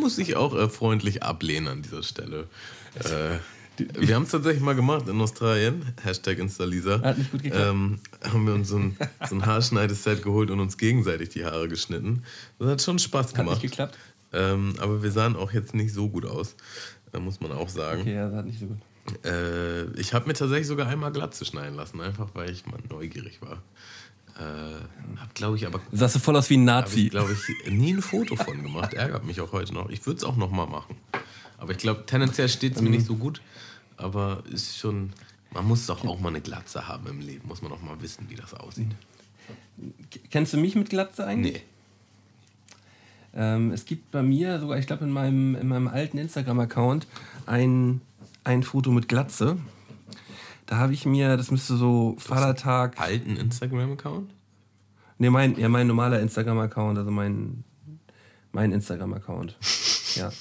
[0.00, 2.48] muss ich auch äh, freundlich ablehnen an dieser Stelle.
[2.96, 3.38] Äh,
[3.96, 5.84] wir haben es tatsächlich mal gemacht in Australien.
[6.02, 7.00] Hashtag Installisa.
[7.00, 7.64] Hat nicht gut geklappt.
[7.70, 8.96] Ähm, haben wir uns so ein,
[9.28, 12.24] so ein Haarschneideset geholt und uns gegenseitig die Haare geschnitten.
[12.58, 13.54] Das hat schon Spaß gemacht.
[13.54, 13.96] Hat nicht geklappt.
[14.32, 16.54] Ähm, aber wir sahen auch jetzt nicht so gut aus
[17.18, 18.02] muss man auch sagen.
[18.02, 18.78] Okay, ja, das hat nicht so gut.
[19.24, 23.40] Äh, ich habe mir tatsächlich sogar einmal Glatze schneiden lassen, einfach weil ich mal neugierig
[23.42, 23.62] war.
[24.38, 25.80] Äh, hab, glaube ich, aber.
[25.92, 27.08] Sahst du voll aus wie ein Nazi.
[27.08, 28.94] glaube ich, nie ein Foto von gemacht.
[28.94, 29.90] Ärgert mich auch heute noch.
[29.90, 30.96] Ich würde es auch noch mal machen.
[31.58, 33.42] Aber ich glaube, tendenziell steht es mir nicht so gut.
[33.96, 35.12] Aber ist schon,
[35.52, 37.46] man muss doch auch mal eine Glatze haben im Leben.
[37.48, 38.88] Muss man auch mal wissen, wie das aussieht.
[40.30, 41.54] Kennst du mich mit Glatze eigentlich?
[41.54, 41.62] Nee.
[43.34, 47.06] Ähm, es gibt bei mir sogar, ich glaube, in meinem, in meinem alten Instagram-Account
[47.46, 48.00] ein,
[48.44, 49.58] ein Foto mit Glatze.
[50.66, 53.00] Da habe ich mir, das müsste so Vatertag.
[53.00, 54.30] Alten Instagram-Account?
[55.18, 57.64] Nee, mein, ja, mein normaler Instagram-Account, also mein,
[58.52, 59.56] mein Instagram-Account.
[60.14, 60.32] ja.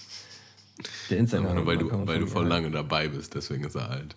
[1.10, 1.68] Der Instagram-Account.
[1.68, 4.16] Weil du, weil du voll lange dabei bist, deswegen ist er alt.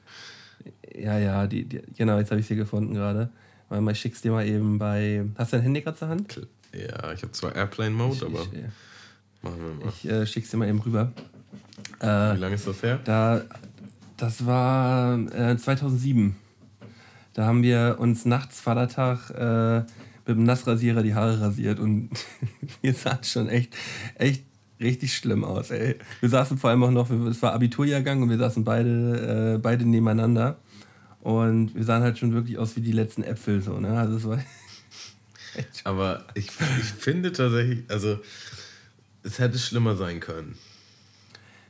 [0.94, 3.30] Ja, ja, die, die genau, jetzt habe ich sie gefunden gerade.
[3.68, 5.24] Weil ich schick's dir mal eben bei.
[5.36, 6.46] Hast du dein Handy gerade zur Hand?
[6.74, 8.40] Ja, ich habe zwar Airplane-Mode, aber.
[8.40, 9.92] Ich, machen wir mal.
[9.94, 11.12] Ich äh, schick's dir mal eben rüber.
[12.00, 13.00] Äh, Wie lange ist das her?
[13.04, 13.42] Da,
[14.16, 16.36] das war äh, 2007.
[17.34, 19.78] Da haben wir uns nachts Vatertag äh,
[20.26, 22.10] mit dem Nassrasierer die Haare rasiert und
[22.82, 23.74] wir sahen schon echt,
[24.16, 24.44] echt
[24.80, 25.70] richtig schlimm aus.
[25.70, 25.96] Ey.
[26.20, 29.84] Wir saßen vor allem auch noch, es war Abiturjahrgang und wir saßen beide, äh, beide
[29.84, 30.58] nebeneinander
[31.20, 33.78] und wir sahen halt schon wirklich aus wie die letzten Äpfel so.
[33.78, 33.98] Ne?
[33.98, 34.38] Also es war
[35.84, 36.48] Aber ich,
[36.80, 38.18] ich finde tatsächlich, also
[39.22, 40.56] es hätte schlimmer sein können.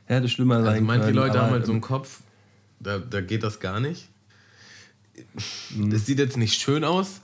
[0.05, 0.99] Hätte schlimmer also sein also können.
[0.99, 2.21] Manche Leute haben halt so einen Kopf,
[2.79, 4.09] da, da geht das gar nicht.
[5.75, 5.89] Mhm.
[5.89, 7.21] Das sieht jetzt nicht schön aus.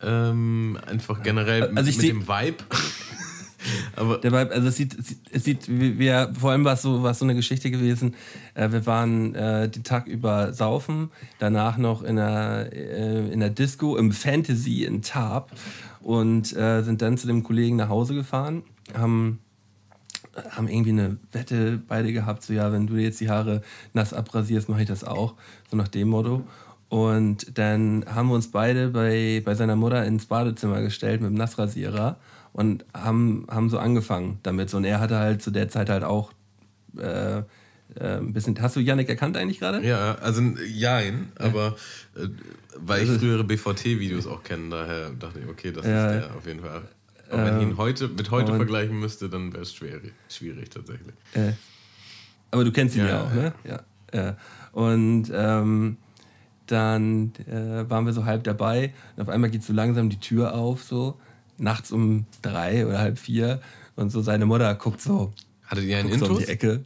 [0.00, 2.64] Ähm, einfach generell also mit, mit dem Vibe.
[3.96, 4.96] Aber der Vibe, also es sieht,
[5.30, 8.14] es sieht, wir, vor allem war es so, war so eine Geschichte gewesen.
[8.54, 13.50] Äh, wir waren äh, den Tag über saufen, danach noch in der, äh, in der
[13.50, 15.52] Disco im Fantasy in Tarp
[16.02, 18.62] und äh, sind dann zu dem Kollegen nach Hause gefahren,
[18.94, 19.38] haben
[20.50, 23.62] haben irgendwie eine Wette beide gehabt, so ja, wenn du jetzt die Haare
[23.92, 25.34] nass abrasierst, mache ich das auch,
[25.70, 26.44] so nach dem Motto.
[26.88, 31.36] Und dann haben wir uns beide bei, bei seiner Mutter ins Badezimmer gestellt mit dem
[31.36, 32.16] Nassrasierer
[32.52, 34.72] und haben, haben so angefangen damit.
[34.74, 36.32] Und er hatte halt zu der Zeit halt auch
[36.98, 37.42] äh,
[37.98, 38.60] äh, ein bisschen.
[38.60, 39.86] Hast du Yannick erkannt eigentlich gerade?
[39.86, 41.46] Ja, also jein, ja.
[41.46, 41.76] aber
[42.16, 42.28] äh,
[42.76, 46.10] weil ich also frühere BVT-Videos auch kenne, daher dachte ich, okay, das ja.
[46.10, 46.82] ist der auf jeden Fall.
[47.30, 50.70] Aber wenn ich ihn ähm, heute mit heute vergleichen müsste, dann wäre es schwierig, schwierig
[50.70, 51.14] tatsächlich.
[51.34, 51.52] Äh,
[52.50, 53.52] aber du kennst ihn ja, ja auch, ne?
[53.64, 53.80] Ja.
[54.12, 54.36] ja.
[54.72, 55.96] Und ähm,
[56.66, 60.54] dann äh, waren wir so halb dabei und auf einmal geht so langsam die Tür
[60.54, 61.18] auf, so
[61.58, 63.60] nachts um drei oder halb vier
[63.96, 65.32] und so seine Mutter guckt so.
[65.64, 66.28] Hattet ihr einen Intus?
[66.28, 66.84] So um die Ecke.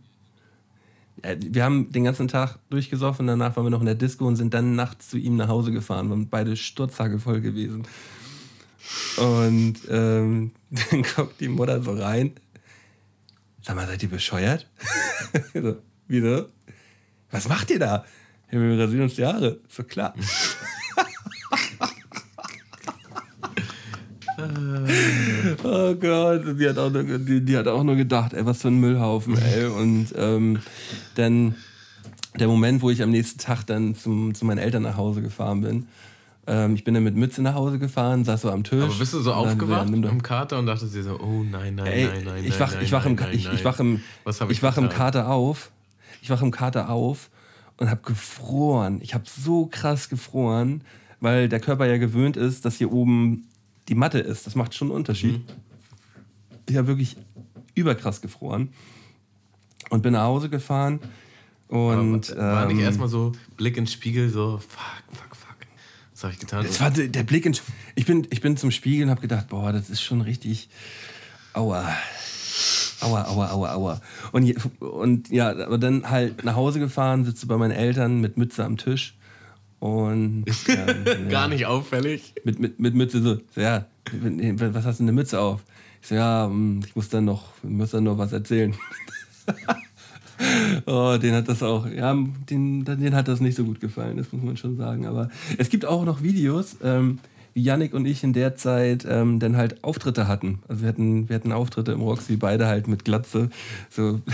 [1.24, 4.36] Ja, wir haben den ganzen Tag durchgesoffen, danach waren wir noch in der Disco und
[4.36, 7.86] sind dann nachts zu ihm nach Hause gefahren, waren beide sturzhage voll gewesen.
[9.16, 12.32] Und ähm, dann guckt die Mutter so rein.
[13.62, 14.68] Sag mal, seid ihr bescheuert?
[15.55, 15.76] so,
[16.06, 16.47] wieso?
[17.30, 18.05] Was macht ihr da?
[18.51, 19.60] Wir rasieren uns die Haare.
[19.68, 20.14] So klar.
[25.64, 28.68] oh Gott, die hat, auch nur, die, die, hat auch nur gedacht, ey, was für
[28.68, 29.66] ein Müllhaufen, ey.
[29.66, 30.58] Und ähm,
[31.14, 31.54] dann
[32.38, 35.62] der Moment, wo ich am nächsten Tag dann zum, zu meinen Eltern nach Hause gefahren
[35.62, 35.86] bin.
[36.46, 38.82] Ähm, ich bin dann mit Mütze nach Hause gefahren, saß so am Tisch.
[38.82, 42.06] Aber bist du so aufgewacht am Kater und dachtest dir so, oh nein, nein, ey,
[42.06, 44.02] nein, nein, ich wach, nein, ich wach im, ich, ich wach im,
[44.48, 45.70] ich wach im Kater auf.
[46.22, 47.30] Ich wach im Kater auf
[47.76, 49.00] und habe gefroren.
[49.02, 50.82] Ich habe so krass gefroren,
[51.20, 53.46] weil der Körper ja gewöhnt ist, dass hier oben
[53.88, 54.46] die Matte ist.
[54.46, 55.38] Das macht schon einen Unterschied.
[55.38, 55.54] Mhm.
[56.68, 57.16] Ich habe wirklich
[57.74, 58.70] überkrass gefroren
[59.90, 61.00] und bin nach Hause gefahren.
[61.68, 65.56] Und, war, war ähm, nicht erstmal so Blick ins Spiegel, so fuck, fuck, fuck.
[66.12, 66.64] Was habe ich getan?
[66.64, 67.62] Das war der Blick ins
[67.94, 70.68] ich bin, ich bin zum Spiegel und habe gedacht, boah, das ist schon richtig.
[71.52, 71.88] Aua.
[73.00, 74.00] Aua, aua, aua, aua.
[74.32, 78.64] Und, und ja, aber dann halt nach Hause gefahren, sitze bei meinen Eltern mit Mütze
[78.64, 79.15] am Tisch
[79.86, 82.34] und ähm, gar nicht auffällig.
[82.44, 85.62] Mit, mit, mit Mütze so, so, ja, was hast du eine Mütze auf?
[86.02, 88.74] Ich so, ja, hm, ich muss dann noch, muss dann noch was erzählen.
[90.86, 92.16] oh, den hat das auch, ja,
[92.50, 95.06] den, den hat das nicht so gut gefallen, das muss man schon sagen.
[95.06, 97.20] Aber es gibt auch noch Videos, ähm,
[97.54, 100.58] wie Yannick und ich in der Zeit ähm, dann halt Auftritte hatten.
[100.66, 103.50] Also wir hatten, wir hatten Auftritte im Roxy, beide halt mit Glatze.
[103.88, 104.20] So.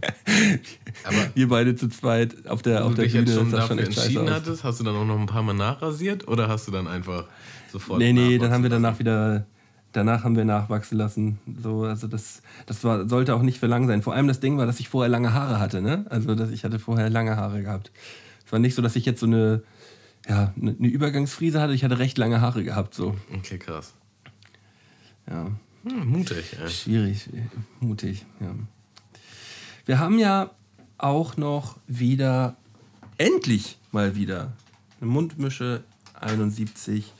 [1.04, 3.26] Aber wir beide zu zweit auf der, auf der dich Bühne.
[3.26, 6.28] Jetzt schon dafür schon entschieden hattest, hast du dann auch noch ein paar Mal nachrasiert
[6.28, 7.26] oder hast du dann einfach
[7.72, 7.98] sofort.
[7.98, 9.46] Nee, nee, dann haben wir danach wieder.
[9.92, 11.40] Danach haben wir nachwachsen lassen.
[11.60, 14.02] So, also das, das war, sollte auch nicht für lang sein.
[14.02, 15.82] Vor allem das Ding war, dass ich vorher lange Haare hatte.
[15.82, 16.06] Ne?
[16.10, 17.90] Also dass ich hatte vorher lange Haare gehabt.
[18.46, 19.64] Es war nicht so, dass ich jetzt so eine,
[20.28, 21.72] ja, eine Übergangsfriese hatte.
[21.74, 22.94] Ich hatte recht lange Haare gehabt.
[22.94, 23.16] So.
[23.36, 23.94] Okay, krass.
[25.28, 25.50] Ja.
[25.84, 26.56] Hm, mutig.
[26.60, 26.68] Ja.
[26.68, 27.28] Schwierig,
[27.80, 28.26] mutig.
[28.40, 28.54] Ja.
[29.90, 30.50] Wir haben ja
[30.98, 32.54] auch noch wieder,
[33.18, 34.52] endlich mal wieder,
[35.00, 35.82] eine Mundmische
[36.14, 37.12] 71,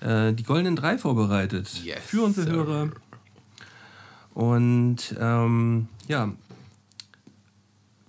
[0.00, 2.56] äh, die goldenen drei vorbereitet yes, für unsere sir.
[2.56, 2.90] Hörer.
[4.34, 6.32] Und ähm, ja,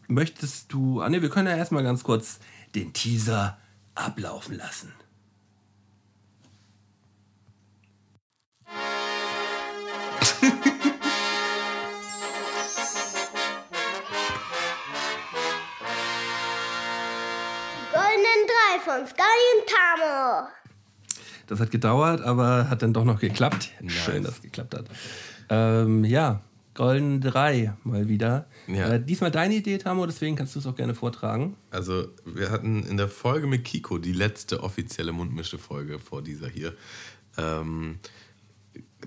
[0.07, 1.01] möchtest du.
[1.01, 2.39] Ah, ne, wir können ja erstmal ganz kurz
[2.73, 3.59] den Teaser
[3.93, 4.91] ablaufen lassen.
[18.79, 19.21] von Sky
[19.57, 20.47] und Tamo.
[21.47, 23.71] Das hat gedauert, aber hat dann doch noch geklappt.
[23.87, 24.85] Schön, dass es geklappt hat.
[25.49, 26.41] Ähm, ja,
[26.75, 28.47] Golden 3 mal wieder.
[28.67, 28.93] Ja.
[28.93, 31.55] Äh, diesmal deine Idee, Tamo, deswegen kannst du es auch gerne vortragen.
[31.71, 36.73] Also, wir hatten in der Folge mit Kiko, die letzte offizielle Mundmische-Folge vor dieser hier,
[37.37, 37.99] ähm,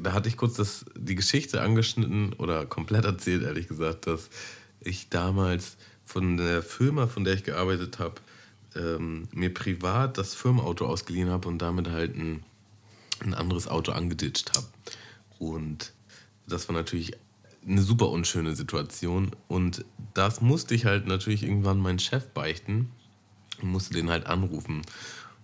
[0.00, 4.30] da hatte ich kurz das, die Geschichte angeschnitten oder komplett erzählt, ehrlich gesagt, dass
[4.80, 8.14] ich damals von der Firma, von der ich gearbeitet habe,
[8.76, 12.42] ähm, mir privat das Firmenauto ausgeliehen habe und damit halt ein,
[13.20, 14.66] ein anderes Auto angeditscht habe.
[15.38, 15.92] Und
[16.46, 17.12] das war natürlich
[17.66, 19.30] eine super unschöne Situation.
[19.48, 19.84] Und
[20.14, 22.90] das musste ich halt natürlich irgendwann meinen Chef beichten
[23.60, 24.82] und musste den halt anrufen.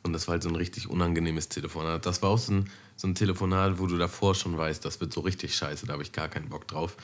[0.02, 2.06] Und das war halt so ein richtig unangenehmes Telefonat.
[2.06, 5.12] Das war auch so ein, so ein Telefonat, wo du davor schon weißt, das wird
[5.12, 6.96] so richtig scheiße, da habe ich gar keinen Bock drauf.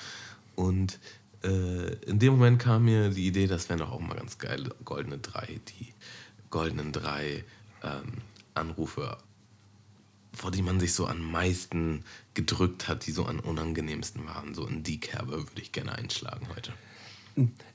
[0.54, 0.98] Und
[1.44, 5.18] in dem Moment kam mir die Idee, das wären doch auch mal ganz geile goldene
[5.18, 5.92] drei, die
[6.50, 7.44] goldenen drei
[7.82, 8.22] ähm,
[8.54, 9.18] Anrufe,
[10.32, 12.04] vor die man sich so am meisten
[12.34, 14.54] gedrückt hat, die so am unangenehmsten waren.
[14.54, 16.72] So in die Kerbe würde ich gerne einschlagen heute.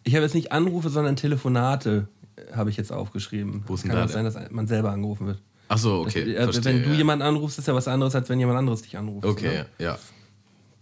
[0.03, 3.63] Ich habe jetzt nicht Anrufe, sondern Telefonate äh, habe ich jetzt aufgeschrieben.
[3.67, 5.41] Wo ist denn Kann da auch sein, dass man selber angerufen wird.
[5.67, 6.33] Ach so, okay.
[6.33, 6.95] Das, äh, verstehe, wenn du ja.
[6.95, 9.25] jemanden anrufst, ist ja was anderes, als wenn jemand anderes dich anruft.
[9.25, 9.65] Okay, ne?
[9.77, 9.99] ja.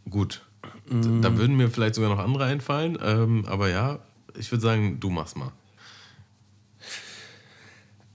[0.10, 0.47] Gut.
[1.22, 3.99] Da würden mir vielleicht sogar noch andere einfallen, ähm, aber ja,
[4.38, 5.52] ich würde sagen, du machst mal.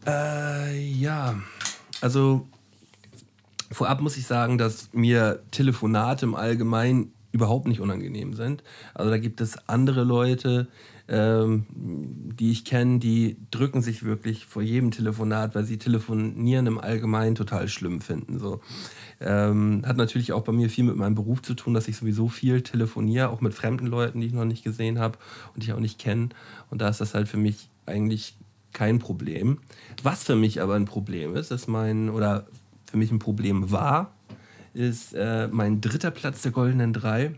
[0.07, 1.37] Äh, ja,
[2.01, 2.47] also
[3.71, 8.63] vorab muss ich sagen, dass mir Telefonate im Allgemeinen überhaupt nicht unangenehm sind.
[8.95, 10.69] Also da gibt es andere Leute,
[11.13, 11.67] ähm,
[12.41, 17.35] die ich kenne, die drücken sich wirklich vor jedem Telefonat, weil sie telefonieren im Allgemeinen
[17.35, 18.39] total schlimm finden.
[18.39, 18.61] So.
[19.21, 22.29] Ähm, hat natürlich auch bei mir viel mit meinem Beruf zu tun, dass ich sowieso
[22.29, 25.19] viel telefoniere, auch mit fremden Leuten, die ich noch nicht gesehen habe
[25.53, 26.31] und die ich auch nicht kenne.
[26.71, 28.35] Und da ist das halt für mich eigentlich
[28.73, 29.59] kein Problem.
[30.03, 32.47] Was für mich aber ein Problem ist, ist mein, oder
[32.91, 34.15] für mich ein Problem war,
[34.73, 37.35] ist äh, mein dritter Platz der Goldenen Drei.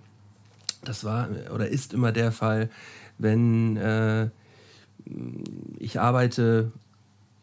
[0.85, 2.71] Das war oder ist immer der Fall,
[3.19, 4.29] wenn äh,
[5.79, 6.73] ich arbeite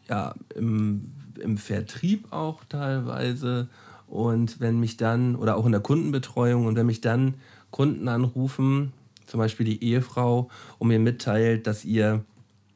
[0.08, 3.68] ja, im, im Vertrieb auch teilweise
[4.12, 7.34] und wenn mich dann, oder auch in der Kundenbetreuung, und wenn mich dann
[7.70, 8.92] Kunden anrufen,
[9.26, 12.22] zum Beispiel die Ehefrau, und mir mitteilt, dass ihr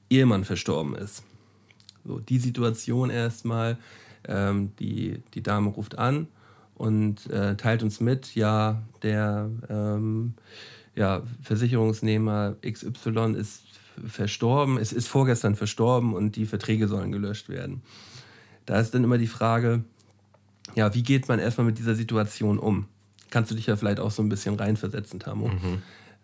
[0.09, 1.25] Ehemann verstorben ist.
[2.07, 3.77] So, die Situation erstmal,
[4.27, 6.29] ähm, die, die Dame ruft an
[6.75, 10.35] und äh, teilt uns mit, ja, der ähm,
[10.97, 13.63] ja, Versicherungsnehmer XY ist
[14.07, 17.83] verstorben, es ist vorgestern verstorben und die Verträge sollen gelöscht werden.
[18.67, 19.85] Da ist dann immer die Frage,
[20.75, 22.87] ja, wie geht man erstmal mit dieser Situation um?
[23.31, 25.49] Kannst du dich ja vielleicht auch so ein bisschen reinversetzen, Tamo.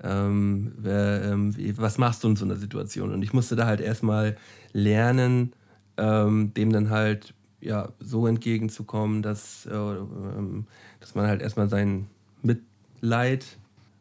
[0.03, 3.13] Ähm, wer, ähm, was machst du in so einer Situation?
[3.13, 4.37] Und ich musste da halt erstmal
[4.73, 5.53] lernen,
[5.97, 10.67] ähm, dem dann halt ja, so entgegenzukommen, dass, äh, ähm,
[11.01, 12.09] dass man halt erstmal sein
[12.43, 13.47] Mitleid,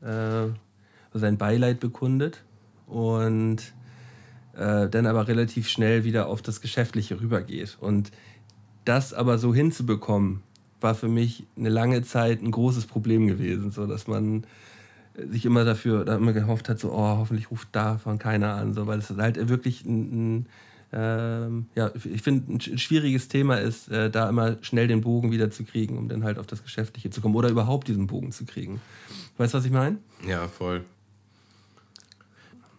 [0.02, 0.48] äh,
[1.14, 2.44] sein Beileid bekundet
[2.88, 3.57] und
[4.56, 7.78] äh, dann aber relativ schnell wieder auf das Geschäftliche rübergeht.
[7.80, 8.11] Und
[8.86, 10.41] das aber so hinzubekommen,
[10.80, 14.45] war für mich eine lange Zeit ein großes Problem gewesen, so dass man
[15.30, 18.88] sich immer dafür, da immer gehofft hat, so, oh, hoffentlich ruft davon keiner an, so,
[18.88, 20.45] weil es halt wirklich ein, ein
[20.94, 25.32] ähm, ja, ich finde, ein sch- schwieriges Thema ist, äh, da immer schnell den Bogen
[25.32, 28.32] wieder zu kriegen, um dann halt auf das Geschäftliche zu kommen oder überhaupt diesen Bogen
[28.32, 28.82] zu kriegen.
[29.42, 29.98] Weißt du, was ich meine?
[30.28, 30.86] Ja, voll.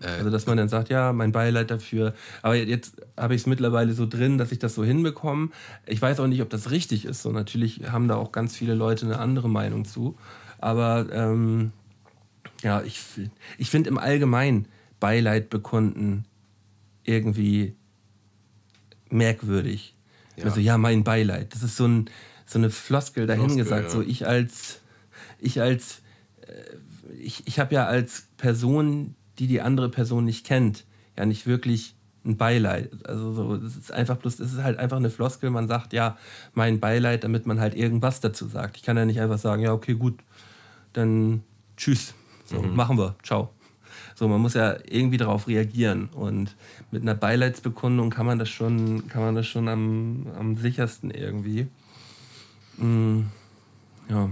[0.01, 2.15] Äh, Also, dass man dann sagt, ja, mein Beileid dafür.
[2.41, 5.49] Aber jetzt habe ich es mittlerweile so drin, dass ich das so hinbekomme.
[5.87, 7.21] Ich weiß auch nicht, ob das richtig ist.
[7.23, 10.17] So, natürlich haben da auch ganz viele Leute eine andere Meinung zu.
[10.59, 11.73] Aber ähm,
[12.63, 13.01] ja, ich,
[13.59, 14.69] ich finde im Allgemeinen
[15.01, 16.27] Beileid bekunden
[17.03, 17.75] irgendwie
[19.11, 19.97] merkwürdig.
[20.37, 20.45] Ja.
[20.45, 21.53] Also ja, mein Beileid.
[21.57, 22.09] Das ist so, ein,
[22.47, 23.85] so eine Floskel dahin Floskel, gesagt.
[23.87, 23.91] ja.
[23.91, 24.81] So ich als,
[25.41, 26.03] ich als
[27.21, 30.85] ich, ich habe ja als Person, die die andere Person nicht kennt,
[31.17, 32.91] ja nicht wirklich ein Beileid.
[33.07, 35.51] Also so, es ist einfach bloß, es ist halt einfach eine Floskel.
[35.51, 36.17] Man sagt ja
[36.55, 38.77] mein Beileid, damit man halt irgendwas dazu sagt.
[38.77, 40.21] Ich kann ja nicht einfach sagen, ja okay gut,
[40.93, 41.43] dann
[41.77, 42.15] tschüss,
[42.45, 43.51] so machen wir, ciao.
[44.15, 46.55] So, man muss ja irgendwie darauf reagieren und
[46.91, 51.67] mit einer Beileidsbekundung kann man das schon, kann man das schon am, am sichersten irgendwie.
[52.77, 53.23] Mm,
[54.09, 54.31] ja.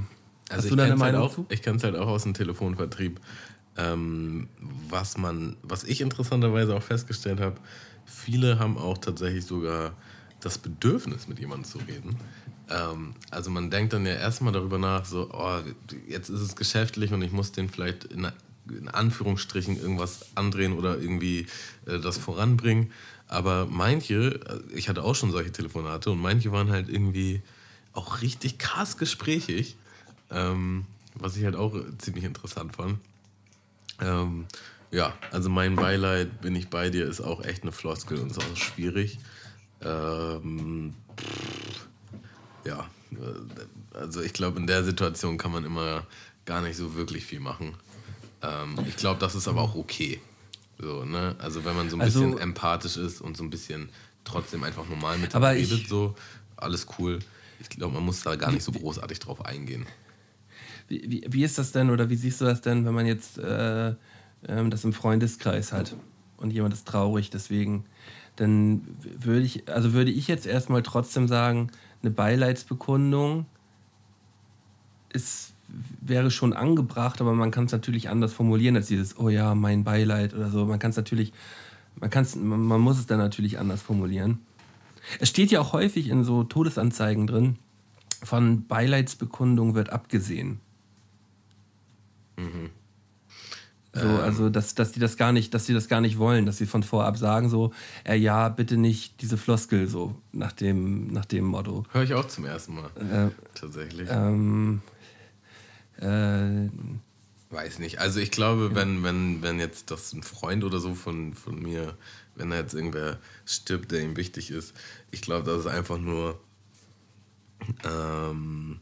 [0.51, 1.47] Also Hast du da eine kenn's Meinung halt auch, zu?
[1.49, 3.21] Ich kann es halt auch aus dem Telefonvertrieb.
[3.77, 4.49] Ähm,
[4.89, 7.57] was man, was ich interessanterweise auch festgestellt habe,
[8.05, 9.93] viele haben auch tatsächlich sogar
[10.41, 12.17] das Bedürfnis, mit jemandem zu reden.
[12.69, 15.61] Ähm, also man denkt dann ja erstmal darüber nach, so, oh,
[16.09, 18.27] jetzt ist es geschäftlich und ich muss den vielleicht in,
[18.69, 21.47] in Anführungsstrichen irgendwas andrehen oder irgendwie
[21.87, 22.91] äh, das voranbringen.
[23.29, 27.43] Aber manche, äh, ich hatte auch schon solche Telefonate und manche waren halt irgendwie
[27.93, 29.77] auch richtig krass gesprächig,
[30.31, 32.99] ähm, was ich halt auch ziemlich interessant fand.
[34.01, 34.47] Ähm,
[34.91, 38.39] ja, also mein Beileid, bin ich bei dir, ist auch echt eine Floskel und ist
[38.39, 39.19] auch schwierig.
[39.83, 41.87] Ähm, pff,
[42.65, 46.07] ja, äh, also ich glaube, in der Situation kann man immer
[46.45, 47.75] gar nicht so wirklich viel machen.
[48.43, 50.21] Ähm, ich glaube, das ist aber auch okay.
[50.79, 51.37] So, ne?
[51.39, 53.91] Also wenn man so ein also, bisschen empathisch ist und so ein bisschen
[54.25, 56.15] trotzdem einfach normal mit redet, so,
[56.57, 57.19] alles cool.
[57.61, 59.87] Ich glaube, man muss da gar nicht so großartig drauf eingehen.
[60.91, 63.95] Wie, wie, ist das denn oder wie siehst du das denn, wenn man jetzt äh,
[64.49, 65.95] ähm, das im Freundeskreis hat
[66.37, 67.85] und jemand ist traurig deswegen?
[68.35, 68.83] Dann
[69.21, 71.71] würde ich, also würde ich jetzt erstmal trotzdem sagen,
[72.03, 73.47] eine Beileidsbekundung
[75.13, 75.53] ist,
[76.01, 79.85] wäre schon angebracht, aber man kann es natürlich anders formulieren als dieses, oh ja, mein
[79.85, 80.65] Beileid oder so.
[80.67, 81.33] Man kann es natürlich,
[82.01, 84.39] man, kann's, man muss es dann natürlich anders formulieren.
[85.21, 87.59] Es steht ja auch häufig in so Todesanzeigen drin,
[88.23, 90.61] von Beileidsbekundung wird abgesehen.
[92.41, 92.71] Mhm.
[93.93, 94.21] So, ähm.
[94.21, 96.67] also dass, dass die das gar nicht, dass sie das gar nicht wollen, dass sie
[96.67, 97.73] von vorab sagen so,
[98.05, 101.85] äh, ja, bitte nicht diese Floskel so nach dem, nach dem Motto.
[101.93, 102.91] Höre ich auch zum ersten Mal.
[102.97, 104.09] Äh, Tatsächlich.
[104.11, 104.83] Ähm,
[105.99, 106.69] äh,
[107.51, 107.99] Weiß nicht.
[107.99, 108.77] Also ich glaube, ja.
[108.77, 111.97] wenn, wenn, wenn jetzt das ein Freund oder so von, von mir,
[112.37, 114.73] wenn da jetzt irgendwer stirbt, der ihm wichtig ist,
[115.11, 116.39] ich glaube, das ist einfach nur
[117.85, 118.79] ähm,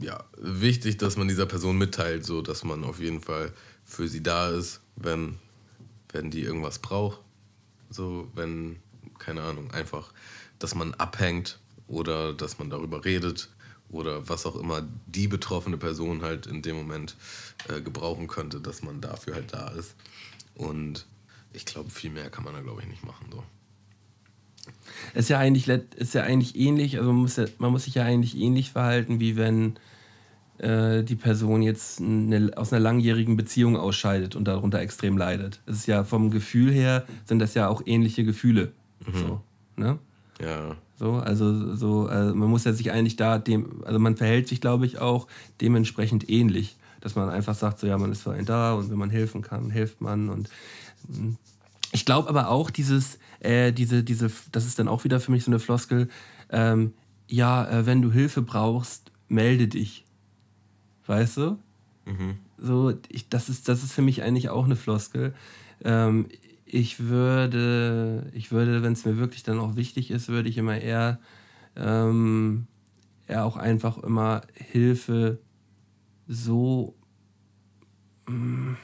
[0.00, 3.52] ja, wichtig, dass man dieser Person mitteilt, so dass man auf jeden Fall
[3.84, 5.38] für sie da ist, wenn,
[6.10, 7.20] wenn die irgendwas braucht.
[7.90, 8.80] So, wenn,
[9.18, 10.12] keine Ahnung, einfach,
[10.58, 13.50] dass man abhängt oder dass man darüber redet
[13.90, 17.16] oder was auch immer die betroffene Person halt in dem Moment
[17.68, 19.94] äh, gebrauchen könnte, dass man dafür halt da ist.
[20.54, 21.06] Und
[21.52, 23.26] ich glaube, viel mehr kann man da, glaube ich, nicht machen.
[23.30, 23.44] So.
[25.14, 28.04] Ist ja eigentlich, ist ja eigentlich ähnlich, also man muss, ja, man muss sich ja
[28.04, 29.76] eigentlich ähnlich verhalten, wie wenn
[30.58, 35.60] äh, die Person jetzt eine, aus einer langjährigen Beziehung ausscheidet und darunter extrem leidet.
[35.66, 38.72] Es ist ja vom Gefühl her, sind das ja auch ähnliche Gefühle.
[39.06, 39.18] Mhm.
[39.18, 39.40] So,
[39.76, 39.98] ne?
[40.40, 40.76] Ja.
[40.98, 44.60] So, also so, also man muss ja sich eigentlich da dem, also man verhält sich,
[44.60, 45.26] glaube ich, auch
[45.60, 46.76] dementsprechend ähnlich.
[47.00, 49.42] Dass man einfach sagt, so ja, man ist für einen da und wenn man helfen
[49.42, 50.28] kann, hilft man.
[50.28, 50.48] Und
[51.08, 51.36] hm.
[51.90, 55.44] ich glaube aber auch, dieses, äh, diese, diese, das ist dann auch wieder für mich
[55.44, 56.08] so eine Floskel,
[56.50, 56.94] ähm,
[57.28, 60.04] ja, äh, wenn du Hilfe brauchst, melde dich.
[61.06, 61.58] Weißt du?
[62.06, 62.38] Mhm.
[62.56, 65.34] So, ich, das, ist, das ist für mich eigentlich auch eine Floskel.
[65.82, 66.28] Ähm,
[66.64, 70.78] ich würde, ich würde, wenn es mir wirklich dann auch wichtig ist, würde ich immer
[70.78, 71.18] eher,
[71.74, 72.66] ähm,
[73.26, 75.38] eher auch einfach immer Hilfe
[76.28, 76.94] so
[78.28, 78.76] mh, mm,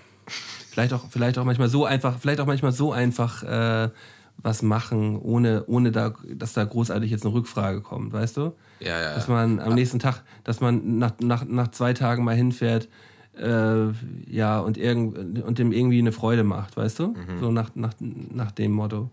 [0.71, 3.91] vielleicht auch, vielleicht auch manchmal so einfach, vielleicht auch manchmal so einfach äh,
[4.39, 8.52] was machen, ohne, ohne da, dass da großartig jetzt eine Rückfrage kommt, weißt du?
[8.81, 9.15] Ja, ja.
[9.15, 12.89] Dass man am nächsten Tag, dass man nach, nach, nach zwei Tagen mal hinfährt,
[13.36, 13.89] äh,
[14.27, 17.09] ja, und, irgend, und dem irgendwie eine Freude macht, weißt du?
[17.09, 17.39] Mhm.
[17.40, 19.10] So nach, nach, nach dem Motto.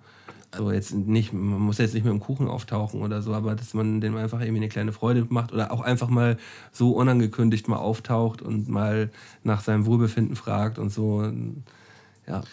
[0.55, 3.73] So jetzt nicht, man muss jetzt nicht mit dem Kuchen auftauchen oder so, aber dass
[3.73, 6.37] man dem einfach irgendwie eine kleine Freude macht oder auch einfach mal
[6.71, 9.09] so unangekündigt mal auftaucht und mal
[9.43, 11.29] nach seinem Wohlbefinden fragt und so.
[12.25, 12.43] Ja.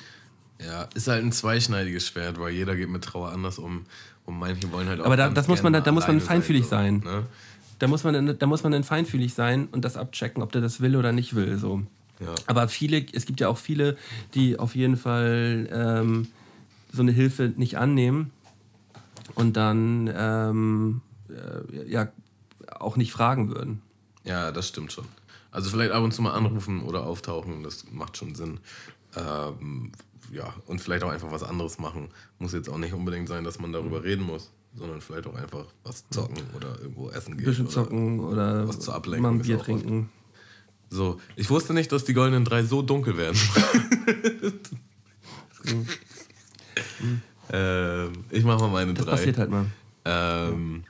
[0.64, 3.84] Ja, ist halt ein zweischneidiges Schwert, weil jeder geht mit Trauer anders um
[4.24, 5.06] und manche wollen halt auch.
[5.06, 7.02] Aber da, das muss man, da, da muss man feinfühlig sein.
[7.02, 7.14] sein.
[7.14, 7.26] Ne?
[7.78, 10.80] Da, muss man, da muss man dann feinfühlig sein und das abchecken, ob der das
[10.80, 11.59] will oder nicht will.
[11.59, 11.82] So.
[12.20, 12.34] Ja.
[12.47, 13.97] Aber viele, es gibt ja auch viele,
[14.34, 16.28] die auf jeden Fall ähm,
[16.93, 18.30] so eine Hilfe nicht annehmen
[19.34, 22.09] und dann ähm, äh, ja
[22.78, 23.82] auch nicht fragen würden.
[24.24, 25.06] Ja, das stimmt schon.
[25.51, 28.60] Also vielleicht ab und zu mal anrufen oder auftauchen, das macht schon Sinn.
[29.16, 29.93] Ähm,
[30.32, 32.09] ja, und vielleicht auch einfach was anderes machen.
[32.39, 35.66] Muss jetzt auch nicht unbedingt sein, dass man darüber reden muss, sondern vielleicht auch einfach
[35.84, 37.47] was zocken oder irgendwo essen gehen.
[37.47, 39.22] Ein bisschen zocken oder, was zur Ablenkung.
[39.22, 40.09] Mal ein Bier trinken.
[40.89, 43.39] So, ich wusste nicht, dass die goldenen drei so dunkel werden.
[47.52, 49.10] ähm, ich mach mal meine das drei.
[49.12, 49.66] Das passiert halt mal.
[50.05, 50.84] Ähm,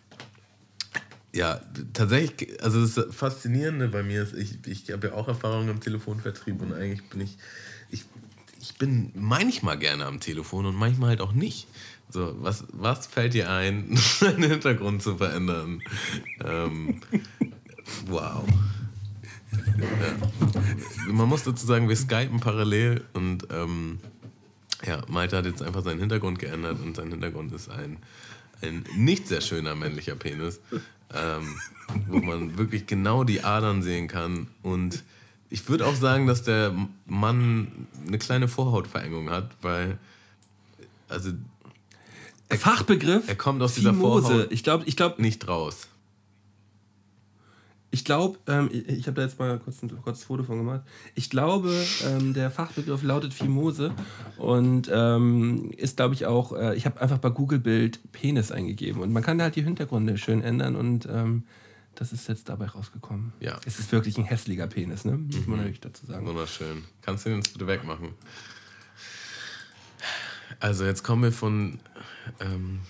[1.35, 1.61] ja,
[1.93, 6.61] tatsächlich, also das Faszinierende bei mir ist, ich, ich habe ja auch Erfahrungen im Telefonvertrieb
[6.61, 7.39] und eigentlich bin ich,
[8.63, 11.67] ich bin manchmal gerne am Telefon und manchmal halt auch nicht.
[12.09, 15.83] So, was, was fällt dir ein, deinen Hintergrund zu verändern?
[16.45, 17.01] Ähm,
[18.07, 18.45] wow.
[19.51, 21.13] ja.
[21.13, 23.99] Man muss dazu sagen, wir skypen parallel und ähm,
[24.87, 27.97] ja, Malte hat jetzt einfach seinen Hintergrund geändert und sein Hintergrund ist ein,
[28.63, 30.61] ein nicht sehr schöner männlicher Penis,
[31.13, 31.57] ähm,
[32.07, 35.03] wo man wirklich genau die Adern sehen kann und
[35.53, 36.75] ich würde auch sagen, dass der
[37.07, 39.99] Mann eine kleine Vorhautverengung hat, weil
[41.09, 41.31] also
[42.49, 43.29] er, Fachbegriff.
[43.29, 44.29] Er kommt aus dieser Fimose.
[44.29, 45.89] Vorhaut ich glaube, ich glaube nicht raus.
[47.91, 50.81] Ich glaube, ähm, ich, ich habe da jetzt mal kurz ein kurzes Foto von gemacht.
[51.15, 51.71] Ich glaube,
[52.07, 53.93] ähm, der Fachbegriff lautet Fimose
[54.39, 59.03] und ähm, ist, glaube ich, auch, äh, ich habe einfach bei Google Bild Penis eingegeben
[59.03, 61.45] und man kann da halt die Hintergründe schön ändern und ähm,
[61.95, 63.33] das ist jetzt dabei rausgekommen.
[63.41, 63.61] Ja.
[63.67, 65.13] Es ist wirklich ein hässlicher Penis, ne?
[65.13, 65.57] Muss man mhm.
[65.57, 66.27] natürlich dazu sagen.
[66.27, 66.85] Wunderschön.
[67.03, 68.15] Kannst du den jetzt bitte wegmachen?
[70.61, 71.79] Also jetzt kommen wir von
[72.41, 72.81] ähm,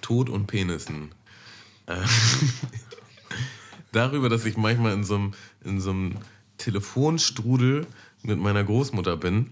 [0.00, 1.12] Tod und Penissen.
[1.86, 1.96] Äh,
[3.92, 5.34] darüber, dass ich manchmal in so einem,
[5.64, 6.18] in so einem
[6.58, 7.86] Telefonstrudel
[8.22, 9.50] mit meiner Großmutter bin,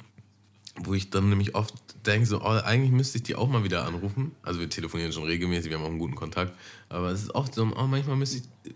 [0.77, 1.75] wo ich dann nämlich oft
[2.07, 4.33] denke, so, oh, eigentlich müsste ich die auch mal wieder anrufen.
[4.43, 6.53] Also wir telefonieren schon regelmäßig, wir haben auch einen guten Kontakt.
[6.89, 8.75] Aber es ist oft so, oh, manchmal müsste ich,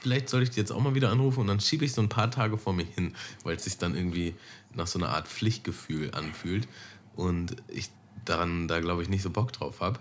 [0.00, 2.08] vielleicht soll ich die jetzt auch mal wieder anrufen und dann schiebe ich so ein
[2.08, 3.14] paar Tage vor mir hin,
[3.44, 4.34] weil es sich dann irgendwie
[4.74, 6.68] nach so einer Art Pflichtgefühl anfühlt
[7.16, 7.90] und ich
[8.24, 9.98] daran da glaube ich nicht so Bock drauf habe.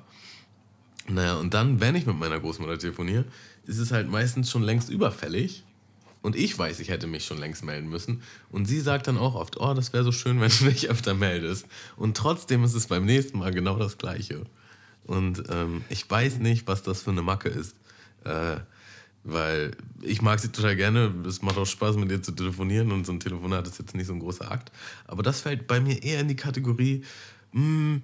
[1.07, 3.25] Naja, und dann, wenn ich mit meiner Großmutter telefoniere,
[3.65, 5.63] ist es halt meistens schon längst überfällig.
[6.21, 8.21] Und ich weiß, ich hätte mich schon längst melden müssen.
[8.51, 11.13] Und sie sagt dann auch oft, oh, das wäre so schön, wenn du dich öfter
[11.13, 11.65] meldest.
[11.95, 14.45] Und trotzdem ist es beim nächsten Mal genau das Gleiche.
[15.05, 17.75] Und ähm, ich weiß nicht, was das für eine Macke ist.
[18.25, 18.57] Äh,
[19.23, 19.71] weil
[20.01, 21.13] ich mag sie total gerne.
[21.27, 22.91] Es macht auch Spaß, mit ihr zu telefonieren.
[22.91, 24.71] Und so ein Telefonat ist jetzt nicht so ein großer Akt.
[25.07, 27.03] Aber das fällt bei mir eher in die Kategorie,
[27.53, 28.01] mh, hm,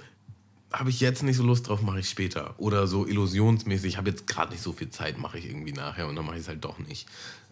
[0.71, 2.55] habe ich jetzt nicht so Lust drauf, mache ich später.
[2.57, 6.07] Oder so illusionsmäßig, ich habe jetzt gerade nicht so viel Zeit, mache ich irgendwie nachher
[6.07, 7.07] und dann mache ich es halt doch nicht.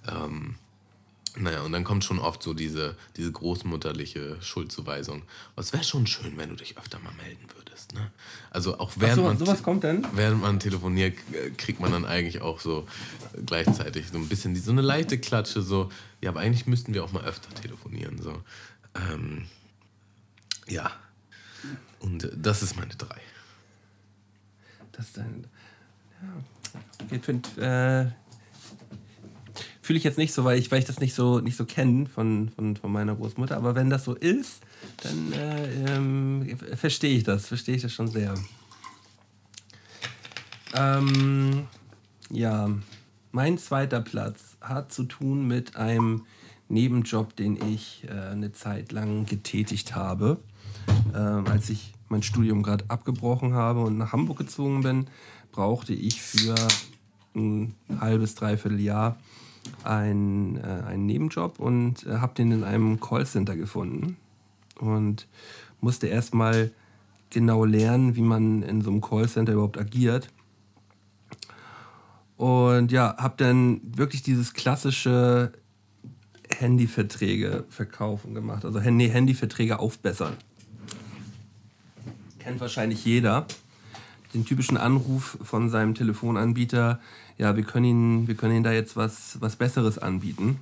[0.08, 0.56] Ähm,
[1.36, 5.24] naja, und dann kommt schon oft so diese, diese großmutterliche Schuldzuweisung.
[5.56, 7.94] es wäre schon schön, wenn du dich öfter mal melden würdest.
[7.94, 8.12] Ne?
[8.52, 10.06] Also auch während, so, man, sowas kommt denn?
[10.14, 11.16] während man telefoniert,
[11.58, 12.88] kriegt man dann eigentlich auch so
[13.48, 15.90] gleichzeitig so ein bisschen so eine leichte Klatsche, so,
[16.22, 18.22] ja, aber eigentlich müssten wir auch mal öfter telefonieren.
[18.22, 18.40] So.
[18.94, 19.46] Ähm,
[20.68, 20.92] ja,
[22.00, 23.20] und das ist meine drei.
[24.92, 25.44] Das ist deine.
[26.22, 27.08] Ja.
[27.10, 28.23] Ich finde, äh,
[29.84, 32.08] fühle ich jetzt nicht so, weil ich, weil ich das nicht so, nicht so kenne
[32.08, 33.56] von, von, von meiner Großmutter.
[33.56, 34.62] Aber wenn das so ist,
[35.04, 38.34] dann äh, ähm, verstehe ich das, verstehe ich das schon sehr.
[40.74, 41.68] Ähm,
[42.32, 42.72] ja,
[43.32, 46.26] mein zweiter Platz hat zu tun mit einem
[46.70, 50.40] Nebenjob, den ich äh, eine Zeit lang getätigt habe
[51.14, 55.08] äh, als ich mein Studium gerade abgebrochen habe und nach Hamburg gezogen bin,
[55.52, 56.56] brauchte ich für
[57.36, 59.18] ein halbes, dreiviertel Jahr
[59.84, 64.18] einen, äh, einen Nebenjob und äh, habe den in einem Callcenter gefunden
[64.80, 65.28] und
[65.82, 66.72] musste erstmal
[67.30, 70.30] genau lernen, wie man in so einem Callcenter überhaupt agiert.
[72.38, 75.54] Und ja, habe dann wirklich dieses klassische
[76.50, 80.34] Handyverträge verkaufen gemacht, also Handy Handyverträge aufbessern
[82.44, 83.48] kennt wahrscheinlich jeder.
[84.34, 87.00] Den typischen Anruf von seinem Telefonanbieter,
[87.38, 90.60] ja, wir können Ihnen, wir können Ihnen da jetzt was, was Besseres anbieten.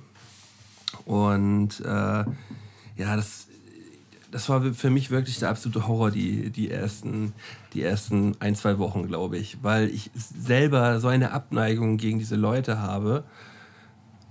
[1.04, 2.24] Und äh,
[2.96, 3.48] ja, das,
[4.30, 7.32] das war für mich wirklich der absolute Horror, die, die, ersten,
[7.74, 9.58] die ersten ein, zwei Wochen, glaube ich.
[9.62, 13.24] Weil ich selber so eine Abneigung gegen diese Leute habe,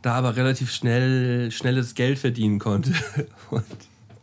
[0.01, 2.93] da aber relativ schnell schnelles Geld verdienen konnte.
[3.49, 3.65] Und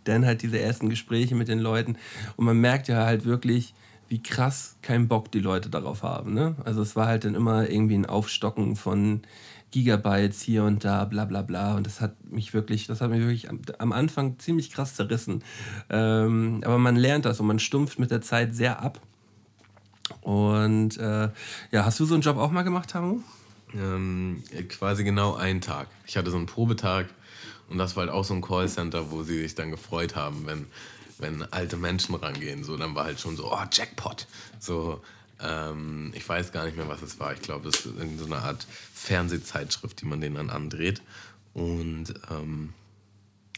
[0.05, 1.97] dann halt diese ersten Gespräche mit den Leuten.
[2.37, 3.75] Und man merkt ja halt wirklich,
[4.09, 6.35] wie krass keinen Bock die Leute darauf haben.
[6.35, 6.57] Ne?
[6.65, 9.23] Also es war halt dann immer irgendwie ein Aufstocken von
[9.71, 11.77] Gigabytes hier und da, bla bla bla.
[11.77, 15.45] Und das hat mich wirklich, das hat mich wirklich am, am Anfang ziemlich krass zerrissen.
[15.91, 19.01] Ähm, aber man lernt das und man stumpft mit der Zeit sehr ab.
[20.23, 21.29] Und äh,
[21.71, 23.21] ja, hast du so einen Job auch mal gemacht, Tamu?
[23.75, 25.89] Ähm, quasi genau einen Tag.
[26.07, 27.07] Ich hatte so einen Probetag
[27.69, 30.67] und das war halt auch so ein Callcenter, wo sie sich dann gefreut haben, wenn,
[31.21, 32.65] wenn alte Menschen rangehen.
[32.65, 34.27] So, dann war halt schon so, oh, Jackpot.
[34.59, 35.03] So,
[35.41, 37.33] ähm, ich weiß gar nicht mehr, was es war.
[37.33, 41.03] Ich glaube, es ist irgendeine so Art Fernsehzeitschrift, die man denen dann andreht.
[41.55, 42.73] Und ähm,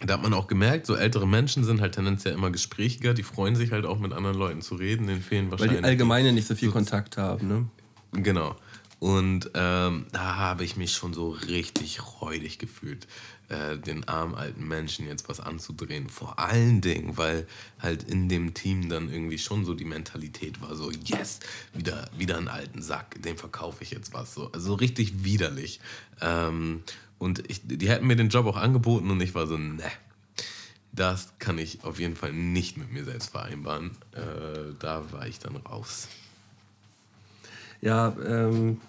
[0.01, 3.55] da hat man auch gemerkt, so ältere Menschen sind halt tendenziell immer gesprächiger, die freuen
[3.55, 5.77] sich halt auch mit anderen Leuten zu reden, denen fehlen wahrscheinlich.
[5.77, 7.67] Weil die allgemeine nicht so viel so Kontakt haben, ne?
[8.13, 8.57] Genau.
[8.99, 13.07] Und ähm, da habe ich mich schon so richtig räudig gefühlt.
[13.51, 16.09] Äh, den armen alten Menschen jetzt was anzudrehen.
[16.09, 17.47] Vor allen Dingen, weil
[17.79, 21.41] halt in dem Team dann irgendwie schon so die Mentalität war, so, yes,
[21.75, 24.35] wieder, wieder einen alten Sack, dem verkaufe ich jetzt was.
[24.35, 24.51] So.
[24.53, 25.81] Also richtig widerlich.
[26.23, 26.83] Ähm,
[27.19, 29.83] Und ich, die hätten mir den Job auch angeboten und ich war so, ne,
[30.93, 33.91] das kann ich auf jeden Fall nicht mit mir selbst vereinbaren.
[34.13, 36.09] Äh, da war ich dann raus.
[37.83, 38.81] Ja, ähm,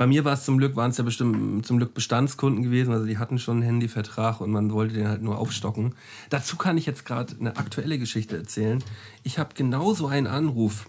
[0.00, 3.04] bei mir war es zum Glück, waren es ja bestimmt zum Glück Bestandskunden gewesen, also
[3.04, 5.94] die hatten schon einen Handyvertrag und man wollte den halt nur aufstocken.
[6.30, 8.82] Dazu kann ich jetzt gerade eine aktuelle Geschichte erzählen.
[9.24, 10.88] Ich habe genauso einen Anruf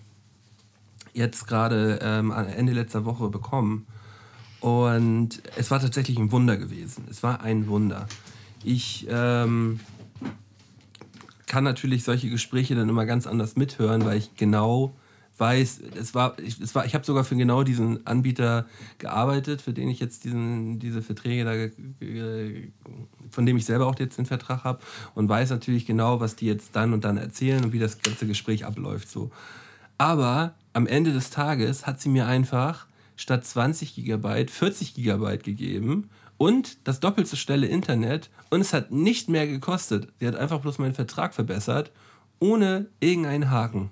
[1.12, 3.86] jetzt gerade ähm, Ende letzter Woche bekommen
[4.62, 7.04] und es war tatsächlich ein Wunder gewesen.
[7.10, 8.08] Es war ein Wunder.
[8.64, 9.82] Ich ähm,
[11.48, 14.94] kann natürlich solche Gespräche dann immer ganz anders mithören, weil ich genau
[15.42, 18.68] weiß, es war, ich, es war, ich habe sogar für genau diesen Anbieter
[19.00, 22.06] gearbeitet, für den ich jetzt diesen, diese Verträge da,
[23.32, 24.80] von dem ich selber auch jetzt den Vertrag habe
[25.16, 28.28] und weiß natürlich genau, was die jetzt dann und dann erzählen und wie das ganze
[28.28, 29.10] Gespräch abläuft.
[29.10, 29.32] So.
[29.98, 32.88] Aber am Ende des Tages hat sie mir einfach
[33.18, 38.92] statt 20 Gigabyte 40 Gigabyte gegeben und das doppelt so schnelle Internet und es hat
[38.92, 40.08] nicht mehr gekostet.
[40.20, 41.92] Sie hat einfach bloß meinen Vertrag verbessert,
[42.40, 43.92] ohne irgendeinen Haken.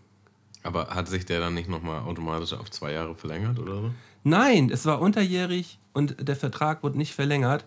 [0.63, 3.91] Aber hat sich der dann nicht nochmal automatisch auf zwei Jahre verlängert oder so?
[4.23, 7.65] Nein, es war unterjährig und der Vertrag wurde nicht verlängert.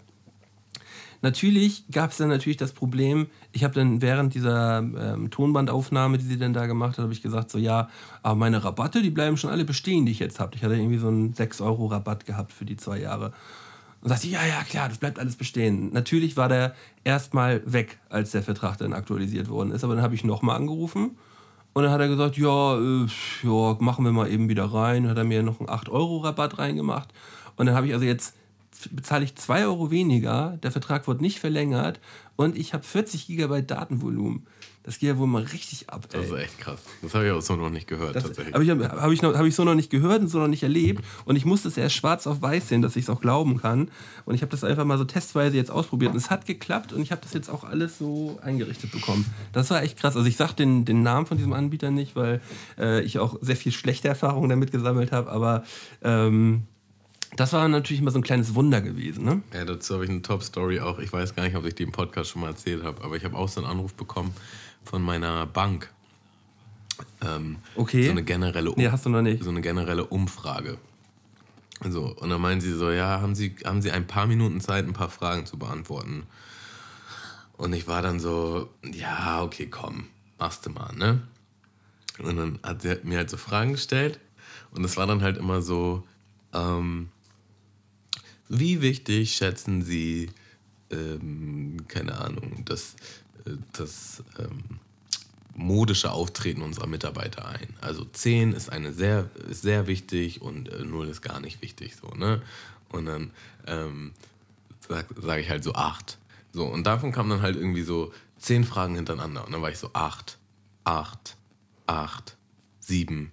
[1.22, 6.24] Natürlich gab es dann natürlich das Problem, ich habe dann während dieser ähm, Tonbandaufnahme, die
[6.24, 7.88] sie dann da gemacht hat, habe ich gesagt, so ja,
[8.24, 10.56] aber meine Rabatte, die bleiben schon alle bestehen, die ich jetzt habe.
[10.56, 13.32] Ich hatte irgendwie so einen 6-Euro-Rabatt gehabt für die zwei Jahre.
[14.00, 15.92] Und sagte, ja, ja, klar, das bleibt alles bestehen.
[15.92, 16.74] Natürlich war der
[17.04, 19.84] erstmal weg, als der Vertrag dann aktualisiert worden ist.
[19.84, 21.12] Aber dann habe ich nochmal angerufen
[21.74, 23.06] und dann hat er gesagt, ja, äh,
[23.42, 25.08] ja, machen wir mal eben wieder rein.
[25.08, 27.08] Hat er mir noch einen 8-Euro-Rabatt reingemacht.
[27.56, 28.34] Und dann habe ich also jetzt
[28.90, 32.00] bezahle ich 2 Euro weniger, der Vertrag wird nicht verlängert
[32.36, 34.46] und ich habe 40 Gigabyte Datenvolumen.
[34.84, 36.08] Das geht ja wohl mal richtig ab.
[36.12, 36.20] Ey.
[36.20, 36.80] Das ist echt krass.
[37.02, 38.16] Das habe ich auch so noch nicht gehört.
[38.16, 40.64] Das habe ich, hab ich, hab ich so noch nicht gehört und so noch nicht
[40.64, 41.04] erlebt.
[41.24, 43.90] Und ich musste es erst schwarz auf weiß sehen, dass ich es auch glauben kann.
[44.24, 46.10] Und ich habe das einfach mal so testweise jetzt ausprobiert.
[46.10, 49.24] Und es hat geklappt und ich habe das jetzt auch alles so eingerichtet bekommen.
[49.52, 50.16] Das war echt krass.
[50.16, 52.40] Also ich sage den, den Namen von diesem Anbieter nicht, weil
[52.76, 55.30] äh, ich auch sehr viel schlechte Erfahrungen damit gesammelt habe.
[55.30, 55.62] Aber
[56.02, 56.64] ähm,
[57.36, 59.24] das war natürlich immer so ein kleines Wunder gewesen.
[59.24, 59.42] Ne?
[59.54, 60.98] Ja, dazu habe ich eine Top-Story auch.
[60.98, 63.24] Ich weiß gar nicht, ob ich die im Podcast schon mal erzählt habe, aber ich
[63.24, 64.34] habe auch so einen Anruf bekommen
[64.84, 65.92] von meiner Bank.
[67.22, 68.06] Ähm, okay.
[68.06, 69.42] So eine generelle, um nee, hast du noch nicht.
[69.42, 70.78] So eine generelle Umfrage.
[71.88, 74.86] So, und dann meinen sie so, ja, haben sie, haben sie ein paar Minuten Zeit,
[74.86, 76.24] ein paar Fragen zu beantworten?
[77.56, 81.22] Und ich war dann so, ja, okay, komm, machst du mal, ne?
[82.18, 84.20] Und dann hat sie mir halt so Fragen gestellt.
[84.70, 86.04] Und es war dann halt immer so,
[86.52, 87.08] ähm,
[88.48, 90.30] wie wichtig schätzen Sie,
[90.90, 92.96] ähm, keine Ahnung, das, äh,
[93.72, 94.78] das ähm,
[95.54, 97.74] modische Auftreten unserer Mitarbeiter ein?
[97.80, 101.96] Also 10 ist, eine sehr, sehr wichtig und äh, 0 ist gar nicht wichtig.
[101.96, 102.42] So, ne?
[102.90, 103.30] Und dann
[103.66, 104.12] ähm,
[104.86, 106.18] sage sag ich halt so 8.
[106.52, 109.44] So, und davon kamen dann halt irgendwie so 10 Fragen hintereinander.
[109.46, 110.38] Und dann war ich so 8,
[110.84, 111.36] 8,
[111.86, 112.36] 8,
[112.80, 113.32] 7,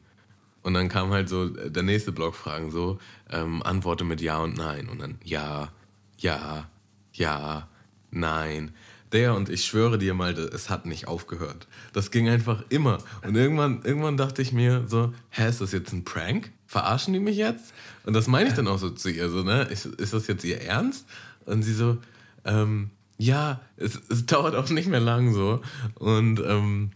[0.62, 3.00] und dann kam halt so der nächste Block Fragen so,
[3.30, 4.90] ähm, antworte mit Ja und Nein.
[4.90, 5.70] Und dann Ja,
[6.18, 6.70] Ja,
[7.14, 7.68] Ja,
[8.12, 8.74] Nein.
[9.12, 11.68] Der und ich schwöre dir mal, es hat nicht aufgehört.
[11.94, 13.00] Das ging einfach immer.
[13.26, 16.52] Und irgendwann, irgendwann dachte ich mir so, hä, ist das jetzt ein Prank?
[16.68, 17.74] Verarschen die mich jetzt?
[18.06, 19.64] Und das meine ich dann auch so zu ihr, so, ne?
[19.64, 21.06] Ist, ist das jetzt ihr Ernst?
[21.46, 21.98] Und sie so,
[22.46, 25.62] ähm, ja, es, es dauert auch nicht mehr lang so.
[25.96, 26.92] Und ähm,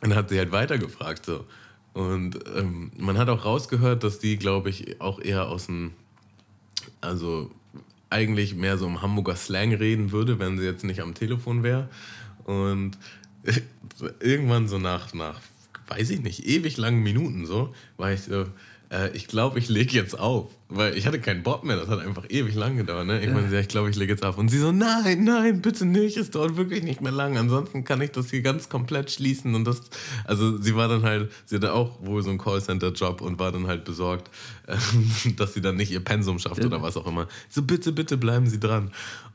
[0.00, 1.44] dann hat sie halt weitergefragt so.
[1.94, 5.92] Und ähm, man hat auch rausgehört, dass die, glaube ich, auch eher aus dem,
[7.00, 7.50] also
[8.10, 11.88] eigentlich mehr so im Hamburger Slang reden würde, wenn sie jetzt nicht am Telefon wäre.
[12.44, 12.98] Und
[14.20, 15.40] irgendwann so nach, nach,
[15.88, 18.46] weiß ich nicht, ewig langen Minuten so, war ich so, äh,
[19.12, 20.50] ich glaube, ich lege jetzt auf.
[20.68, 23.06] Weil ich hatte keinen Bock mehr, das hat einfach ewig lang gedauert.
[23.06, 23.20] Ne?
[23.20, 24.36] Ich meine, ja, ich glaube, ich lege jetzt auf.
[24.36, 27.36] Und sie so, nein, nein, bitte nicht, es dauert wirklich nicht mehr lang.
[27.36, 29.54] Ansonsten kann ich das hier ganz komplett schließen.
[29.54, 29.82] Und das,
[30.24, 33.68] also sie war dann halt, sie hatte auch wohl so einen Callcenter-Job und war dann
[33.68, 34.28] halt besorgt,
[34.66, 34.76] äh,
[35.36, 36.66] dass sie dann nicht ihr Pensum schafft ja.
[36.66, 37.28] oder was auch immer.
[37.48, 38.90] So, bitte, bitte bleiben Sie dran.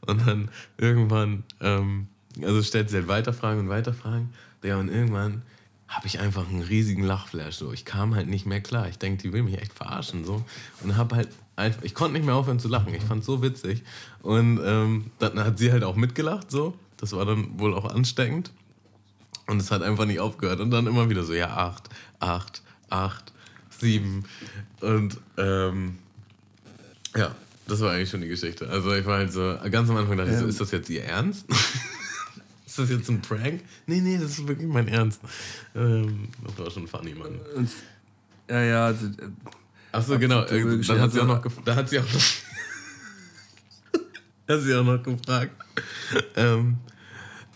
[0.05, 2.07] Und dann irgendwann, ähm,
[2.41, 4.33] also stellt sie halt weiter Fragen und weiter Fragen.
[4.63, 5.43] Ja, und irgendwann
[5.91, 7.55] habe ich einfach einen riesigen Lachflash.
[7.55, 7.73] So.
[7.73, 8.87] Ich kam halt nicht mehr klar.
[8.87, 10.23] Ich denke, die will mich echt verarschen.
[10.23, 10.43] So.
[10.83, 12.93] Und habe halt einfach, ich konnte nicht mehr aufhören zu lachen.
[12.93, 13.83] Ich fand es so witzig.
[14.21, 16.49] Und ähm, dann hat sie halt auch mitgelacht.
[16.49, 16.75] So.
[16.95, 18.51] Das war dann wohl auch ansteckend.
[19.47, 20.61] Und es hat einfach nicht aufgehört.
[20.61, 21.89] Und dann immer wieder so, ja, acht,
[22.21, 23.33] acht, acht,
[23.69, 24.23] sieben.
[24.79, 25.97] Und ähm,
[27.17, 27.35] ja,
[27.67, 28.69] das war eigentlich schon die Geschichte.
[28.69, 31.03] Also ich war halt so, ganz am Anfang dachte ich so, ist das jetzt ihr
[31.03, 31.45] Ernst?
[32.71, 33.61] Ist das jetzt ein Prank?
[33.85, 35.19] Nee, nee, das ist wirklich mein Ernst.
[35.75, 37.37] Ähm, das war schon funny, Mann.
[38.49, 38.85] Ja, ja.
[38.85, 39.07] Also,
[39.91, 40.43] Achso, genau.
[40.43, 41.45] Äh, dann hat sie auch noch.
[41.65, 42.21] Da hat sie auch noch
[44.47, 45.51] Hast du auch noch gefragt.
[46.37, 46.77] Ähm,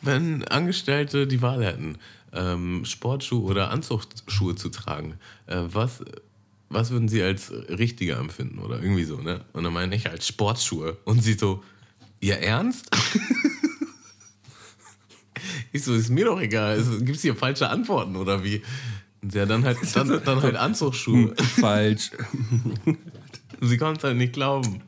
[0.02, 1.98] wenn Angestellte die Wahl hätten,
[2.34, 5.18] ähm, Sportschuhe oder Anzugsschuhe zu tragen,
[5.48, 6.04] äh, was,
[6.68, 9.46] was würden sie als richtiger empfinden oder irgendwie so, ne?
[9.54, 10.98] Und dann meine ich als Sportschuhe.
[11.06, 11.64] Und sie so,
[12.20, 12.90] ihr Ernst?
[15.76, 16.82] ich so, ist mir doch egal.
[17.00, 18.62] Gibt es hier falsche Antworten oder wie?
[19.32, 21.34] Ja, dann halt, dann, dann halt Anzugsschuhe.
[21.60, 22.12] Falsch.
[23.62, 24.82] sie konnte es halt nicht glauben.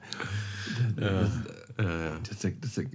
[1.00, 1.24] Ja.
[1.80, 2.86] Ja, Das ist, das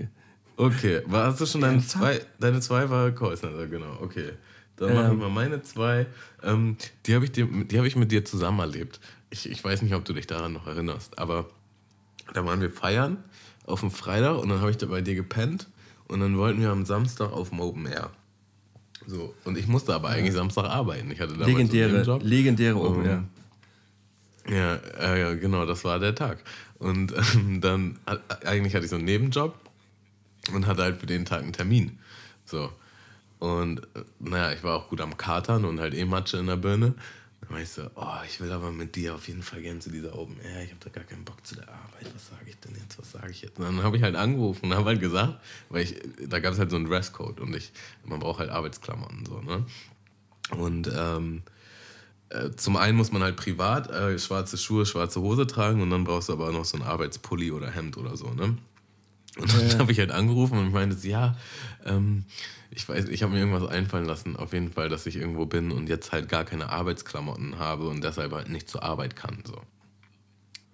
[0.57, 2.21] Okay, war, hast du schon deine zwei?
[2.39, 3.99] Deine zwei war Callcenter, genau.
[4.01, 4.33] Okay,
[4.77, 6.07] dann machen wir mal meine zwei.
[6.43, 9.01] Ähm, die habe ich, dir- die hab ich mit dir zusammen erlebt.
[9.31, 11.49] Ich, ich weiß nicht, ob du dich daran noch erinnerst, aber
[12.35, 13.17] da waren wir feiern
[13.65, 15.69] auf dem Freitag und dann habe ich da bei dir gepennt
[16.13, 18.11] und dann wollten wir am Samstag auf dem Open Air.
[19.07, 21.11] So, und ich musste aber eigentlich Samstag arbeiten.
[21.11, 22.23] Ich hatte damals legendäre, Nebenjob.
[22.23, 23.25] legendäre Open, ja.
[24.49, 26.39] Ja, äh, ja, genau, das war der Tag.
[26.79, 29.55] Und ähm, dann, äh, eigentlich hatte ich so einen Nebenjob
[30.53, 31.99] und hatte halt für den Tag einen Termin.
[32.45, 32.71] So.
[33.39, 36.57] Und äh, naja, ich war auch gut am Katern und halt eh Matsche in der
[36.57, 36.95] Birne.
[37.53, 40.19] War ich so, oh, ich will aber mit dir auf jeden Fall gerne zu dieser
[40.19, 40.65] Open Air.
[40.65, 42.07] Ich habe da gar keinen Bock zu der Arbeit.
[42.15, 42.99] Was sage ich denn jetzt?
[42.99, 43.59] Was sage ich jetzt?
[43.59, 45.39] Und dann habe ich halt angerufen und habe halt gesagt,
[45.69, 45.97] weil ich,
[46.29, 47.73] da gab es halt so einen Dresscode und ich,
[48.05, 49.67] man braucht halt Arbeitsklamotten so, ne?
[50.57, 51.43] Und ähm,
[52.31, 56.05] äh, zum einen muss man halt privat äh, schwarze Schuhe, schwarze Hose tragen und dann
[56.05, 58.57] brauchst du aber auch noch so ein Arbeitspulli oder Hemd oder so, ne?
[59.37, 61.37] Und dann habe ich halt angerufen und meinte, ja,
[61.85, 62.25] ähm,
[62.75, 65.71] ich weiß, ich habe mir irgendwas einfallen lassen, auf jeden Fall, dass ich irgendwo bin
[65.71, 69.61] und jetzt halt gar keine Arbeitsklamotten habe und deshalb halt nicht zur Arbeit kann, so.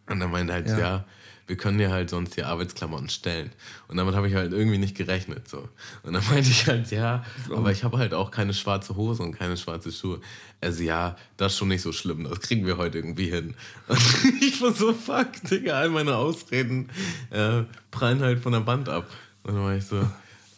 [0.06, 0.78] Und dann meinte halt, ja.
[0.78, 1.04] Ja.
[1.48, 3.50] wir können dir halt sonst die Arbeitsklamotten stellen.
[3.88, 5.68] Und damit habe ich halt irgendwie nicht gerechnet, so.
[6.04, 9.32] Und dann meinte ich halt, ja, aber ich habe halt auch keine schwarze Hose und
[9.32, 10.20] keine schwarze Schuhe.
[10.60, 13.54] Also ja, das ist schon nicht so schlimm, das kriegen wir heute irgendwie hin.
[13.88, 16.90] Und ich war so, fuck, Digga, all meine Ausreden
[17.30, 19.08] äh, prallen halt von der Band ab.
[19.42, 20.04] Und dann war ich so,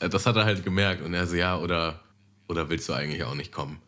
[0.08, 1.02] das hat er halt gemerkt.
[1.02, 2.00] Und er so, ja, oder,
[2.48, 3.78] oder willst du eigentlich auch nicht kommen?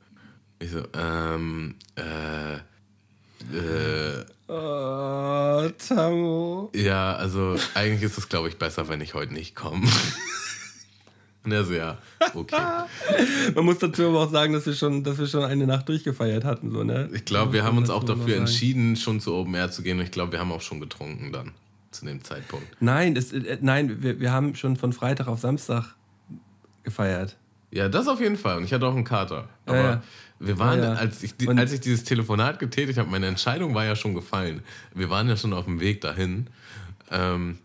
[0.58, 2.56] Ich so, ähm, äh,
[3.56, 6.70] äh, Oh, Tango.
[6.74, 9.86] ja, also eigentlich ist es, glaube ich, besser, wenn ich heute nicht komme.
[11.44, 11.98] Und er so, ja,
[12.34, 12.60] okay.
[13.54, 16.44] Man muss dazu aber auch sagen, dass wir schon, dass wir schon eine Nacht durchgefeiert
[16.44, 16.70] hatten.
[16.70, 17.08] So, ne?
[17.14, 19.98] Ich glaube, wir haben uns auch dafür entschieden, schon zu Open Air zu gehen.
[19.98, 21.52] Und ich glaube, wir haben auch schon getrunken dann,
[21.90, 22.66] zu dem Zeitpunkt.
[22.80, 25.96] Nein, das, äh, nein wir, wir haben schon von Freitag auf Samstag
[26.84, 27.36] gefeiert.
[27.70, 28.58] Ja, das auf jeden Fall.
[28.58, 29.48] Und ich hatte auch einen Kater.
[29.66, 30.02] Aber Ja, ja.
[30.40, 30.92] wir waren, Ja.
[30.94, 34.62] Als, ich, Und- als ich dieses Telefonat getätigt habe, meine Entscheidung war ja schon gefallen.
[34.94, 36.48] Wir waren ja schon auf dem Weg dahin.
[37.10, 37.58] Ähm,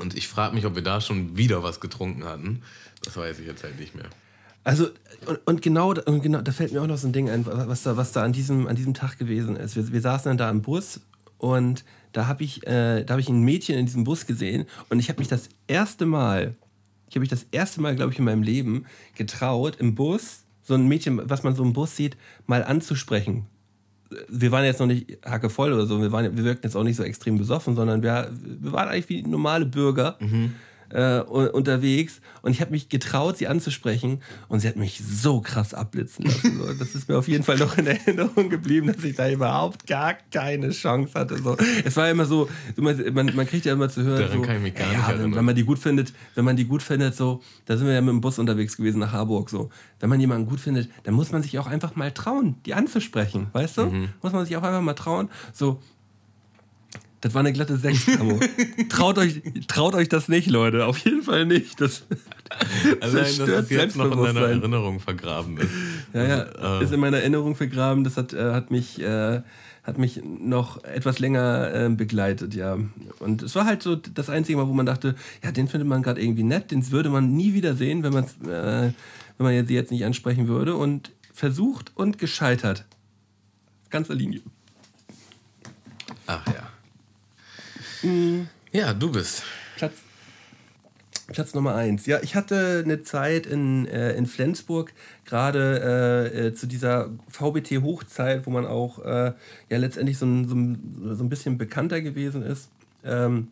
[0.00, 2.62] und ich frage mich, ob wir da schon wieder was getrunken hatten.
[3.04, 4.06] Das weiß ich jetzt halt nicht mehr.
[4.64, 4.88] Also,
[5.26, 7.82] und, und, genau, und genau, da fällt mir auch noch so ein Ding ein, was
[7.82, 9.74] da, was da an, diesem, an diesem Tag gewesen ist.
[9.74, 11.00] Wir, wir saßen dann da im Bus
[11.38, 15.00] und da habe ich, äh, da hab ich ein Mädchen in diesem Bus gesehen und
[15.00, 16.54] ich habe mich das erste Mal,
[17.12, 18.86] ich habe mich das erste Mal, glaube ich, in meinem Leben
[19.16, 22.16] getraut, im Bus so ein Mädchen, was man so im Bus sieht,
[22.46, 23.44] mal anzusprechen.
[24.28, 26.96] Wir waren jetzt noch nicht hackevoll oder so, wir, waren, wir wirkten jetzt auch nicht
[26.96, 30.16] so extrem besoffen, sondern wir, wir waren eigentlich wie normale Bürger
[30.92, 35.40] äh, un- unterwegs und ich habe mich getraut, sie anzusprechen und sie hat mich so
[35.40, 36.58] krass abblitzen lassen.
[36.58, 36.72] So.
[36.74, 40.14] Das ist mir auf jeden Fall noch in Erinnerung geblieben, dass ich da überhaupt gar
[40.30, 41.38] keine Chance hatte.
[41.38, 41.56] So.
[41.84, 44.62] Es war immer so, man, man, kriegt ja immer zu hören, Daran so, kann ich
[44.62, 45.34] mich gar ja, nicht wenn, erinnern.
[45.36, 48.00] wenn man die gut findet, wenn man die gut findet, so, da sind wir ja
[48.00, 49.70] mit dem Bus unterwegs gewesen nach Harburg, so.
[50.00, 53.46] Wenn man jemanden gut findet, dann muss man sich auch einfach mal trauen, die anzusprechen,
[53.52, 53.86] weißt du?
[53.86, 54.08] Mhm.
[54.20, 55.80] Muss man sich auch einfach mal trauen, so,
[57.22, 58.38] das war eine glatte 6, Camo.
[58.90, 60.84] traut, euch, traut euch das nicht, Leute.
[60.86, 61.80] Auf jeden Fall nicht.
[61.80, 62.02] Das
[63.00, 64.40] Allein, dass es jetzt noch in deiner.
[64.48, 65.70] Erinnerung vergraben ist.
[66.12, 68.04] Ja, ja, Äh, ist in meiner Erinnerung vergraben.
[68.04, 69.40] Das hat, äh, hat, mich, äh,
[69.84, 72.76] hat mich noch etwas länger äh, begleitet, ja.
[73.20, 76.02] Und es war halt so das einzige Mal, wo man dachte, ja, den findet man
[76.02, 78.92] gerade irgendwie nett, den würde man nie wieder sehen, wenn, äh, wenn
[79.38, 80.74] man jetzt- sie jetzt nicht ansprechen würde.
[80.76, 82.84] Und versucht und gescheitert.
[83.90, 84.40] Ganze Linie.
[86.26, 86.68] Ach ja.
[88.72, 89.42] Ja, du bist.
[89.76, 89.94] Platz,
[91.28, 92.06] Platz Nummer eins.
[92.06, 94.92] Ja, ich hatte eine Zeit in, äh, in Flensburg,
[95.24, 99.32] gerade äh, äh, zu dieser VBT-Hochzeit, wo man auch äh,
[99.68, 102.68] ja letztendlich so ein, so, ein, so ein bisschen bekannter gewesen ist.
[103.04, 103.48] Ähm,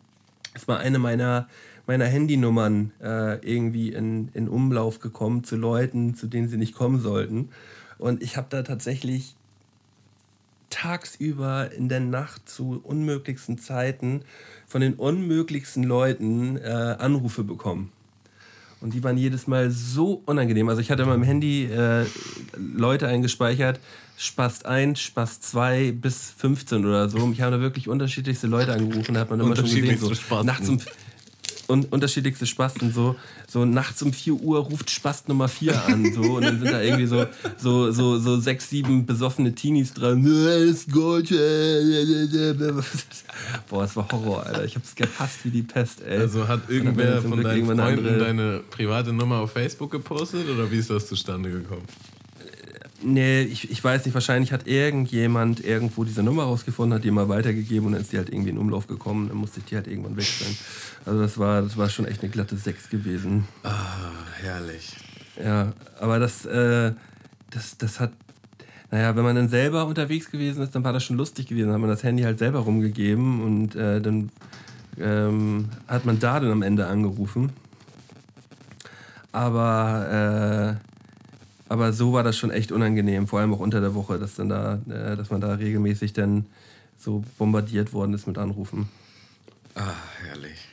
[0.53, 1.47] es war eine meiner,
[1.87, 6.99] meiner Handynummern äh, irgendwie in, in Umlauf gekommen zu Leuten, zu denen sie nicht kommen
[6.99, 7.49] sollten.
[7.97, 9.35] Und ich habe da tatsächlich
[10.71, 14.23] tagsüber in der Nacht zu unmöglichsten Zeiten
[14.67, 17.91] von den unmöglichsten Leuten äh, Anrufe bekommen.
[18.81, 20.67] Und die waren jedes Mal so unangenehm.
[20.67, 22.05] Also ich hatte in meinem Handy äh,
[22.57, 23.79] Leute eingespeichert,
[24.17, 27.25] Spast 1, Spast 2 bis 15 oder so.
[27.27, 29.13] Mich haben da wirklich unterschiedlichste Leute angerufen.
[29.13, 30.79] Da hat man immer schon gesehen, so nachts um,
[31.71, 32.93] und unterschiedlichste Spasten.
[32.93, 33.15] So,
[33.47, 36.13] so nachts um 4 Uhr ruft Spast Nummer 4 an.
[36.13, 37.25] So, und dann sind da irgendwie so,
[37.57, 40.23] so, so, so sechs, sieben besoffene Teenies dran.
[43.69, 44.65] Boah, es war Horror, Alter.
[44.65, 46.17] Ich hab's gehasst wie die Pest, ey.
[46.17, 50.89] Also hat irgendwer von deinen Freunden deine private Nummer auf Facebook gepostet oder wie ist
[50.89, 51.85] das zustande gekommen?
[53.03, 57.29] Nee, ich, ich weiß nicht, wahrscheinlich hat irgendjemand irgendwo diese Nummer rausgefunden, hat die mal
[57.29, 59.29] weitergegeben und dann ist die halt irgendwie in Umlauf gekommen.
[59.29, 60.55] Dann musste ich die halt irgendwann wechseln.
[61.05, 63.47] Also das war, das war schon echt eine glatte Sechs gewesen.
[63.63, 64.11] Ah,
[64.41, 64.95] herrlich.
[65.43, 66.93] Ja, aber das, äh,
[67.49, 68.11] das, das hat,
[68.91, 71.67] naja, wenn man dann selber unterwegs gewesen ist, dann war das schon lustig gewesen.
[71.67, 74.29] Dann hat man das Handy halt selber rumgegeben und äh, dann
[74.99, 77.51] ähm, hat man da dann am Ende angerufen.
[79.31, 80.90] Aber äh,
[81.71, 84.49] aber so war das schon echt unangenehm, vor allem auch unter der Woche, dass, dann
[84.49, 86.45] da, äh, dass man da regelmäßig dann
[86.97, 88.89] so bombardiert worden ist mit Anrufen.
[89.75, 90.67] Ah, herrlich.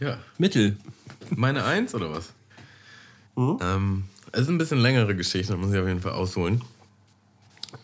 [0.00, 0.18] Ja.
[0.38, 0.76] Mittel.
[1.30, 2.32] Meine Eins oder was?
[3.36, 3.58] Mhm.
[3.62, 6.60] Ähm, es ist ein bisschen längere Geschichte, da muss ich auf jeden Fall ausholen.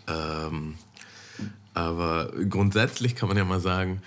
[0.09, 0.75] Ähm,
[1.73, 4.03] aber grundsätzlich kann man ja mal sagen,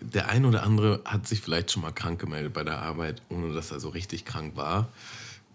[0.00, 3.54] der ein oder andere hat sich vielleicht schon mal krank gemeldet bei der Arbeit, ohne
[3.54, 4.88] dass er so richtig krank war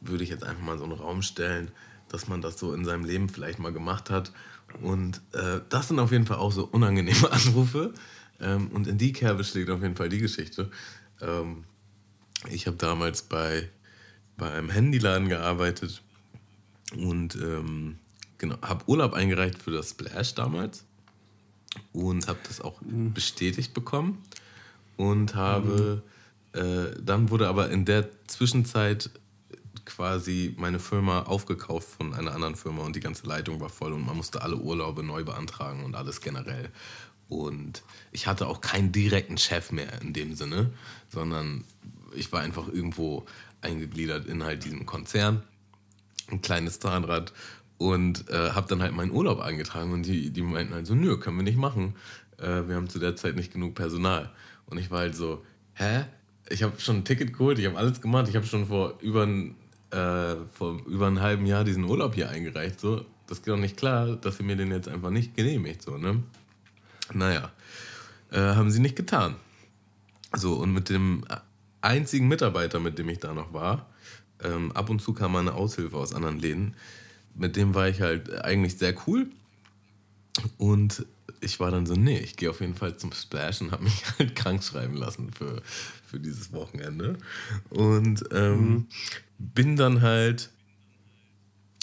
[0.02, 1.72] würde ich jetzt einfach mal so einen Raum stellen,
[2.10, 4.32] dass man das so in seinem Leben vielleicht mal gemacht hat.
[4.82, 7.94] Und äh, das sind auf jeden Fall auch so unangenehme Anrufe.
[8.40, 10.70] Ähm, und in die Kerbe schlägt auf jeden Fall die Geschichte.
[11.22, 11.64] Ähm,
[12.50, 13.70] ich habe damals bei,
[14.38, 16.02] bei einem Handyladen gearbeitet
[16.96, 17.98] und ähm,
[18.38, 20.86] genau, habe Urlaub eingereicht für das Splash damals
[21.94, 23.14] und habe das auch mhm.
[23.14, 24.24] bestätigt bekommen
[24.96, 26.04] und habe
[26.54, 26.60] mhm.
[26.60, 29.10] äh, dann wurde aber in der Zwischenzeit
[29.88, 34.06] quasi meine Firma aufgekauft von einer anderen Firma und die ganze Leitung war voll und
[34.06, 36.70] man musste alle Urlaube neu beantragen und alles generell.
[37.30, 40.72] Und ich hatte auch keinen direkten Chef mehr in dem Sinne,
[41.10, 41.64] sondern
[42.14, 43.26] ich war einfach irgendwo
[43.62, 45.42] eingegliedert in halt diesem Konzern,
[46.30, 47.34] ein kleines Zahnrad
[47.78, 51.18] und äh, habe dann halt meinen Urlaub eingetragen und die, die meinten halt so, nö,
[51.18, 51.96] können wir nicht machen.
[52.38, 54.32] Äh, wir haben zu der Zeit nicht genug Personal.
[54.66, 56.06] Und ich war halt so, hä?
[56.50, 59.24] Ich habe schon ein Ticket geholt, ich habe alles gemacht, ich habe schon vor über
[59.26, 59.56] ein
[59.92, 62.80] äh, vor über einem halben Jahr diesen Urlaub hier eingereicht.
[62.80, 65.82] So, das geht doch nicht klar, dass sie mir den jetzt einfach nicht genehmigt.
[65.82, 66.24] So, ne?
[67.14, 67.52] Naja,
[68.32, 69.36] äh, haben sie nicht getan.
[70.36, 71.24] So, und mit dem
[71.82, 73.90] einzigen Mitarbeiter, mit dem ich da noch war,
[74.44, 76.76] ähm, ab und zu kam mal eine Aushilfe aus anderen Läden.
[77.34, 79.28] Mit dem war ich halt eigentlich sehr cool.
[80.58, 81.06] Und
[81.40, 84.04] ich war dann so, nee, ich gehe auf jeden Fall zum Splash und habe mich
[84.20, 85.62] halt krank schreiben lassen für,
[86.06, 87.18] für dieses Wochenende.
[87.70, 88.88] Und ähm, mhm
[89.40, 90.50] bin dann halt,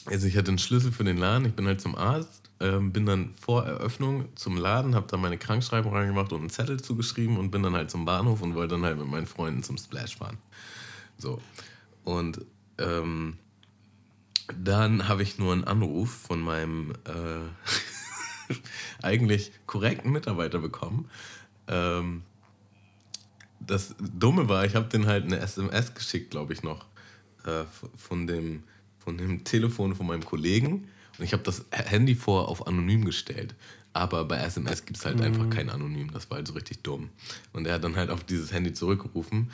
[0.07, 3.07] also ich hatte einen Schlüssel für den Laden, ich bin halt zum Arzt, ähm, bin
[3.07, 7.51] dann vor Eröffnung zum Laden, habe da meine Krankschreibung reingemacht und einen Zettel zugeschrieben und
[7.51, 10.39] bin dann halt zum Bahnhof und wollte dann halt mit meinen Freunden zum Splash fahren.
[11.19, 11.41] So.
[12.05, 12.41] Und
[12.79, 13.39] ähm,
[14.63, 18.55] dann habe ich nur einen Anruf von meinem äh,
[19.03, 21.09] eigentlich korrekten Mitarbeiter bekommen.
[21.67, 22.23] Ähm,
[23.61, 26.85] das Dumme war, ich habe den halt eine SMS geschickt, glaube ich noch
[27.45, 27.65] äh,
[27.97, 28.62] von, dem,
[28.99, 30.89] von dem Telefon von meinem Kollegen
[31.19, 33.55] und ich habe das Handy vor auf anonym gestellt.
[33.93, 35.23] Aber bei SMS gibt es halt mhm.
[35.23, 36.11] einfach kein Anonym.
[36.11, 37.11] Das war halt so richtig dumm.
[37.53, 39.53] Und er hat dann halt auf dieses Handy zurückgerufen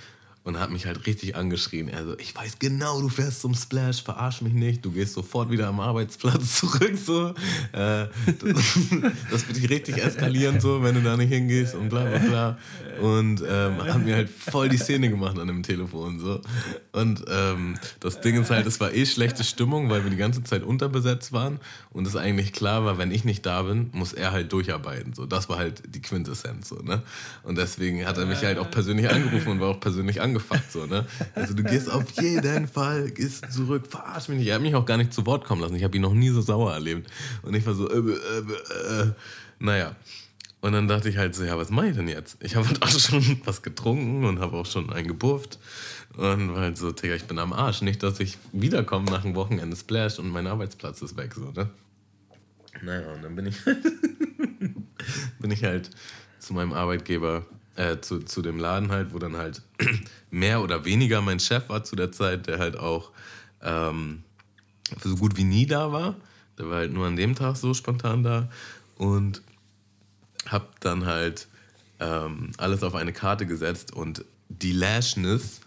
[0.50, 1.88] und hat mich halt richtig angeschrien.
[1.88, 5.48] Er so, ich weiß genau, du fährst zum Splash, verarsch mich nicht, du gehst sofort
[5.50, 7.28] wieder am Arbeitsplatz zurück, so.
[7.72, 8.10] Äh, das,
[9.30, 12.58] das wird dich richtig eskalieren, so, wenn du da nicht hingehst und bla bla bla.
[13.00, 16.40] Und ähm, hat mir halt voll die Szene gemacht an dem Telefon, so.
[16.92, 20.42] Und ähm, das Ding ist halt, es war eh schlechte Stimmung, weil wir die ganze
[20.42, 21.60] Zeit unterbesetzt waren
[21.90, 25.26] und es eigentlich klar war, wenn ich nicht da bin, muss er halt durcharbeiten, so.
[25.26, 27.02] Das war halt die Quintessenz, so, ne.
[27.44, 30.72] Und deswegen hat er mich halt auch persönlich angerufen und war auch persönlich angerufen angefuckt,
[30.72, 31.06] so, ne?
[31.34, 34.48] Also du gehst auf jeden Fall, gehst zurück, verarsch mich nicht.
[34.48, 35.76] Er hat mich auch gar nicht zu Wort kommen lassen.
[35.76, 37.10] Ich habe ihn noch nie so sauer erlebt.
[37.42, 39.12] Und ich war so, äh, äh, äh,
[39.58, 39.96] naja.
[40.60, 42.36] Und dann dachte ich halt so, ja, was mache ich denn jetzt?
[42.40, 45.58] Ich habe halt auch schon was getrunken und habe auch schon einen gebufft.
[46.16, 47.82] Und war halt so, Digga, ich bin am Arsch.
[47.82, 51.70] Nicht, dass ich wiederkomme nach einem Wochenende Splash und mein Arbeitsplatz ist weg, so, ne?
[52.82, 53.56] Naja, und dann bin ich,
[55.38, 55.90] bin ich halt
[56.38, 57.44] zu meinem Arbeitgeber
[57.80, 59.62] äh, zu, zu dem Laden halt, wo dann halt
[60.30, 63.10] mehr oder weniger mein Chef war zu der Zeit, der halt auch
[63.62, 64.22] ähm,
[65.02, 66.16] so gut wie nie da war.
[66.58, 68.50] Der war halt nur an dem Tag so spontan da
[68.96, 69.40] und
[70.46, 71.48] hab dann halt
[72.00, 75.60] ähm, alles auf eine Karte gesetzt und die Lashness,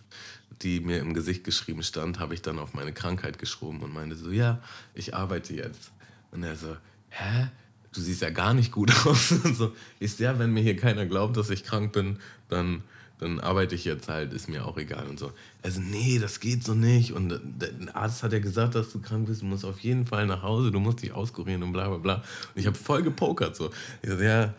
[0.62, 4.16] die mir im Gesicht geschrieben stand, habe ich dann auf meine Krankheit geschoben und meinte
[4.16, 4.62] so, ja,
[4.94, 5.92] ich arbeite jetzt.
[6.32, 6.78] Und er so,
[7.10, 7.50] hä?
[7.94, 9.30] Du siehst ja gar nicht gut aus.
[9.30, 12.18] so, ich so, ja, wenn mir hier keiner glaubt, dass ich krank bin,
[12.50, 12.84] dann
[13.24, 15.32] dann arbeite ich jetzt halt, ist mir auch egal und so.
[15.62, 17.14] Also, nee, das geht so nicht.
[17.14, 20.26] Und der Arzt hat ja gesagt, dass du krank bist, du musst auf jeden Fall
[20.28, 22.16] nach Hause, du musst dich auskurieren und bla bla bla.
[22.16, 22.24] Und
[22.56, 23.72] ich habe voll gepokert so.
[24.02, 24.54] Ich so, ja,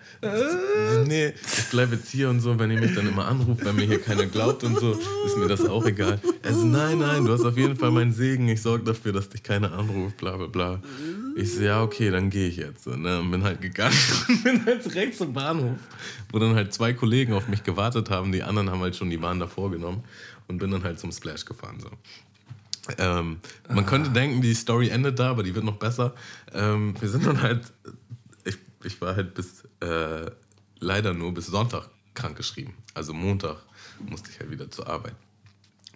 [1.07, 3.87] nee, ich bleibe jetzt hier und so, wenn ihr mich dann immer anruft, wenn mir
[3.87, 4.93] hier keiner glaubt und so,
[5.27, 6.21] ist mir das auch egal.
[6.43, 9.43] Also, nein, nein, du hast auf jeden Fall meinen Segen, ich sorge dafür, dass dich
[9.43, 10.81] keiner anruft, bla bla bla.
[11.37, 12.87] Ich so, ja, okay, dann gehe ich jetzt.
[12.87, 13.97] Und ne, bin halt gegangen
[14.29, 15.79] und bin halt direkt zum Bahnhof,
[16.31, 19.17] wo dann halt zwei Kollegen auf mich gewartet haben, die anderen haben halt schon die
[19.17, 20.05] Bahn davor genommen
[20.47, 21.81] und bin dann halt zum Splash gefahren.
[21.81, 21.91] So.
[22.99, 23.39] Ähm,
[23.69, 23.89] man ah.
[23.89, 26.15] könnte denken, die Story endet da, aber die wird noch besser.
[26.53, 27.73] Ähm, wir sind dann halt,
[28.45, 30.31] ich, ich war halt bis, äh,
[30.79, 32.75] leider nur bis Sonntag krank geschrieben.
[32.93, 33.57] Also Montag
[34.09, 35.15] musste ich halt wieder zur Arbeit.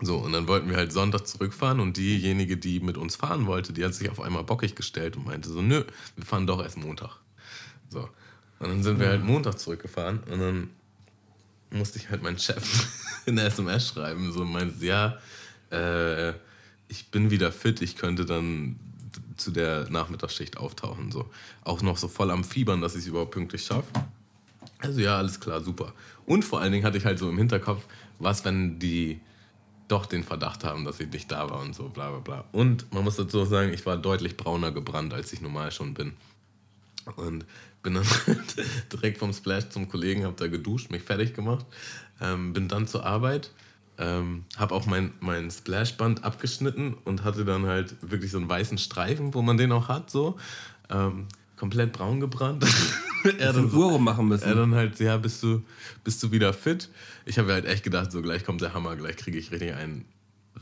[0.00, 3.72] So, und dann wollten wir halt Sonntag zurückfahren und diejenige, die mit uns fahren wollte,
[3.72, 5.84] die hat sich auf einmal bockig gestellt und meinte so, nö,
[6.16, 7.16] wir fahren doch erst Montag.
[7.90, 8.08] So.
[8.60, 10.70] Und dann sind wir halt Montag zurückgefahren und dann
[11.70, 12.88] musste ich halt meinen Chef
[13.26, 14.32] in der SMS schreiben.
[14.32, 15.18] So meinte, ja,
[15.70, 16.30] äh,
[16.88, 18.78] ich bin wieder fit, ich könnte dann
[19.36, 21.12] zu der Nachmittagsschicht auftauchen.
[21.12, 21.28] So.
[21.64, 23.86] Auch noch so voll am Fiebern, dass ich es überhaupt pünktlich schaffe.
[24.78, 25.92] Also ja, alles klar, super.
[26.26, 27.84] Und vor allen Dingen hatte ich halt so im Hinterkopf,
[28.18, 29.20] was, wenn die
[29.88, 32.44] doch den Verdacht haben, dass ich nicht da war und so, bla bla bla.
[32.52, 36.12] Und man muss dazu sagen, ich war deutlich brauner gebrannt, als ich normal schon bin.
[37.16, 37.46] Und
[37.82, 38.06] bin dann
[38.92, 41.64] direkt vom Splash zum Kollegen, hab da geduscht, mich fertig gemacht,
[42.20, 43.50] ähm, bin dann zur Arbeit,
[43.96, 48.78] ähm, habe auch mein, mein Splashband abgeschnitten und hatte dann halt wirklich so einen weißen
[48.78, 50.36] Streifen, wo man den auch hat, so.
[50.90, 51.26] Ähm,
[51.58, 52.64] komplett braun gebrannt.
[53.38, 54.48] er dann so, machen müssen.
[54.48, 55.62] Er dann halt, ja, bist du,
[56.04, 56.88] bist du wieder fit?
[57.24, 60.04] Ich habe halt echt gedacht, so gleich kommt der Hammer, gleich kriege ich richtig einen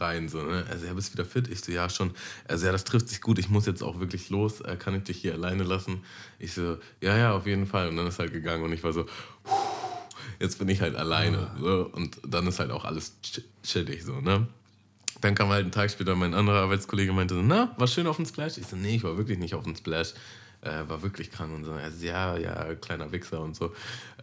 [0.00, 0.28] rein.
[0.28, 0.64] So, ne?
[0.70, 1.48] Also, ja, bist wieder fit?
[1.48, 2.12] Ich so, ja, schon.
[2.48, 3.38] Also, ja, das trifft sich gut.
[3.38, 4.60] Ich muss jetzt auch wirklich los.
[4.60, 6.00] Äh, kann ich dich hier alleine lassen?
[6.38, 7.88] Ich so, ja, ja, auf jeden Fall.
[7.88, 9.06] Und dann ist halt gegangen und ich war so,
[10.40, 11.50] jetzt bin ich halt alleine.
[11.60, 11.90] So.
[11.92, 13.16] Und dann ist halt auch alles
[13.62, 14.46] chillig, so, ne?
[15.22, 18.06] Dann kam halt einen Tag später mein anderer Arbeitskollege und meinte so, na, war schön
[18.06, 18.58] auf dem Splash?
[18.58, 20.12] Ich so, nee, ich war wirklich nicht auf dem Splash.
[20.60, 21.72] Äh, war wirklich krank und so.
[21.72, 23.74] Also, ja, ja, kleiner Wichser und so.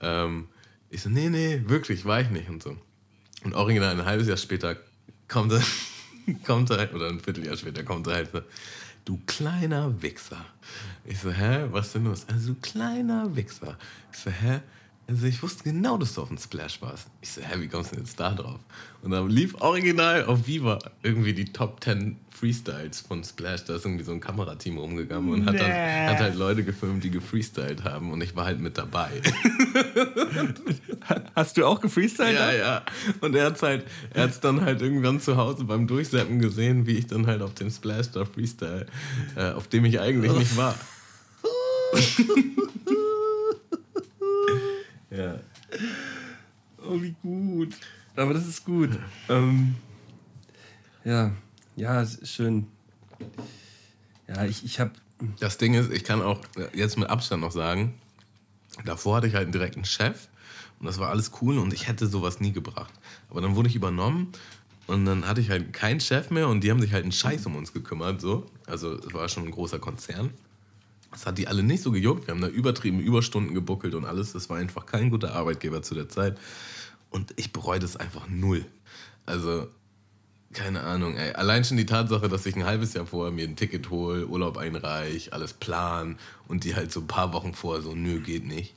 [0.02, 0.48] Ähm,
[0.90, 2.78] ich so, nee, nee, wirklich, war ich nicht und so.
[3.44, 4.78] Und original ein halbes Jahr später
[5.28, 5.62] kommt er,
[6.46, 8.42] kommt er halt, oder ein Vierteljahr später kommt er halt so,
[9.06, 10.46] du kleiner Wichser.
[11.06, 12.26] Ich so, hä, was denn los?
[12.28, 13.78] Also, du kleiner Wichser.
[14.12, 14.62] Ich so, hä?
[15.06, 17.08] Also ich wusste genau, dass du auf dem Splash warst.
[17.22, 18.60] Ich so, hä, wie kommst du denn jetzt da drauf?
[19.02, 23.66] Und dann lief original auf Viva irgendwie die Top 10 Freestyles von Splash.
[23.66, 25.72] Da ist irgendwie so ein Kamerateam rumgegangen und hat, dann,
[26.10, 28.12] hat halt Leute gefilmt, die gefreestylt haben.
[28.12, 29.10] Und ich war halt mit dabei.
[31.36, 32.36] Hast du auch gefreestylt?
[32.36, 32.84] Ja, ja.
[33.20, 36.94] Und er hat halt, er hat's dann halt irgendwann zu Hause beim Durchseppen gesehen, wie
[36.94, 38.86] ich dann halt auf dem Splash da freestyle,
[39.36, 40.76] äh, auf dem ich eigentlich nicht war.
[45.16, 45.40] Ja.
[46.84, 47.76] Oh, wie gut.
[48.16, 48.90] Aber das ist gut.
[49.30, 49.76] Ähm,
[51.04, 51.32] ja,
[51.76, 52.68] ja, schön.
[54.28, 54.92] Ja, ich, ich habe.
[55.40, 56.42] Das Ding ist, ich kann auch
[56.74, 57.94] jetzt mit Abstand noch sagen,
[58.86, 60.28] davor hatte ich halt einen direkten Chef
[60.80, 62.94] und das war alles cool und ich hätte sowas nie gebracht.
[63.30, 64.32] Aber dann wurde ich übernommen
[64.88, 67.46] und dann hatte ich halt keinen Chef mehr und die haben sich halt einen Scheiß
[67.46, 68.20] um uns gekümmert.
[68.20, 68.48] So.
[68.66, 70.32] Also es war schon ein großer Konzern.
[71.14, 72.28] Das hat die alle nicht so gejuckt.
[72.28, 74.34] Wir haben da übertrieben Überstunden gebuckelt und alles.
[74.34, 76.38] Das war einfach kein guter Arbeitgeber zu der Zeit.
[77.10, 78.66] Und ich bereue das einfach null.
[79.26, 79.68] Also,
[80.52, 81.34] keine Ahnung, ey.
[81.34, 84.58] Allein schon die Tatsache, dass ich ein halbes Jahr vorher mir ein Ticket hole, Urlaub
[84.58, 86.18] einreich, alles plan
[86.48, 88.74] und die halt so ein paar Wochen vorher so, nö, geht nicht.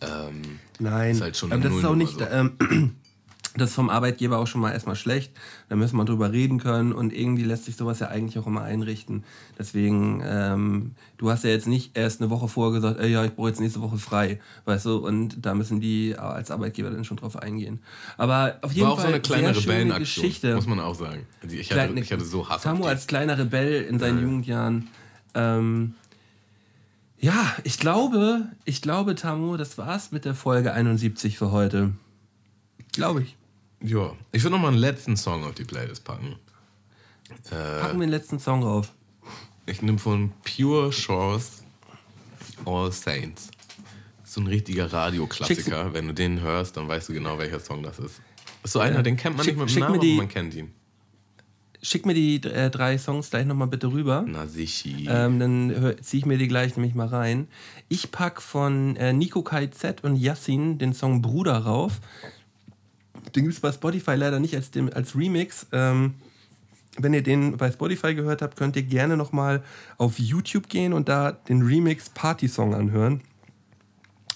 [0.00, 0.42] Ähm,
[0.78, 2.18] Nein, ist halt schon aber das ist auch nicht.
[2.18, 2.26] So.
[2.26, 2.96] Ähm,
[3.56, 5.32] das ist vom Arbeitgeber auch schon mal erstmal schlecht.
[5.68, 8.62] Da müssen wir drüber reden können und irgendwie lässt sich sowas ja eigentlich auch immer
[8.62, 9.24] einrichten.
[9.58, 13.32] Deswegen, ähm, du hast ja jetzt nicht erst eine Woche vorher gesagt, ey, ja, ich
[13.32, 17.16] brauche jetzt nächste Woche frei, weißt du, und da müssen die als Arbeitgeber dann schon
[17.16, 17.80] drauf eingehen.
[18.16, 19.12] Aber auf jeden War Fall.
[19.12, 20.54] War auch so eine kleine Rebellenaktion, Geschichte.
[20.54, 21.26] muss man auch sagen.
[21.42, 22.62] Also ich, hatte, ich hatte so Hass.
[22.62, 24.24] Tamu als kleiner Rebell in seinen ja.
[24.24, 24.88] Jugendjahren.
[25.34, 25.94] Ähm,
[27.18, 31.92] ja, ich glaube, ich glaube, Tamu, das war's mit der Folge 71 für heute.
[32.92, 33.36] Glaube ich.
[33.82, 36.36] Ja, ich würde noch mal einen letzten Song auf die Playlist packen.
[37.50, 38.92] Äh, packen wir den letzten Song auf.
[39.66, 41.64] Ich nehme von Pure Shores
[42.64, 43.50] All Saints.
[44.24, 45.92] So ein richtiger Radioklassiker.
[45.92, 48.20] Wenn du den hörst, dann weißt du genau, welcher Song das ist.
[48.62, 50.54] ist so einer, den kennt man schick, nicht mit dem Namen, die, aber man kennt
[50.54, 50.72] ihn.
[51.82, 54.24] Schick mir die äh, drei Songs gleich nochmal bitte rüber.
[54.26, 55.26] Na sicher.
[55.26, 57.48] Ähm, dann ziehe ich mir die gleich nämlich mal rein.
[57.88, 62.00] Ich pack von äh, Nico Kai Z und Yassin den Song Bruder rauf.
[63.34, 65.66] Den gibt es bei Spotify leider nicht als, dem, als Remix.
[65.72, 66.14] Ähm,
[66.98, 69.62] wenn ihr den bei Spotify gehört habt, könnt ihr gerne nochmal
[69.98, 73.20] auf YouTube gehen und da den Remix Party Song anhören.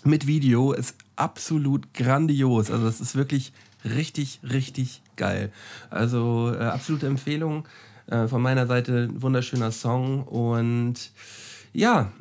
[0.05, 2.71] Mit Video ist absolut grandios.
[2.71, 3.53] Also das ist wirklich
[3.85, 5.53] richtig, richtig geil.
[5.91, 7.67] Also äh, absolute Empfehlung
[8.07, 9.09] äh, von meiner Seite.
[9.15, 10.25] Wunderschöner Song.
[10.25, 11.13] Und
[11.73, 12.13] ja,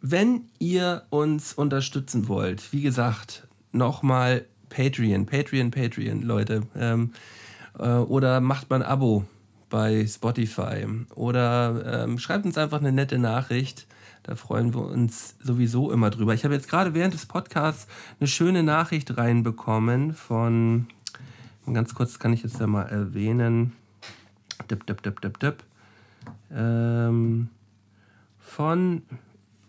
[0.00, 6.62] wenn ihr uns unterstützen wollt, wie gesagt, nochmal Patreon, Patreon, Patreon, Leute.
[6.76, 7.12] Ähm,
[7.78, 9.24] äh, oder macht mal ein Abo
[9.70, 10.86] bei Spotify.
[11.14, 13.86] Oder ähm, schreibt uns einfach eine nette Nachricht.
[14.22, 16.32] Da freuen wir uns sowieso immer drüber.
[16.32, 17.86] Ich habe jetzt gerade während des Podcasts
[18.20, 20.86] eine schöne Nachricht reinbekommen von,
[21.70, 23.72] ganz kurz kann ich jetzt ja mal erwähnen,
[24.70, 25.62] dip, dip, dip, dip, dip,
[26.50, 27.48] ähm,
[28.38, 29.02] von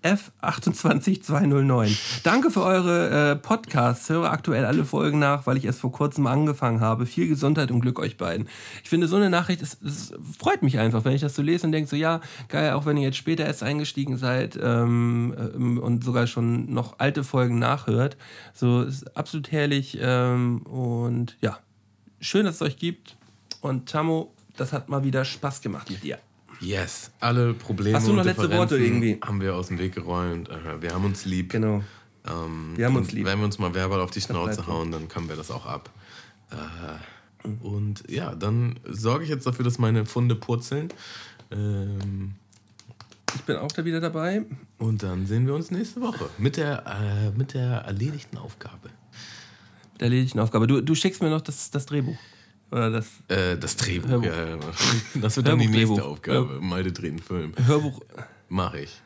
[0.05, 2.21] F28209.
[2.23, 4.07] Danke für eure äh, Podcasts.
[4.09, 7.07] Höre aktuell alle Folgen nach, weil ich erst vor kurzem angefangen habe.
[7.07, 8.47] Viel Gesundheit und Glück euch beiden.
[8.83, 11.65] Ich finde, so eine Nachricht, es, es freut mich einfach, wenn ich das so lese
[11.65, 15.79] und denke so, ja, geil, auch wenn ihr jetzt später erst eingestiegen seid ähm, ähm,
[15.79, 18.15] und sogar schon noch alte Folgen nachhört.
[18.53, 21.57] So, ist absolut herrlich ähm, und ja,
[22.19, 23.17] schön, dass es euch gibt.
[23.61, 26.19] Und Tamo, das hat mal wieder Spaß gemacht mit dir.
[26.61, 29.19] Yes, alle Probleme Hast du noch letzte Worte irgendwie?
[29.23, 30.49] haben wir aus dem Weg geräumt.
[30.49, 31.51] Äh, Wir haben uns lieb.
[31.51, 31.83] Genau.
[32.27, 33.25] Ähm, Wir haben uns lieb.
[33.25, 35.89] Wenn wir uns mal verbal auf die Schnauze hauen, dann können wir das auch ab.
[36.51, 40.89] Äh, und ja, dann sorge ich jetzt dafür, dass meine Funde purzeln.
[41.51, 42.33] Ähm,
[43.35, 44.43] Ich bin auch da wieder dabei.
[44.79, 48.89] und dann sehen wir uns nächste Woche mit der, äh, mit der erledigten Aufgabe.
[49.93, 50.65] Mit der erledigten Aufgabe.
[50.67, 52.17] Du, du schickst mir noch das, das Drehbuch.
[52.71, 54.25] Oder das Äh, das Drehbuch, Hörbuch.
[54.27, 54.57] ja, ja.
[55.15, 56.01] Das wird dann die nächste Drehbuch.
[56.11, 56.59] Aufgabe.
[56.61, 57.53] Malte dreht einen Film.
[57.65, 58.01] Hörbuch.
[58.49, 59.01] Mache ich.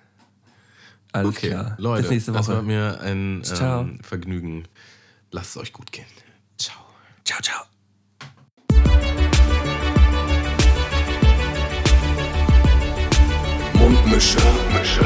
[1.11, 1.75] Alles Okay, klar.
[1.77, 2.65] Leute, Bis nächste das war Woche.
[2.65, 4.63] mir ein ähm, Vergnügen.
[5.31, 6.05] Lasst es euch gut gehen.
[6.57, 6.77] Ciao.
[7.25, 7.65] Ciao, ciao.
[13.73, 14.37] Mundmische.
[14.39, 15.05] Mundmische.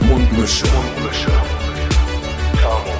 [0.00, 0.66] Mundmische.
[0.66, 1.32] Mundmische.
[2.60, 2.99] Tamo.